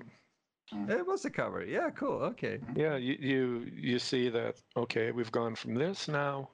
[0.88, 1.66] It was a cover.
[1.66, 2.22] Yeah, cool.
[2.32, 2.60] Okay.
[2.76, 6.49] yeah, you, you you see that okay, we've gone from this now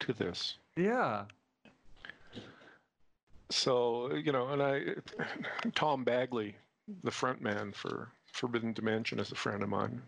[0.00, 0.58] to this.
[0.76, 1.24] Yeah.
[3.50, 4.82] So you know, and I,
[5.74, 6.56] Tom Bagley,
[7.04, 10.02] the front man for Forbidden Dimension, is a friend of mine.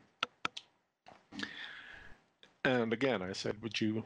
[2.65, 4.05] And again, I said, "Would you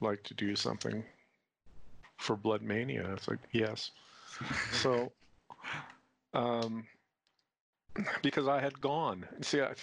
[0.00, 1.04] like to do something
[2.18, 3.90] for Blood Mania?" It's like, "Yes."
[4.72, 5.12] so,
[6.34, 6.86] um,
[8.22, 9.74] because I had gone, see, I,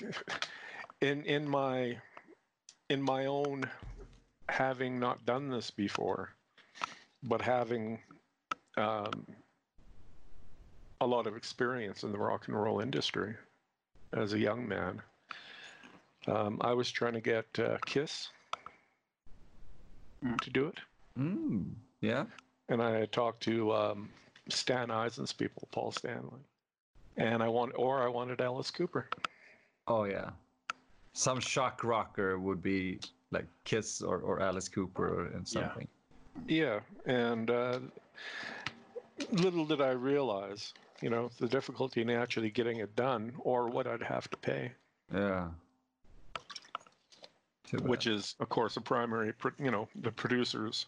[1.01, 1.97] in in my
[2.89, 3.69] in my own
[4.49, 6.33] having not done this before,
[7.23, 7.99] but having
[8.77, 9.25] um,
[11.01, 13.35] a lot of experience in the rock and roll industry
[14.13, 15.01] as a young man.
[16.27, 18.29] Um, I was trying to get uh, Kiss
[20.23, 20.39] Mm.
[20.39, 20.79] to do it,
[21.19, 22.23] Mm, yeah.
[22.69, 24.09] and I had talked to um,
[24.47, 26.39] Stan Eisen's people, Paul Stanley,
[27.17, 29.09] and I want, or I wanted Alice Cooper.
[29.85, 30.29] Oh yeah.
[31.11, 33.01] Some shock rocker would be
[33.31, 35.67] like Kiss or, or Alice Cooper or and Yeah.
[35.67, 35.87] something.
[36.47, 37.79] Yeah, and uh,
[39.31, 43.87] little did I realize, you know, the difficulty in actually getting it done, or what
[43.87, 44.71] I'd have to pay.
[45.13, 45.49] Yeah.
[47.81, 50.85] Which is of course a primary you know the producer's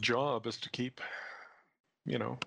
[0.00, 0.98] job is to keep
[2.06, 2.38] you know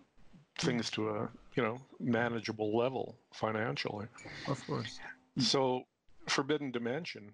[0.58, 4.08] things to a you know manageable level financially
[4.48, 5.00] of course.
[5.38, 5.84] so
[6.28, 7.32] forbidden dimension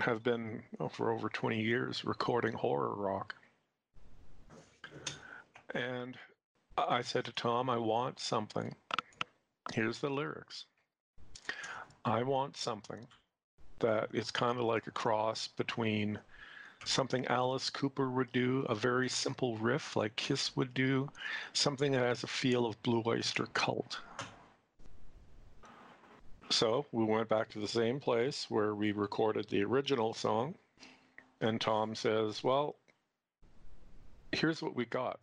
[0.00, 3.34] have been oh, for over 20 years recording horror rock
[5.74, 6.16] and
[6.76, 8.74] i said to tom i want something
[9.72, 10.66] here's the lyrics
[12.04, 13.06] i want something
[13.78, 16.18] that is kind of like a cross between
[16.84, 21.08] something Alice Cooper would do, a very simple riff like Kiss would do,
[21.52, 23.98] something that has a feel of Blue Oyster Cult.
[26.50, 30.54] So we went back to the same place where we recorded the original song,
[31.40, 32.76] and Tom says, Well,
[34.32, 35.18] here's what we got.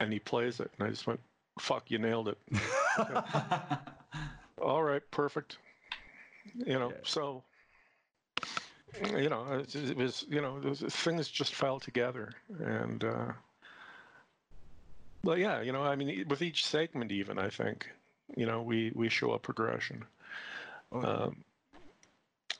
[0.00, 1.20] And he plays it, and I just went,
[1.58, 2.38] Fuck, you nailed it.
[4.62, 5.58] All right, perfect.
[6.54, 7.42] You know, so
[9.04, 13.32] you know, it, it was you know those things just fell together, and uh,
[15.24, 17.88] well, yeah, you know, I mean, with each segment, even I think,
[18.36, 20.04] you know, we we show a progression.
[20.92, 21.44] Oh, Um,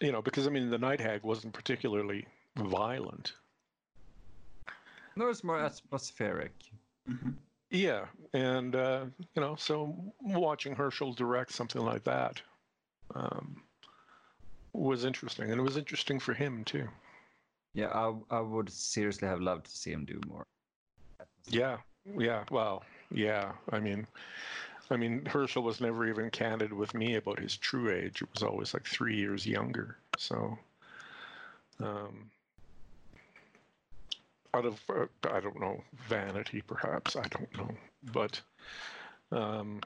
[0.01, 3.33] you know, because I mean, the Night Hag wasn't particularly violent.
[5.17, 6.53] no, it's more atmospheric.
[7.71, 12.41] Yeah, and uh, you know, so watching Herschell direct something like that
[13.15, 13.63] um,
[14.73, 16.89] was interesting, and it was interesting for him too.
[17.75, 20.47] Yeah, I I would seriously have loved to see him do more.
[21.49, 21.79] Yeah,
[22.17, 22.45] yeah.
[22.51, 23.53] Well, yeah.
[23.71, 24.07] I mean,
[24.91, 28.23] I mean, Herschell was never even candid with me about his true age.
[28.23, 29.99] It was always like three years younger.
[30.17, 30.59] So,
[31.81, 32.31] um,
[34.59, 37.71] out of uh, I don't know vanity, perhaps I don't know,
[38.13, 38.41] but
[39.31, 39.81] um,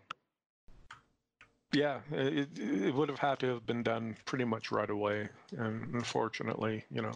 [1.72, 5.94] yeah, it, it would have had to have been done pretty much right away, and
[5.94, 7.12] unfortunately, you know,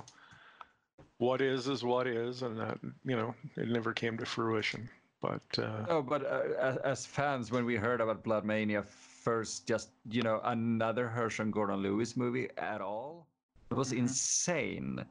[1.18, 4.88] what is is what is, and that you know it never came to fruition.
[5.22, 9.88] But uh, No, but uh, as, fans, when we heard about Blood Mania first, just
[10.10, 13.26] you know, another Herschell and Gordon Lewis movie at all,
[13.70, 15.04] it was insane.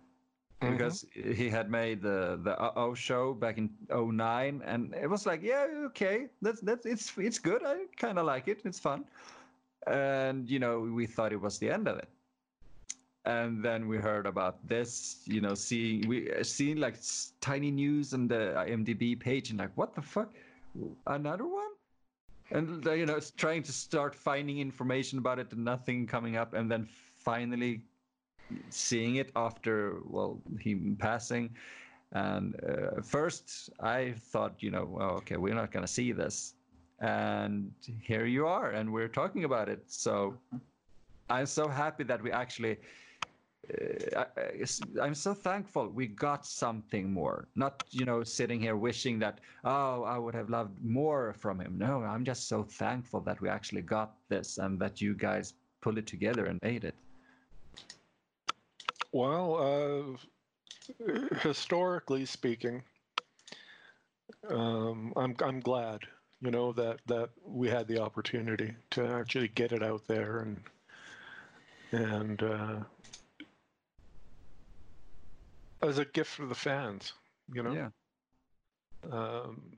[0.62, 5.44] Because he had made the the O show back in 09 and it was like,
[5.44, 7.62] yeah, okay, that's that's it's it's good.
[7.66, 8.62] I kind of like it.
[8.64, 9.06] It's fun.
[9.86, 12.10] And you know, we thought it was the end of it.
[13.26, 16.96] And then we heard about this, you know, seeing we uh, seeing like
[17.42, 20.34] tiny news on the IMDb page and like, what the fuck,
[21.08, 21.72] another one?
[22.52, 26.38] And uh, you know, it's trying to start finding information about it and nothing coming
[26.38, 26.88] up, and then
[27.18, 27.82] finally
[28.70, 31.50] seeing it after well him passing.
[32.12, 36.54] And uh, first, I thought, you know, well, okay, we're not gonna see this,
[37.00, 39.84] and here you are, and we're talking about it.
[39.88, 40.36] So
[41.30, 42.78] I'm so happy that we actually.
[43.68, 47.48] Uh, I- I'm so thankful we got something more.
[47.56, 51.76] Not, you know, sitting here wishing that, oh, I would have loved more from him.
[51.78, 55.98] No, I'm just so thankful that we actually got this and that you guys pulled
[55.98, 56.94] it together and made it.
[59.16, 60.18] Well,
[61.08, 62.84] uh, historically speaking,
[64.50, 66.02] um, I'm I'm glad,
[66.42, 70.62] you know, that that we had the opportunity to actually get it out there and
[71.94, 72.80] and uh,
[75.82, 77.14] as a gift for the fans,
[77.54, 77.90] you know, Yeah.
[79.10, 79.78] um,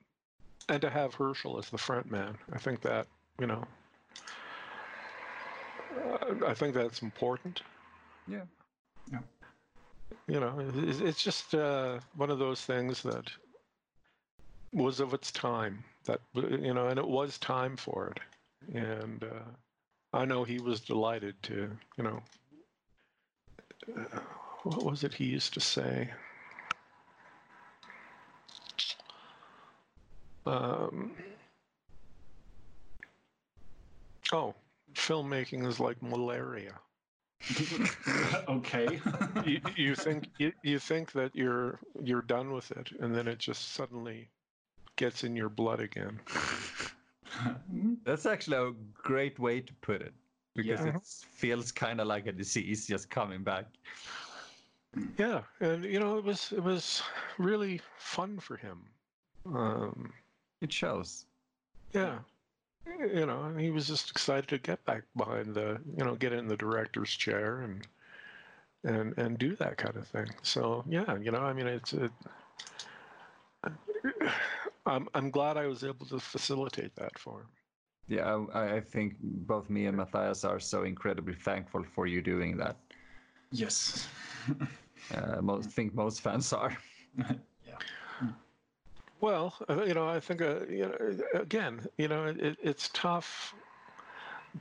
[0.67, 2.39] and to have Herschell as the front man.
[2.51, 3.05] I think that
[3.39, 3.67] you know,
[5.95, 7.61] uh, I think that's important.
[8.25, 8.41] Yeah.
[10.27, 13.31] You know it's, it's just uh, one of those things that
[14.73, 18.19] was of its time that you know and it was time for it.
[18.77, 19.51] And uh,
[20.13, 22.21] i know he was delighted to you know
[23.97, 24.19] uh,
[24.63, 26.09] what was it he used to say?
[30.45, 31.11] Um,
[34.31, 34.55] oh
[34.95, 36.73] filmmaking is like malaria
[38.49, 38.99] okay.
[39.45, 43.39] you, you think you, you think that you're you're done with it and then it
[43.39, 44.29] just suddenly
[44.95, 46.19] gets in your blood again
[48.05, 50.13] That's actually a great way to put it
[50.55, 50.95] because Yeah.
[50.95, 53.65] it feels kind of like a disease just coming back.
[55.17, 57.03] yeah and you know it was it was
[57.37, 58.85] really fun for him
[59.45, 60.11] um
[60.61, 61.25] It shows.
[61.93, 62.19] yeah
[62.99, 66.33] you know and he was just excited to get back behind the you know get
[66.33, 67.87] in the director's chair and
[68.83, 72.11] and and do that kind of thing so yeah you know i mean it's it,
[74.85, 77.47] i'm i'm glad i was able to facilitate that for him
[78.07, 82.57] Yeah, I, I think both me and Matthias are so incredibly thankful for you doing
[82.57, 82.77] that.
[83.51, 84.07] yes.
[85.13, 86.75] Uh, most think most fans are.
[89.19, 93.55] Well, uh, you know, I think, uh, you know, again, you know, it, it's tough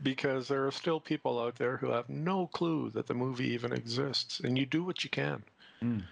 [0.03, 3.73] because there are still people out there who have no clue that the movie even
[3.73, 5.43] exists, and you do what you can.
[5.83, 6.03] Mm.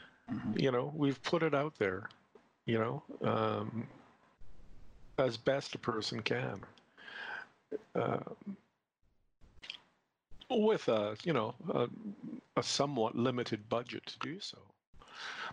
[0.56, 2.08] You know, we've put it out there,
[2.66, 3.86] you know, um,
[5.18, 6.60] as best a person can.
[7.94, 8.56] Um
[10.50, 11.88] with a, you know, a,
[12.56, 14.58] a somewhat limited budget to do so.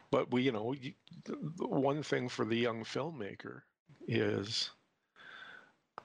[0.09, 0.93] But we, you know, you,
[1.25, 3.61] the the one thing for the young filmmaker
[4.07, 4.69] is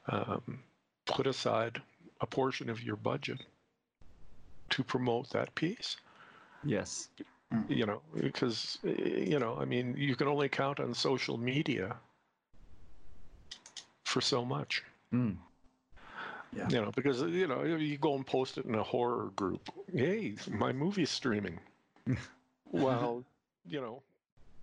[0.09, 0.61] um,
[1.07, 1.81] put aside
[2.21, 3.41] a portion of your budget
[4.71, 5.97] to promote that piece.
[6.65, 7.09] Yes.
[7.69, 11.97] You know, because you know, I mean, you can only count on social media
[14.05, 14.83] for so much.
[15.15, 15.37] Mm.
[16.53, 16.69] Yeah.
[16.69, 19.71] You know, because you know, you go and post it in a horror group.
[19.95, 21.61] Hey, my movie's streaming.
[22.73, 23.25] well,
[23.69, 24.03] you know,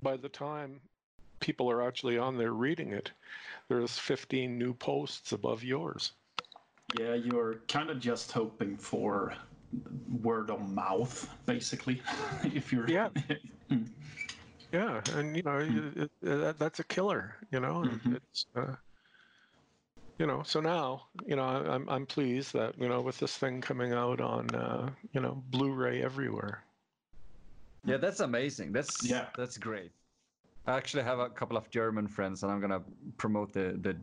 [0.02, 0.80] by the time
[1.40, 3.12] people are actually on there reading it,
[3.68, 6.14] there's 15 new posts above yours.
[6.98, 9.34] Yeah, you're kind of just hoping for
[10.22, 12.02] word of mouth, basically.
[12.44, 13.10] if you're Yeah.
[14.72, 17.36] Yeah, and you know it, it, that, that's a killer.
[17.52, 18.16] You know, Mhm.
[18.16, 18.76] it's uh,
[20.18, 20.42] you know.
[20.44, 24.20] So now, you know, I'm I'm pleased that you know with this thing coming out
[24.20, 26.64] on uh, you know Blu-ray everywhere.
[27.86, 28.72] Yeah, that's amazing.
[28.72, 29.28] That's Yeah.
[29.38, 29.92] that's great.
[30.66, 32.84] I actually have a couple of German friends, and I'm gonna
[33.18, 33.96] promote the the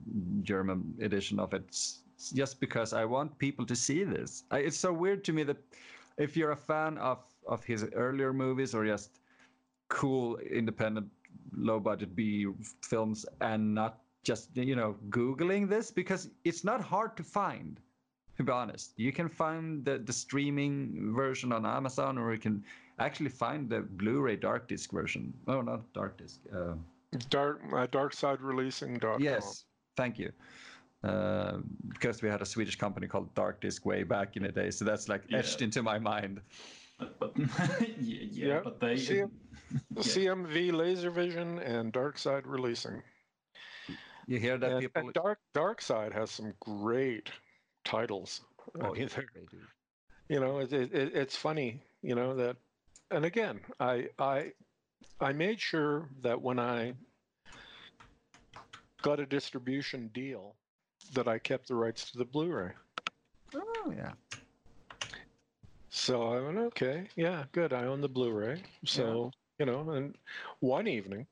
[0.42, 1.64] German edition of it
[2.34, 4.44] just because I want people to see this.
[4.50, 5.56] I, it's so weird to me that
[6.18, 9.20] if you're a fan of of his earlier movies or just
[9.88, 11.08] cool independent
[11.56, 12.46] low budget B
[12.82, 17.80] films and not just you know googling this because it's not hard to find
[18.36, 22.62] to be honest you can find the, the streaming version on amazon or you can
[23.00, 26.74] actually find the blu-ray dark disc version oh not dark disc uh,
[27.28, 29.20] Dark uh, DarksideReleasing.com.
[29.20, 29.64] yes
[29.96, 30.30] thank you
[31.02, 31.58] uh,
[31.88, 34.84] because we had a swedish company called dark disc way back in the day so
[34.84, 35.64] that's like etched Yeah.
[35.66, 36.40] into my mind
[36.98, 38.96] But, but yeah, yeah, Yeah, but they.
[38.98, 39.30] see it?
[39.96, 43.02] CMV Laservision and Darkside Releasing.
[44.26, 47.30] you hear that And, people and Dark Darkside has some great
[47.84, 48.42] titles.
[48.80, 49.58] I Oh, mean, yeah, they're- do.
[50.28, 52.56] you know it, it, it- it's funny you know that
[53.10, 54.52] and again i i
[55.20, 56.92] i made sure that when i
[59.02, 60.54] got a distribution deal
[61.14, 62.70] that i kept the rights to the blu-ray.
[63.54, 64.12] Oh yeah.
[65.88, 68.62] So i went okay yeah good i own the blu-ray.
[68.84, 70.14] So you know and
[70.60, 71.26] one evening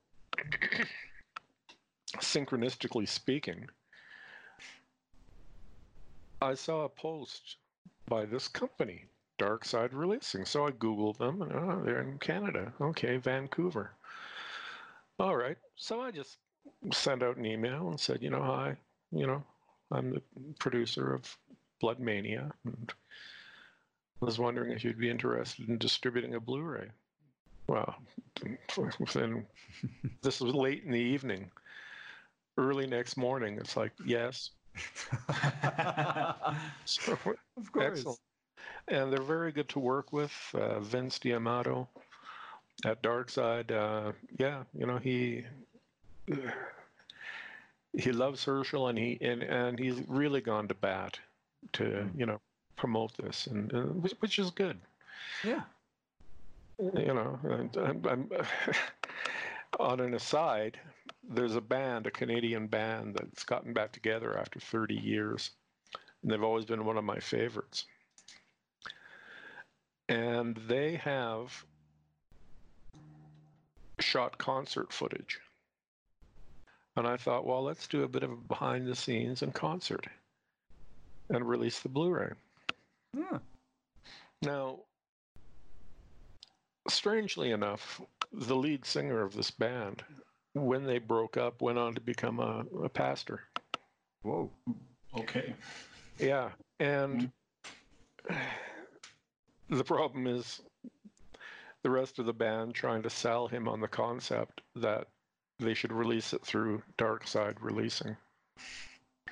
[2.17, 3.69] synchronistically speaking
[6.41, 7.57] i saw a post
[8.09, 9.05] by this company
[9.39, 10.45] Darkside Releasing.
[10.45, 12.73] So I Googled them and oh, they're in Canada.
[12.81, 13.93] Okay, Vancouver.
[15.19, 15.57] All right.
[15.77, 16.39] So I just
[16.93, 18.77] sent out an email and said, you know, hi,
[19.11, 19.43] you know,
[19.91, 20.23] I'm the
[20.59, 21.37] producer of
[21.81, 22.93] Blood Mania and
[24.21, 26.89] was wondering if you'd be interested in distributing a Blu ray.
[27.69, 27.95] Well,
[29.15, 29.47] then
[30.23, 31.51] this was late in the evening.
[32.57, 34.51] Early next morning, it's like, yes.
[36.85, 37.99] So, of course.
[37.99, 38.19] Excellent.
[38.91, 40.33] And they're very good to work with.
[40.55, 41.89] Uh, Vince D'Amato
[42.85, 45.45] at Darkside, uh, yeah, you know he
[47.93, 51.19] he loves Herschell, and he and, and he's really gone to bat
[51.73, 52.41] to you know
[52.77, 54.79] promote this, and uh, which, which is good.
[55.45, 55.63] Yeah.
[56.81, 57.39] You know,
[57.77, 58.31] I'm, I'm
[59.81, 60.79] on an aside,
[61.29, 65.51] there's a band, a Canadian band that's gotten back together after 30 years,
[66.23, 67.87] and they've always been one of my favorites
[70.09, 71.65] and they have
[74.01, 75.41] shot concert footage.
[76.97, 80.07] And I thought, well, let's do a bit of behind the scenes and concert
[81.31, 82.31] and release the Blu ray.
[83.17, 83.25] Yeah.
[83.29, 83.37] Hmm.
[84.43, 84.81] Now,
[86.89, 88.01] strangely enough,
[88.33, 90.03] the lead singer of this band,
[90.55, 93.43] when they broke up, went on to become a, a pastor.
[94.23, 94.51] Whoa.
[95.17, 95.55] Okay.
[96.19, 96.51] Yeah.
[96.81, 97.31] And
[98.29, 98.35] hmm.
[99.77, 100.61] the problem is
[101.83, 105.07] the rest of the band trying to sell him on the concept that
[105.59, 108.17] they should release it through Darkside Releasing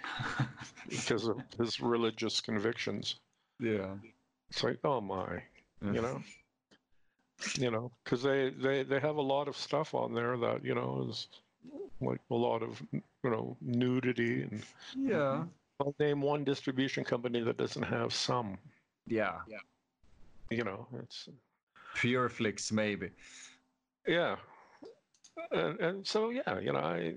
[0.88, 3.16] because of his religious convictions.
[3.60, 3.94] Yeah.
[4.50, 5.42] It's like, oh my,
[5.82, 6.22] you know,
[7.58, 10.74] you know, because they, they they have a lot of stuff on there that you
[10.74, 11.28] know is
[12.00, 14.62] like a lot of you know nudity and
[14.96, 15.44] Yeah.
[15.80, 18.56] I'll name one distribution company that doesn't have some.
[19.06, 19.40] Yeah.
[19.48, 19.58] Yeah.
[20.50, 21.28] You know, it's
[21.94, 23.10] Pure Flix, maybe.
[24.06, 24.36] yeah,
[25.50, 27.14] and, and so yeah, you know, I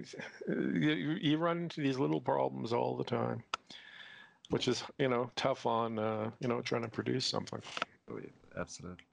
[0.47, 3.43] you, you run into these little problems all the time,
[4.49, 7.61] which is you know tough on uh, you know trying to produce something.
[8.11, 8.19] Oh,
[8.57, 9.03] Absolutely.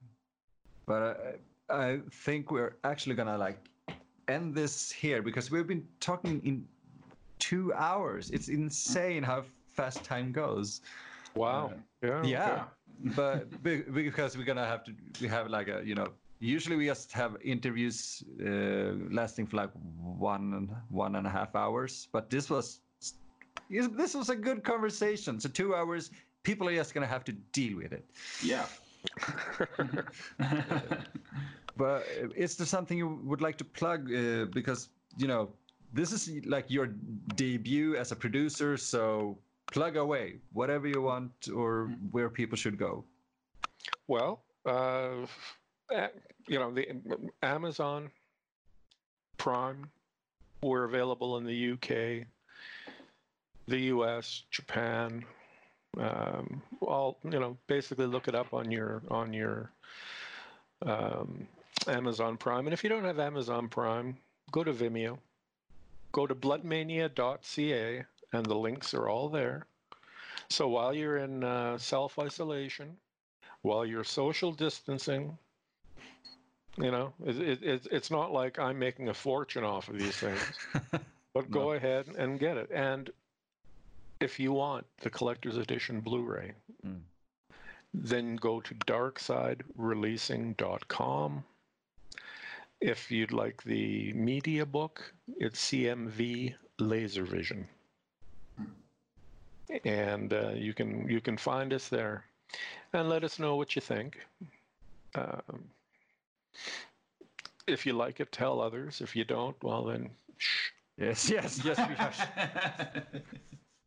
[0.85, 1.39] But
[1.69, 3.59] I, I think we're actually gonna like
[4.27, 6.65] end this here because we've been talking in
[7.39, 8.29] two hours.
[8.31, 10.81] It's insane how fast time goes.
[11.35, 11.71] Wow.
[12.01, 12.23] yeah.
[12.23, 12.63] Yeah,
[13.15, 16.07] but because we're gonna have to, we have like a, you know,
[16.39, 21.55] usually we just have interviews uh, lasting for like one and one and a half
[21.55, 22.07] hours.
[22.11, 22.81] But this was,
[23.69, 25.39] this was a good conversation.
[25.39, 26.11] So two hours,
[26.43, 28.05] people are just gonna have to deal with it.
[28.43, 28.65] Yeah.
[31.77, 34.11] But uh, is there something you would like to plug?
[34.11, 35.49] Uh, because you know
[35.93, 36.87] this is like your
[37.35, 39.37] debut as a producer, so
[39.71, 43.03] plug away whatever you want or where people should go.
[44.07, 45.25] Well, uh,
[45.93, 46.07] uh,
[46.47, 46.87] you know, the
[47.41, 48.09] Amazon
[49.37, 49.89] Prime,
[50.61, 52.27] we're available in the UK,
[53.67, 55.23] the US, Japan.
[55.97, 59.71] Um, all you know, basically look it up on your on your
[60.85, 61.47] um,
[61.87, 62.67] Amazon Prime.
[62.67, 64.17] And if you don't have Amazon Prime,
[64.51, 65.17] go to Vimeo,
[66.11, 69.65] go to bloodmania.ca, and the links are all there.
[70.49, 72.97] So while you're in uh, self isolation,
[73.61, 75.37] while you're social distancing,
[76.77, 80.15] you know, it, it, it, it's not like I'm making a fortune off of these
[80.15, 80.39] things,
[81.33, 81.71] but go No.
[81.73, 82.69] ahead and get it.
[82.71, 83.09] And
[84.19, 86.53] if you want the collector's edition Blu ray,
[86.85, 87.01] Mm.
[87.93, 91.43] then go to darksidereleasing.com.
[92.79, 97.65] If you'd like the media book, it's CMV Laservision.
[99.83, 102.25] And uh, you can you can find us there,
[102.93, 104.17] and let us know what you think.
[105.15, 105.63] Um,
[107.67, 109.01] if you like it, tell others.
[109.01, 110.69] If you don't, well then, shh.
[110.97, 111.77] Yes, yes, yes.
[111.77, 113.05] We have.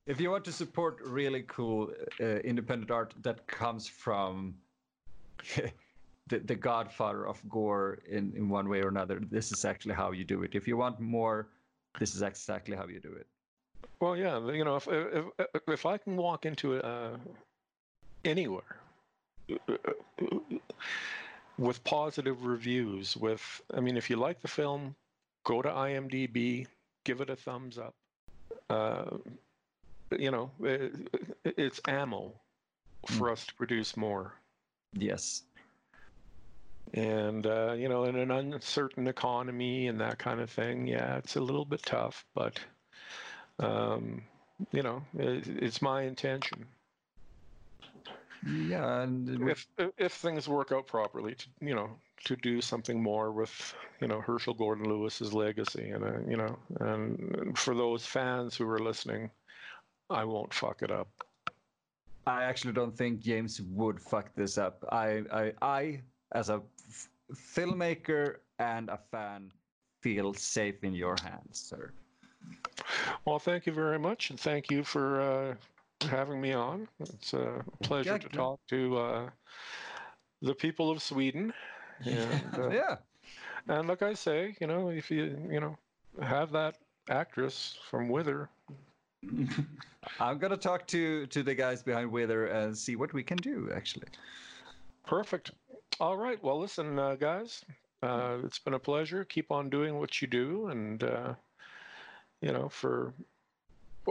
[0.06, 1.90] if you want to support really cool
[2.20, 4.54] uh, independent art that comes from
[6.28, 10.12] the, the godfather of gore in, in one way or another, this is actually how
[10.12, 10.54] you do it.
[10.54, 11.48] If you want more,
[11.98, 13.26] this is exactly how you do it.
[14.00, 15.24] Well, yeah, you know, if if
[15.68, 17.16] if I can walk into uh,
[18.24, 18.80] anywhere
[21.58, 24.94] with positive reviews, with I mean, if you like the film,
[25.44, 26.66] go to IMDb,
[27.04, 27.94] give it a thumbs up.
[28.70, 29.18] Uh,
[30.16, 30.92] you know, it,
[31.44, 32.32] it's ammo
[33.06, 34.34] for us to produce more.
[34.94, 35.42] Yes.
[36.94, 41.36] And uh, you know, in an uncertain economy and that kind of thing, yeah, it's
[41.36, 42.58] a little bit tough, but
[43.60, 44.22] um,
[44.72, 46.66] you know, it, it's my intention
[48.46, 49.66] Yeah, and if
[49.98, 51.90] if things work out properly, to you know,
[52.24, 56.58] to do something more with you know Herschell Gordon Lewis's legacy, and uh, you know,
[56.80, 59.30] and for those fans who are listening,
[60.10, 61.08] I won't fuck it up.
[62.26, 64.84] I actually don't think James would fuck this up.
[64.92, 69.50] I, I, I as a f- filmmaker and a fan,
[70.02, 71.92] feel safe in your hands, sir.
[73.24, 75.54] Well, thank you very much, and thank you for uh,
[76.06, 76.88] having me on.
[77.00, 79.30] It's a pleasure Yeah, to talk to uh,
[80.42, 81.52] the people of Sweden.
[82.04, 82.96] And, uh, Yeah.
[83.68, 85.78] and like I say, you know, if you you know
[86.22, 86.76] have that
[87.08, 88.48] actress from Wither,
[90.20, 93.70] I'm gonna talk to to the guys behind Wither and see what we can do.
[93.74, 94.08] Actually,
[95.06, 95.52] Perfect.
[96.00, 96.42] All right.
[96.42, 97.64] Well, listen, uh, guys,
[98.02, 99.24] uh, it's been a pleasure.
[99.24, 101.34] Keep on doing what you do, and uh,
[102.40, 103.14] you know, for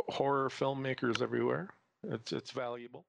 [0.07, 1.69] horror filmmakers everywhere,
[2.03, 3.05] it's it's valuable.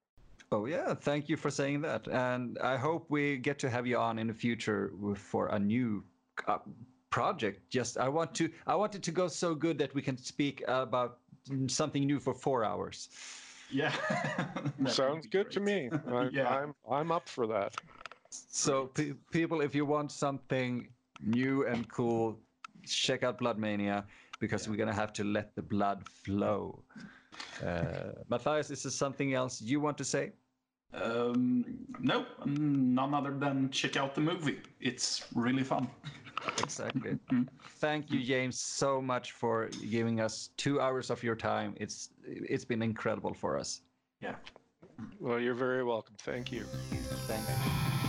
[0.53, 3.99] oh yeah, thank you for saying that, and I hope we get to have you
[3.99, 6.03] on in the future for a new
[6.49, 6.59] uh,
[7.11, 7.69] project.
[7.71, 10.63] Just I want to I want it to go so good that we can speak
[10.67, 11.19] about
[11.67, 13.09] something new for four hours.
[13.71, 13.93] yeah.
[14.87, 15.91] Sounds be good to me.
[16.09, 16.49] I, Yeah.
[16.49, 17.77] I'm I'm up for that.
[18.31, 20.89] So pe- people, if you want something
[21.21, 22.39] new and cool,
[22.87, 24.05] check out Blood Mania
[24.41, 26.83] because we're gonna have to let the blood flow.
[27.65, 30.33] Uh, Matthias, is there something else you want to say?
[30.93, 31.65] Um,
[32.01, 34.59] no, none other than check out the movie.
[34.81, 35.89] It's really fun.
[36.59, 37.19] Exactly.
[37.79, 41.75] Thank you, James, so much for giving us two hours of your time.
[41.77, 43.83] It's it's been incredible for us.
[44.21, 44.35] Yeah.
[45.19, 46.17] Well, you're very welcome.
[46.19, 46.65] Thank you.
[47.27, 48.00] Thank you.